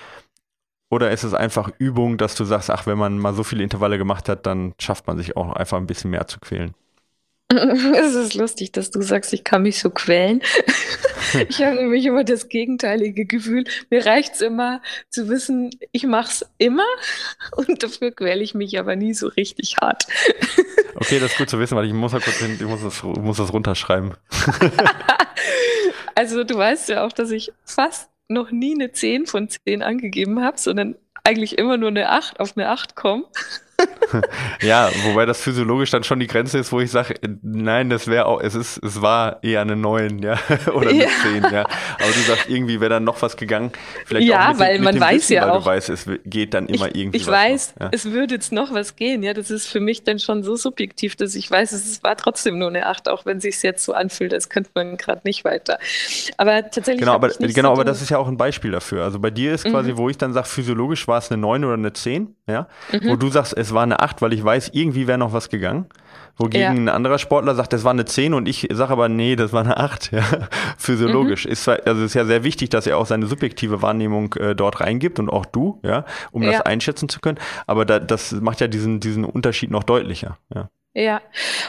Oder 0.90 1.12
ist 1.12 1.22
es 1.22 1.34
einfach 1.34 1.70
Übung, 1.78 2.18
dass 2.18 2.34
du 2.34 2.44
sagst, 2.44 2.68
ach, 2.70 2.86
wenn 2.86 2.98
man 2.98 3.18
mal 3.18 3.32
so 3.32 3.44
viele 3.44 3.62
Intervalle 3.62 3.96
gemacht 3.96 4.28
hat, 4.28 4.46
dann 4.46 4.74
schafft 4.80 5.06
man 5.06 5.16
sich 5.16 5.36
auch 5.36 5.52
einfach 5.52 5.78
ein 5.78 5.86
bisschen 5.86 6.10
mehr 6.10 6.26
zu 6.26 6.40
quälen? 6.40 6.74
Es 7.96 8.14
ist 8.14 8.34
lustig, 8.34 8.72
dass 8.72 8.90
du 8.90 9.02
sagst, 9.02 9.32
ich 9.32 9.44
kann 9.44 9.62
mich 9.62 9.80
so 9.80 9.90
quälen. 9.90 10.42
Ich 11.48 11.62
habe 11.62 11.76
nämlich 11.76 12.06
immer 12.06 12.24
das 12.24 12.48
gegenteilige 12.48 13.24
Gefühl. 13.24 13.64
Mir 13.88 14.04
reicht 14.04 14.34
es 14.34 14.40
immer 14.40 14.82
zu 15.10 15.28
wissen, 15.28 15.70
ich 15.92 16.04
mache 16.04 16.28
es 16.28 16.46
immer 16.58 16.86
und 17.56 17.82
dafür 17.82 18.10
quäle 18.10 18.42
ich 18.42 18.54
mich 18.54 18.78
aber 18.80 18.96
nie 18.96 19.14
so 19.14 19.28
richtig 19.28 19.76
hart. 19.80 20.06
Okay, 20.96 21.20
das 21.20 21.32
ist 21.32 21.38
gut 21.38 21.48
zu 21.48 21.60
wissen, 21.60 21.76
weil 21.76 21.86
ich 21.86 21.92
muss, 21.92 22.12
kurz 22.12 22.38
hin, 22.38 22.56
ich 22.58 22.66
muss, 22.66 22.82
das, 22.82 23.02
muss 23.04 23.36
das 23.36 23.52
runterschreiben. 23.52 24.14
Also 26.16 26.42
du 26.42 26.56
weißt 26.56 26.88
ja 26.88 27.04
auch, 27.04 27.12
dass 27.12 27.30
ich 27.30 27.52
fast 27.64 28.10
noch 28.28 28.50
nie 28.50 28.74
eine 28.74 28.90
10 28.90 29.26
von 29.26 29.48
10 29.48 29.82
angegeben 29.82 30.42
habe, 30.42 30.58
sondern 30.58 30.96
eigentlich 31.24 31.58
immer 31.58 31.76
nur 31.76 31.88
eine 31.88 32.10
8 32.10 32.40
auf 32.40 32.56
eine 32.56 32.68
8 32.68 32.96
komme. 32.96 33.24
ja, 34.62 34.90
wobei 35.04 35.26
das 35.26 35.40
physiologisch 35.40 35.90
dann 35.90 36.04
schon 36.04 36.20
die 36.20 36.26
Grenze 36.26 36.58
ist, 36.58 36.72
wo 36.72 36.80
ich 36.80 36.90
sage, 36.90 37.14
nein, 37.42 37.90
das 37.90 38.06
wäre 38.06 38.26
auch, 38.26 38.40
es 38.40 38.54
ist, 38.54 38.82
es 38.82 39.00
war 39.00 39.42
eher 39.42 39.60
eine 39.60 39.76
9, 39.76 40.20
ja, 40.20 40.38
oder 40.74 40.90
eine 40.90 41.04
ja. 41.04 41.08
10, 41.22 41.42
ja. 41.52 41.60
Aber 41.60 42.12
du 42.12 42.20
sagst, 42.26 42.48
irgendwie 42.48 42.80
wäre 42.80 42.90
dann 42.90 43.04
noch 43.04 43.22
was 43.22 43.36
gegangen. 43.36 43.72
Vielleicht 44.04 44.28
ja, 44.28 44.46
auch 44.46 44.50
mit 44.50 44.60
weil 44.60 44.74
dem, 44.74 44.84
man 44.84 45.00
weiß 45.00 45.14
Wissen, 45.14 45.32
ja 45.34 45.42
weil 45.42 45.50
auch. 45.50 45.60
Du 45.60 45.66
weißt, 45.66 45.88
es 45.90 46.06
geht 46.24 46.54
dann 46.54 46.66
immer 46.66 46.88
ich, 46.88 46.96
irgendwie. 46.96 47.18
Ich 47.18 47.26
weiß, 47.26 47.74
noch, 47.76 47.86
ja. 47.86 47.88
es 47.92 48.10
würde 48.10 48.34
jetzt 48.34 48.52
noch 48.52 48.72
was 48.72 48.96
gehen, 48.96 49.22
ja. 49.22 49.34
Das 49.34 49.50
ist 49.50 49.66
für 49.66 49.80
mich 49.80 50.04
dann 50.04 50.18
schon 50.18 50.42
so 50.42 50.56
subjektiv, 50.56 51.16
dass 51.16 51.34
ich 51.34 51.50
weiß, 51.50 51.72
es 51.72 52.02
war 52.02 52.16
trotzdem 52.16 52.58
nur 52.58 52.68
eine 52.68 52.86
8, 52.86 53.08
auch 53.08 53.26
wenn 53.26 53.38
es 53.38 53.44
sich 53.44 53.62
jetzt 53.62 53.84
so 53.84 53.92
anfühlt, 53.92 54.34
als 54.34 54.48
könnte 54.48 54.70
man 54.74 54.96
gerade 54.96 55.22
nicht 55.24 55.44
weiter. 55.44 55.78
Aber 56.36 56.62
tatsächlich. 56.62 57.00
Genau, 57.00 57.14
aber, 57.14 57.28
genau 57.28 57.68
so 57.68 57.72
aber 57.72 57.84
das 57.84 58.02
ist 58.02 58.10
ja 58.10 58.18
auch 58.18 58.28
ein 58.28 58.36
Beispiel 58.36 58.70
dafür. 58.70 59.04
Also 59.04 59.18
bei 59.18 59.30
dir 59.30 59.54
ist 59.54 59.64
quasi, 59.64 59.92
mhm. 59.92 59.98
wo 59.98 60.08
ich 60.08 60.18
dann 60.18 60.32
sage, 60.32 60.46
physiologisch 60.46 61.06
war 61.08 61.18
es 61.18 61.30
eine 61.30 61.40
9 61.40 61.64
oder 61.64 61.74
eine 61.74 61.92
10, 61.92 62.34
ja. 62.46 62.66
Mhm. 62.92 63.08
Wo 63.08 63.16
du 63.16 63.28
sagst, 63.28 63.56
es 63.56 63.69
war 63.72 63.82
eine 63.82 64.00
8, 64.00 64.22
weil 64.22 64.32
ich 64.32 64.44
weiß, 64.44 64.70
irgendwie 64.72 65.06
wäre 65.06 65.18
noch 65.18 65.32
was 65.32 65.48
gegangen. 65.48 65.86
Wogegen 66.36 66.60
ja. 66.62 66.70
ein 66.70 66.88
anderer 66.88 67.18
Sportler 67.18 67.54
sagt, 67.54 67.72
das 67.72 67.84
war 67.84 67.90
eine 67.90 68.06
10 68.06 68.32
und 68.32 68.48
ich 68.48 68.66
sage 68.72 68.92
aber, 68.92 69.08
nee, 69.08 69.36
das 69.36 69.52
war 69.52 69.62
eine 69.62 69.76
8, 69.76 70.10
ja, 70.12 70.22
physiologisch. 70.78 71.44
Mhm. 71.44 71.52
Ist, 71.52 71.68
also 71.68 72.04
ist 72.04 72.14
ja 72.14 72.24
sehr 72.24 72.44
wichtig, 72.44 72.70
dass 72.70 72.86
er 72.86 72.98
auch 72.98 73.06
seine 73.06 73.26
subjektive 73.26 73.82
Wahrnehmung 73.82 74.34
äh, 74.34 74.54
dort 74.54 74.80
reingibt 74.80 75.18
und 75.18 75.28
auch 75.28 75.44
du, 75.44 75.80
ja, 75.82 76.04
um 76.32 76.42
ja. 76.42 76.52
das 76.52 76.62
einschätzen 76.62 77.08
zu 77.08 77.20
können. 77.20 77.38
Aber 77.66 77.84
da, 77.84 77.98
das 77.98 78.32
macht 78.32 78.60
ja 78.60 78.68
diesen, 78.68 79.00
diesen 79.00 79.24
Unterschied 79.24 79.70
noch 79.70 79.84
deutlicher, 79.84 80.38
ja. 80.54 80.68
Ja, 80.94 81.22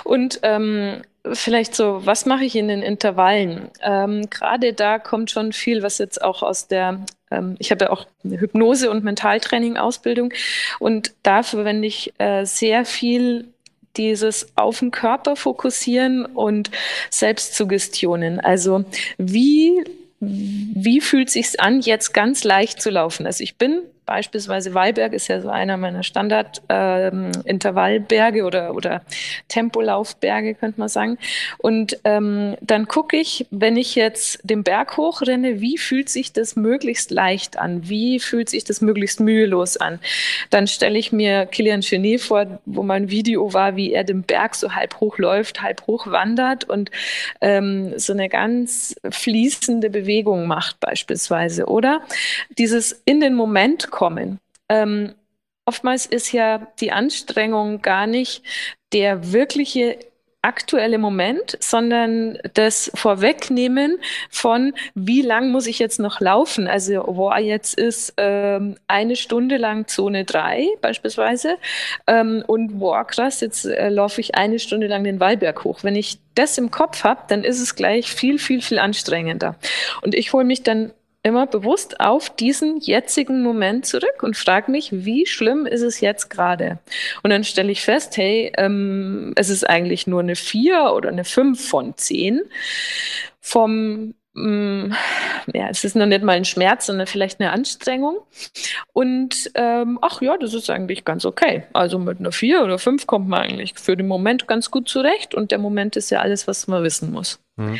und 0.03 0.39
ähm, 0.43 1.03
vielleicht 1.31 1.75
so, 1.75 2.05
was 2.05 2.25
mache 2.25 2.45
ich 2.45 2.55
in 2.55 2.67
den 2.67 2.81
Intervallen? 2.81 3.69
Ähm, 3.81 4.29
Gerade 4.29 4.73
da 4.73 4.97
kommt 4.97 5.29
schon 5.29 5.53
viel, 5.53 5.83
was 5.83 5.99
jetzt 5.99 6.21
auch 6.21 6.41
aus 6.41 6.67
der, 6.67 7.05
ähm, 7.29 7.55
ich 7.59 7.71
habe 7.71 7.85
ja 7.85 7.91
auch 7.91 8.07
eine 8.23 8.39
Hypnose- 8.39 8.89
und 8.89 9.03
Mentaltraining-Ausbildung 9.03 10.33
und 10.79 11.13
da 11.23 11.43
verwende 11.43 11.87
ich 11.87 12.13
äh, 12.17 12.45
sehr 12.45 12.85
viel 12.85 13.47
dieses 13.97 14.47
auf 14.55 14.79
den 14.79 14.89
Körper 14.91 15.35
fokussieren 15.35 16.25
und 16.25 16.71
Selbstsuggestionen. 17.09 18.39
Also 18.39 18.85
wie 19.17 19.83
wie 20.23 21.01
fühlt 21.01 21.31
sich's 21.31 21.55
an, 21.55 21.81
jetzt 21.81 22.13
ganz 22.13 22.43
leicht 22.43 22.79
zu 22.79 22.91
laufen? 22.91 23.25
Also 23.25 23.43
ich 23.43 23.57
bin 23.57 23.81
Beispielsweise 24.05 24.73
Weiberg 24.73 25.11
ist 25.13 25.27
ja 25.27 25.41
so 25.41 25.49
einer 25.49 25.77
meiner 25.77 26.01
Standard-Intervallberge 26.03 28.39
ähm, 28.39 28.45
oder, 28.45 28.75
oder 28.75 29.03
Tempolaufberge, 29.47 30.55
könnte 30.55 30.79
man 30.79 30.89
sagen. 30.89 31.19
Und 31.59 31.99
ähm, 32.03 32.57
dann 32.61 32.87
gucke 32.87 33.17
ich, 33.17 33.45
wenn 33.51 33.77
ich 33.77 33.93
jetzt 33.95 34.39
den 34.43 34.63
Berg 34.63 34.97
hochrenne, 34.97 35.61
wie 35.61 35.77
fühlt 35.77 36.09
sich 36.09 36.33
das 36.33 36.55
möglichst 36.55 37.11
leicht 37.11 37.59
an? 37.59 37.87
Wie 37.87 38.19
fühlt 38.19 38.49
sich 38.49 38.63
das 38.63 38.81
möglichst 38.81 39.19
mühelos 39.19 39.77
an? 39.77 39.99
Dann 40.49 40.65
stelle 40.67 40.97
ich 40.97 41.11
mir 41.11 41.45
Kilian 41.45 41.81
Chenet 41.81 42.21
vor, 42.21 42.59
wo 42.65 42.81
mein 42.81 43.11
Video 43.11 43.53
war, 43.53 43.75
wie 43.75 43.93
er 43.93 44.03
den 44.03 44.23
Berg 44.23 44.55
so 44.55 44.73
halb 44.73 44.99
hoch 44.99 45.19
läuft, 45.19 45.61
halb 45.61 45.85
hoch 45.85 46.07
wandert 46.07 46.63
und 46.63 46.89
ähm, 47.39 47.93
so 47.97 48.13
eine 48.13 48.29
ganz 48.29 48.95
fließende 49.09 49.89
Bewegung 49.89 50.47
macht 50.47 50.79
beispielsweise. 50.79 51.67
Oder 51.67 52.01
dieses 52.57 53.01
in 53.05 53.19
den 53.19 53.35
Moment 53.35 53.90
kommen. 53.91 54.39
Ähm, 54.69 55.13
oftmals 55.65 56.05
ist 56.05 56.31
ja 56.31 56.67
die 56.79 56.91
Anstrengung 56.91 57.81
gar 57.81 58.07
nicht 58.07 58.43
der 58.91 59.31
wirkliche 59.31 59.99
aktuelle 60.43 60.97
Moment, 60.97 61.57
sondern 61.59 62.39
das 62.55 62.91
Vorwegnehmen 62.95 63.99
von, 64.29 64.73
wie 64.95 65.21
lang 65.21 65.51
muss 65.51 65.67
ich 65.67 65.77
jetzt 65.77 65.99
noch 65.99 66.19
laufen? 66.19 66.67
Also, 66.67 67.03
wo 67.07 67.31
jetzt 67.35 67.77
ist 67.77 68.13
ähm, 68.17 68.75
eine 68.87 69.15
Stunde 69.15 69.57
lang 69.57 69.87
Zone 69.87 70.25
3 70.25 70.67
beispielsweise 70.81 71.57
ähm, 72.07 72.43
und 72.47 72.79
boah, 72.79 73.05
krass, 73.05 73.41
jetzt 73.41 73.65
äh, 73.65 73.89
laufe 73.89 74.19
ich 74.19 74.35
eine 74.35 74.57
Stunde 74.57 74.87
lang 74.87 75.03
den 75.03 75.19
Wallberg 75.19 75.63
hoch. 75.63 75.83
Wenn 75.83 75.95
ich 75.95 76.17
das 76.33 76.57
im 76.57 76.71
Kopf 76.71 77.03
habe, 77.03 77.21
dann 77.27 77.43
ist 77.43 77.61
es 77.61 77.75
gleich 77.75 78.11
viel, 78.11 78.39
viel, 78.39 78.61
viel 78.61 78.79
anstrengender. 78.79 79.55
Und 80.01 80.15
ich 80.15 80.33
hole 80.33 80.45
mich 80.45 80.63
dann 80.63 80.91
immer 81.23 81.45
bewusst 81.45 81.99
auf 81.99 82.29
diesen 82.35 82.79
jetzigen 82.79 83.43
Moment 83.43 83.85
zurück 83.85 84.23
und 84.23 84.35
frage 84.35 84.71
mich, 84.71 84.89
wie 84.91 85.25
schlimm 85.25 85.65
ist 85.65 85.81
es 85.81 86.01
jetzt 86.01 86.29
gerade? 86.29 86.79
Und 87.21 87.29
dann 87.29 87.43
stelle 87.43 87.71
ich 87.71 87.81
fest, 87.81 88.17
hey, 88.17 88.51
ähm, 88.57 89.33
es 89.35 89.49
ist 89.49 89.69
eigentlich 89.69 90.07
nur 90.07 90.21
eine 90.21 90.35
4 90.35 90.93
oder 90.93 91.09
eine 91.09 91.23
5 91.23 91.69
von 91.69 91.95
10 91.95 92.41
vom 93.39 94.15
mm, 94.33 94.93
ja, 95.53 95.67
es 95.69 95.83
ist 95.83 95.95
noch 95.95 96.05
nicht 96.07 96.23
mal 96.23 96.37
ein 96.37 96.45
Schmerz, 96.45 96.87
sondern 96.87 97.05
vielleicht 97.05 97.39
eine 97.39 97.51
Anstrengung. 97.51 98.17
Und 98.93 99.51
ähm, 99.53 99.99
ach 100.01 100.21
ja, 100.21 100.37
das 100.37 100.55
ist 100.55 100.69
eigentlich 100.71 101.05
ganz 101.05 101.25
okay. 101.25 101.63
Also 101.73 101.99
mit 101.99 102.19
einer 102.19 102.31
4 102.31 102.63
oder 102.63 102.79
5 102.79 103.05
kommt 103.05 103.27
man 103.27 103.41
eigentlich 103.41 103.75
für 103.77 103.95
den 103.95 104.07
Moment 104.07 104.47
ganz 104.47 104.71
gut 104.71 104.89
zurecht 104.89 105.35
und 105.35 105.51
der 105.51 105.59
Moment 105.59 105.95
ist 105.95 106.09
ja 106.09 106.21
alles, 106.21 106.47
was 106.47 106.67
man 106.67 106.83
wissen 106.83 107.11
muss. 107.11 107.39
Mhm. 107.57 107.79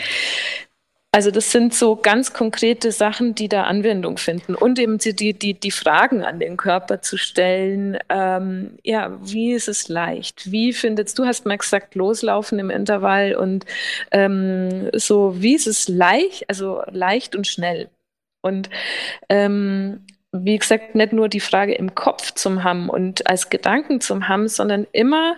Also 1.13 1.29
das 1.29 1.51
sind 1.51 1.73
so 1.73 1.97
ganz 1.97 2.31
konkrete 2.31 2.93
Sachen, 2.93 3.35
die 3.35 3.49
da 3.49 3.63
Anwendung 3.63 4.17
finden. 4.17 4.55
Und 4.55 4.79
eben 4.79 4.97
die, 4.97 5.33
die, 5.33 5.53
die 5.53 5.71
Fragen 5.71 6.23
an 6.23 6.39
den 6.39 6.55
Körper 6.55 7.01
zu 7.01 7.17
stellen. 7.17 7.97
Ähm, 8.07 8.77
ja, 8.83 9.17
wie 9.21 9.51
ist 9.51 9.67
es 9.67 9.89
leicht? 9.89 10.51
Wie 10.51 10.71
findest 10.71 11.19
du, 11.19 11.25
hast 11.25 11.45
mal 11.45 11.57
gesagt, 11.57 11.95
loslaufen 11.95 12.59
im 12.59 12.69
Intervall 12.69 13.35
und 13.35 13.65
ähm, 14.11 14.89
so, 14.93 15.41
wie 15.41 15.55
ist 15.55 15.67
es 15.67 15.89
leicht, 15.89 16.47
also 16.47 16.81
leicht 16.89 17.35
und 17.35 17.45
schnell? 17.45 17.89
Und 18.41 18.69
ähm, 19.27 20.05
wie 20.31 20.57
gesagt, 20.57 20.95
nicht 20.95 21.11
nur 21.11 21.27
die 21.27 21.41
Frage 21.41 21.73
im 21.73 21.93
Kopf 21.93 22.31
zum 22.35 22.63
haben 22.63 22.89
und 22.89 23.27
als 23.27 23.49
Gedanken 23.49 23.99
zum 23.99 24.29
haben, 24.29 24.47
sondern 24.47 24.87
immer 24.93 25.35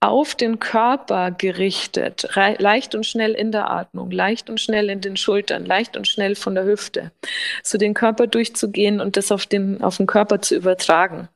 auf 0.00 0.34
den 0.34 0.58
Körper 0.58 1.30
gerichtet, 1.30 2.28
leicht 2.34 2.94
und 2.94 3.06
schnell 3.06 3.32
in 3.32 3.50
der 3.50 3.70
Atmung, 3.70 4.10
leicht 4.10 4.50
und 4.50 4.60
schnell 4.60 4.90
in 4.90 5.00
den 5.00 5.16
Schultern, 5.16 5.64
leicht 5.64 5.96
und 5.96 6.06
schnell 6.06 6.34
von 6.34 6.54
der 6.54 6.64
Hüfte, 6.64 7.12
so 7.62 7.78
den 7.78 7.94
Körper 7.94 8.26
durchzugehen 8.26 9.00
und 9.00 9.16
das 9.16 9.32
auf 9.32 9.46
den, 9.46 9.82
auf 9.82 9.96
den 9.96 10.06
Körper 10.06 10.42
zu 10.42 10.54
übertragen. 10.54 11.28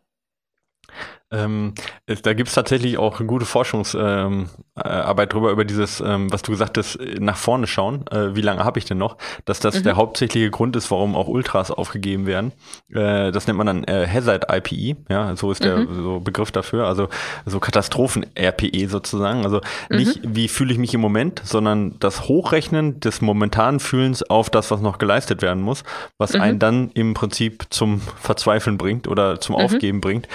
Ähm, 1.33 1.75
da 2.07 2.35
gibt 2.35 2.49
es 2.49 2.55
tatsächlich 2.55 2.99
auch 2.99 3.25
gute 3.25 3.47
Forschungsarbeit 3.47 3.99
ähm, 4.27 4.49
äh, 4.77 5.27
drüber, 5.29 5.53
über 5.53 5.65
dieses, 5.65 6.01
ähm, 6.01 6.33
was 6.33 6.43
du 6.43 6.51
gesagt 6.51 6.77
hast, 6.77 6.99
nach 7.21 7.37
vorne 7.37 7.69
schauen. 7.69 8.05
Äh, 8.11 8.35
wie 8.35 8.41
lange 8.41 8.65
habe 8.65 8.81
ich 8.81 8.85
denn 8.85 8.99
noch? 8.99 9.17
Dass 9.45 9.61
das 9.61 9.77
mhm. 9.77 9.83
der 9.85 9.97
hauptsächliche 9.97 10.51
Grund 10.51 10.75
ist, 10.75 10.91
warum 10.91 11.15
auch 11.15 11.29
Ultras 11.29 11.71
aufgegeben 11.71 12.27
werden. 12.27 12.53
Äh, 12.93 13.31
das 13.31 13.47
nennt 13.47 13.59
man 13.59 13.67
dann 13.67 13.85
äh, 13.85 14.09
Hazard 14.09 14.47
IPE, 14.51 14.97
ja, 15.09 15.37
so 15.37 15.53
ist 15.53 15.63
der 15.63 15.79
mhm. 15.79 16.03
so 16.03 16.21
Begriff 16.21 16.51
dafür. 16.51 16.87
Also 16.87 17.09
so 17.47 17.61
Katastrophen-RPE 17.61 18.89
sozusagen. 18.89 19.45
Also 19.45 19.61
mhm. 19.89 19.97
nicht, 19.99 20.21
wie 20.25 20.49
fühle 20.49 20.73
ich 20.73 20.79
mich 20.79 20.95
im 20.95 21.01
Moment, 21.01 21.43
sondern 21.45 21.97
das 22.01 22.29
Hochrechnen 22.29 22.99
des 22.99 23.21
momentanen 23.21 23.79
Fühlens 23.79 24.25
auf 24.25 24.51
das, 24.51 24.73
was 24.73 24.81
noch 24.81 24.99
geleistet 24.99 25.43
werden 25.43 25.63
muss, 25.63 25.85
was 26.19 26.35
einen 26.35 26.55
mhm. 26.55 26.61
dann 26.61 26.91
im 26.95 27.15
Prinzip 27.15 27.67
zum 27.71 28.01
Verzweifeln 28.01 28.79
bringt 28.79 29.07
oder 29.07 29.41
zum 29.41 29.55
mhm. 29.55 29.63
Aufgeben 29.63 30.01
bringt. 30.01 30.27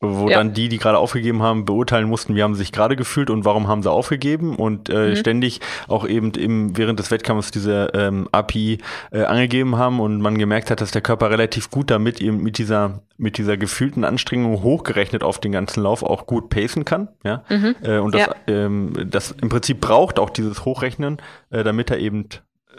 Wo 0.00 0.28
ja. 0.28 0.36
dann 0.36 0.52
die, 0.52 0.68
die 0.68 0.78
gerade 0.78 0.98
aufgegeben 0.98 1.42
haben, 1.42 1.64
beurteilen 1.64 2.08
mussten, 2.08 2.34
wie 2.34 2.42
haben 2.42 2.54
sie 2.54 2.58
sich 2.58 2.72
gerade 2.72 2.96
gefühlt 2.96 3.30
und 3.30 3.44
warum 3.44 3.68
haben 3.68 3.82
sie 3.82 3.90
aufgegeben 3.90 4.56
und 4.56 4.90
äh, 4.90 5.10
mhm. 5.10 5.16
ständig 5.16 5.60
auch 5.88 6.06
eben 6.06 6.32
im, 6.32 6.76
während 6.76 6.98
des 6.98 7.10
Wettkampfs 7.10 7.50
diese 7.50 7.90
ähm, 7.94 8.28
API 8.32 8.78
äh, 9.12 9.22
angegeben 9.22 9.76
haben 9.76 10.00
und 10.00 10.20
man 10.20 10.36
gemerkt 10.36 10.70
hat, 10.70 10.80
dass 10.80 10.90
der 10.90 11.00
Körper 11.00 11.30
relativ 11.30 11.70
gut 11.70 11.90
damit 11.90 12.20
eben 12.20 12.42
mit 12.42 12.58
dieser 12.58 13.00
mit 13.16 13.38
dieser 13.38 13.56
gefühlten 13.56 14.04
Anstrengung 14.04 14.62
hochgerechnet 14.62 15.22
auf 15.22 15.38
den 15.38 15.52
ganzen 15.52 15.82
Lauf 15.82 16.02
auch 16.02 16.26
gut 16.26 16.50
pacen 16.50 16.84
kann, 16.84 17.08
ja, 17.24 17.44
mhm. 17.48 17.76
äh, 17.82 17.98
und 17.98 18.12
das, 18.14 18.26
ja. 18.26 18.34
ähm, 18.48 18.92
das 19.06 19.30
im 19.30 19.48
Prinzip 19.48 19.80
braucht 19.80 20.18
auch 20.18 20.30
dieses 20.30 20.64
Hochrechnen, 20.64 21.18
äh, 21.50 21.62
damit 21.62 21.90
er 21.90 21.98
eben 21.98 22.26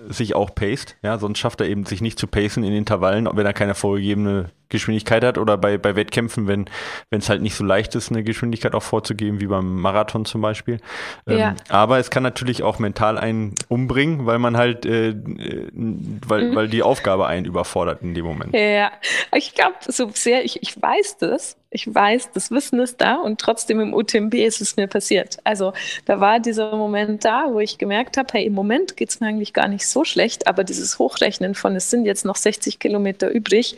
sich 0.09 0.35
auch 0.35 0.53
paced, 0.53 0.97
ja, 1.03 1.17
sonst 1.17 1.39
schafft 1.39 1.61
er 1.61 1.67
eben 1.67 1.85
sich 1.85 2.01
nicht 2.01 2.19
zu 2.19 2.27
pacen 2.27 2.63
in 2.63 2.73
Intervallen, 2.73 3.29
wenn 3.31 3.45
er 3.45 3.53
keine 3.53 3.75
vorgegebene 3.75 4.49
Geschwindigkeit 4.69 5.23
hat 5.23 5.37
oder 5.37 5.57
bei, 5.57 5.77
bei 5.77 5.95
Wettkämpfen, 5.95 6.47
wenn 6.47 6.65
es 7.09 7.29
halt 7.29 7.41
nicht 7.41 7.55
so 7.55 7.63
leicht 7.63 7.95
ist, 7.95 8.11
eine 8.11 8.23
Geschwindigkeit 8.23 8.73
auch 8.75 8.83
vorzugeben, 8.83 9.39
wie 9.41 9.47
beim 9.47 9.81
Marathon 9.81 10.25
zum 10.25 10.41
Beispiel. 10.41 10.79
Ähm, 11.27 11.37
ja. 11.37 11.55
aber 11.69 11.99
es 11.99 12.09
kann 12.09 12.23
natürlich 12.23 12.63
auch 12.63 12.79
mental 12.79 13.17
einen 13.17 13.55
umbringen, 13.67 14.25
weil 14.25 14.39
man 14.39 14.57
halt, 14.57 14.85
äh, 14.85 15.09
äh, 15.09 15.69
weil, 15.73 16.49
mhm. 16.49 16.55
weil 16.55 16.67
die 16.67 16.83
Aufgabe 16.83 17.27
einen 17.27 17.45
überfordert 17.45 18.01
in 18.01 18.13
dem 18.13 18.25
Moment. 18.25 18.53
Ja, 18.53 18.91
ich 19.33 19.53
glaube, 19.53 19.75
so 19.87 20.09
sehr, 20.13 20.45
ich, 20.45 20.61
ich 20.61 20.81
weiß 20.81 21.17
das, 21.17 21.57
ich 21.75 21.93
weiß, 21.93 22.31
das 22.31 22.51
Wissen 22.51 22.79
ist 22.79 23.01
da 23.01 23.15
und 23.15 23.39
trotzdem 23.39 23.81
im 23.81 23.93
UTMB 23.93 24.33
ist 24.35 24.61
es 24.61 24.77
mir 24.77 24.87
passiert. 24.87 25.37
Also 25.43 25.73
da 26.05 26.21
war 26.21 26.39
dieser 26.39 26.73
Moment 26.75 27.25
da, 27.25 27.47
wo 27.51 27.59
ich 27.59 27.77
gemerkt 27.77 28.15
habe, 28.15 28.29
hey, 28.31 28.45
im 28.45 28.53
Moment 28.53 28.95
geht 28.95 29.09
es 29.09 29.19
mir 29.19 29.27
eigentlich 29.27 29.53
gar 29.53 29.67
nicht 29.67 29.85
so 29.85 30.05
schlecht, 30.05 30.47
aber 30.47 30.63
dieses 30.63 30.99
Hochrechnen 30.99 31.53
von, 31.53 31.75
es 31.75 31.89
sind 31.89 32.05
jetzt 32.05 32.23
noch 32.23 32.37
60 32.37 32.79
Kilometer 32.79 33.29
übrig, 33.29 33.77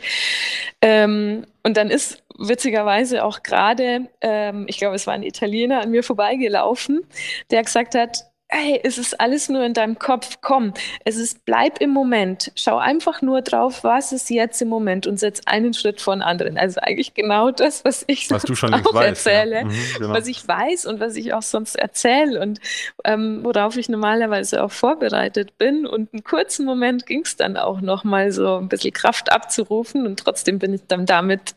ähm, 0.82 1.44
und 1.62 1.76
dann 1.76 1.90
ist 1.90 2.22
witzigerweise 2.38 3.24
auch 3.24 3.42
gerade, 3.42 4.08
ähm, 4.20 4.66
ich 4.68 4.78
glaube, 4.78 4.94
es 4.94 5.06
war 5.06 5.14
ein 5.14 5.24
Italiener 5.24 5.80
an 5.82 5.90
mir 5.90 6.04
vorbeigelaufen, 6.04 7.04
der 7.50 7.62
gesagt 7.62 7.94
hat, 7.94 8.27
hey, 8.50 8.80
es 8.82 8.96
ist 8.96 9.20
alles 9.20 9.48
nur 9.48 9.64
in 9.64 9.74
deinem 9.74 9.98
Kopf, 9.98 10.38
komm, 10.40 10.72
es 11.04 11.16
ist, 11.16 11.44
bleib 11.44 11.80
im 11.80 11.90
Moment, 11.90 12.50
schau 12.54 12.78
einfach 12.78 13.20
nur 13.20 13.42
drauf, 13.42 13.84
was 13.84 14.12
ist 14.12 14.30
jetzt 14.30 14.62
im 14.62 14.68
Moment 14.68 15.06
und 15.06 15.18
setz 15.18 15.42
einen 15.44 15.74
Schritt 15.74 16.00
vor 16.00 16.14
den 16.16 16.22
anderen. 16.22 16.56
Also 16.56 16.80
eigentlich 16.80 17.12
genau 17.12 17.50
das, 17.50 17.84
was 17.84 18.04
ich 18.06 18.30
was 18.30 18.44
schon 18.58 18.72
auch 18.74 18.94
weißt, 18.94 19.26
erzähle, 19.26 19.56
ja. 19.56 19.64
mhm, 19.64 19.74
genau. 19.98 20.14
was 20.14 20.26
ich 20.26 20.46
weiß 20.48 20.86
und 20.86 20.98
was 20.98 21.16
ich 21.16 21.34
auch 21.34 21.42
sonst 21.42 21.76
erzähle 21.76 22.40
und 22.40 22.60
ähm, 23.04 23.40
worauf 23.44 23.76
ich 23.76 23.88
normalerweise 23.90 24.62
auch 24.62 24.72
vorbereitet 24.72 25.58
bin. 25.58 25.86
Und 25.86 26.14
einen 26.14 26.24
kurzen 26.24 26.64
Moment 26.64 27.04
ging 27.04 27.22
es 27.24 27.36
dann 27.36 27.58
auch 27.58 27.82
nochmal 27.82 28.32
so 28.32 28.56
ein 28.56 28.68
bisschen 28.68 28.94
Kraft 28.94 29.30
abzurufen 29.30 30.06
und 30.06 30.18
trotzdem 30.20 30.58
bin 30.58 30.72
ich 30.72 30.82
dann 30.88 31.04
damit 31.04 31.54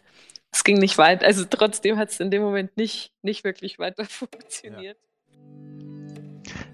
es 0.53 0.65
ging 0.65 0.79
nicht 0.79 0.97
weit. 0.97 1.23
Also 1.23 1.45
trotzdem 1.49 1.97
hat 1.97 2.09
es 2.09 2.19
in 2.19 2.29
dem 2.29 2.41
Moment 2.41 2.75
nicht, 2.75 3.13
nicht 3.21 3.45
wirklich 3.45 3.79
weiter 3.79 4.03
funktioniert. 4.09 4.97
Ja. 4.97 5.10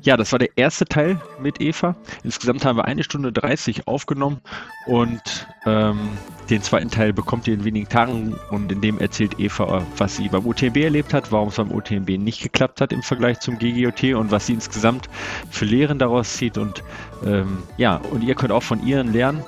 Ja, 0.07 0.15
das 0.15 0.31
war 0.31 0.39
der 0.39 0.57
erste 0.57 0.85
Teil 0.85 1.19
mit 1.37 1.59
Eva. 1.59 1.93
Insgesamt 2.23 2.63
haben 2.63 2.77
wir 2.77 2.85
eine 2.85 3.03
Stunde 3.03 3.33
30 3.33 3.89
aufgenommen 3.89 4.39
und 4.85 5.19
ähm, 5.65 5.99
den 6.49 6.61
zweiten 6.61 6.89
Teil 6.89 7.11
bekommt 7.11 7.45
ihr 7.45 7.55
in 7.55 7.65
wenigen 7.65 7.89
Tagen 7.89 8.33
und 8.49 8.71
in 8.71 8.79
dem 8.79 8.99
erzählt 8.99 9.37
Eva, 9.37 9.85
was 9.97 10.15
sie 10.15 10.29
beim 10.29 10.45
UTMB 10.45 10.77
erlebt 10.77 11.13
hat, 11.13 11.33
warum 11.33 11.49
es 11.49 11.57
beim 11.57 11.73
UTMB 11.73 12.11
nicht 12.11 12.41
geklappt 12.41 12.79
hat 12.79 12.93
im 12.93 13.03
Vergleich 13.03 13.41
zum 13.41 13.59
GGOT 13.59 14.13
und 14.13 14.31
was 14.31 14.45
sie 14.45 14.53
insgesamt 14.53 15.09
für 15.49 15.65
Lehren 15.65 15.99
daraus 15.99 16.37
zieht. 16.37 16.57
Und 16.57 16.83
ähm, 17.25 17.57
ja, 17.75 17.97
und 17.97 18.23
ihr 18.23 18.35
könnt 18.35 18.53
auch 18.53 18.63
von 18.63 18.87
ihren 18.87 19.11
lernen 19.11 19.43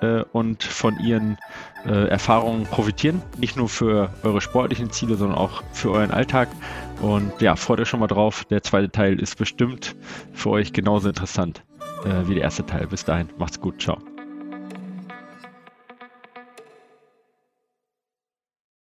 äh, 0.00 0.24
und 0.32 0.64
von 0.64 0.98
ihren 0.98 1.38
äh, 1.86 2.08
Erfahrungen 2.08 2.64
profitieren. 2.64 3.22
Nicht 3.38 3.56
nur 3.56 3.68
für 3.68 4.10
eure 4.24 4.40
sportlichen 4.40 4.90
Ziele, 4.90 5.14
sondern 5.14 5.38
auch 5.38 5.62
für 5.72 5.92
euren 5.92 6.10
Alltag. 6.10 6.48
Und 7.02 7.40
ja, 7.40 7.56
freut 7.56 7.80
euch 7.80 7.88
schon 7.88 8.00
mal 8.00 8.06
drauf. 8.06 8.44
Der 8.44 8.62
zweite 8.62 8.90
Teil 8.90 9.20
ist 9.20 9.36
bestimmt 9.36 9.96
für 10.32 10.50
euch 10.50 10.72
genauso 10.72 11.08
interessant 11.08 11.64
äh, 12.04 12.28
wie 12.28 12.34
der 12.34 12.44
erste 12.44 12.64
Teil. 12.64 12.86
Bis 12.86 13.04
dahin, 13.04 13.28
macht's 13.38 13.60
gut. 13.60 13.82
Ciao. 13.82 13.98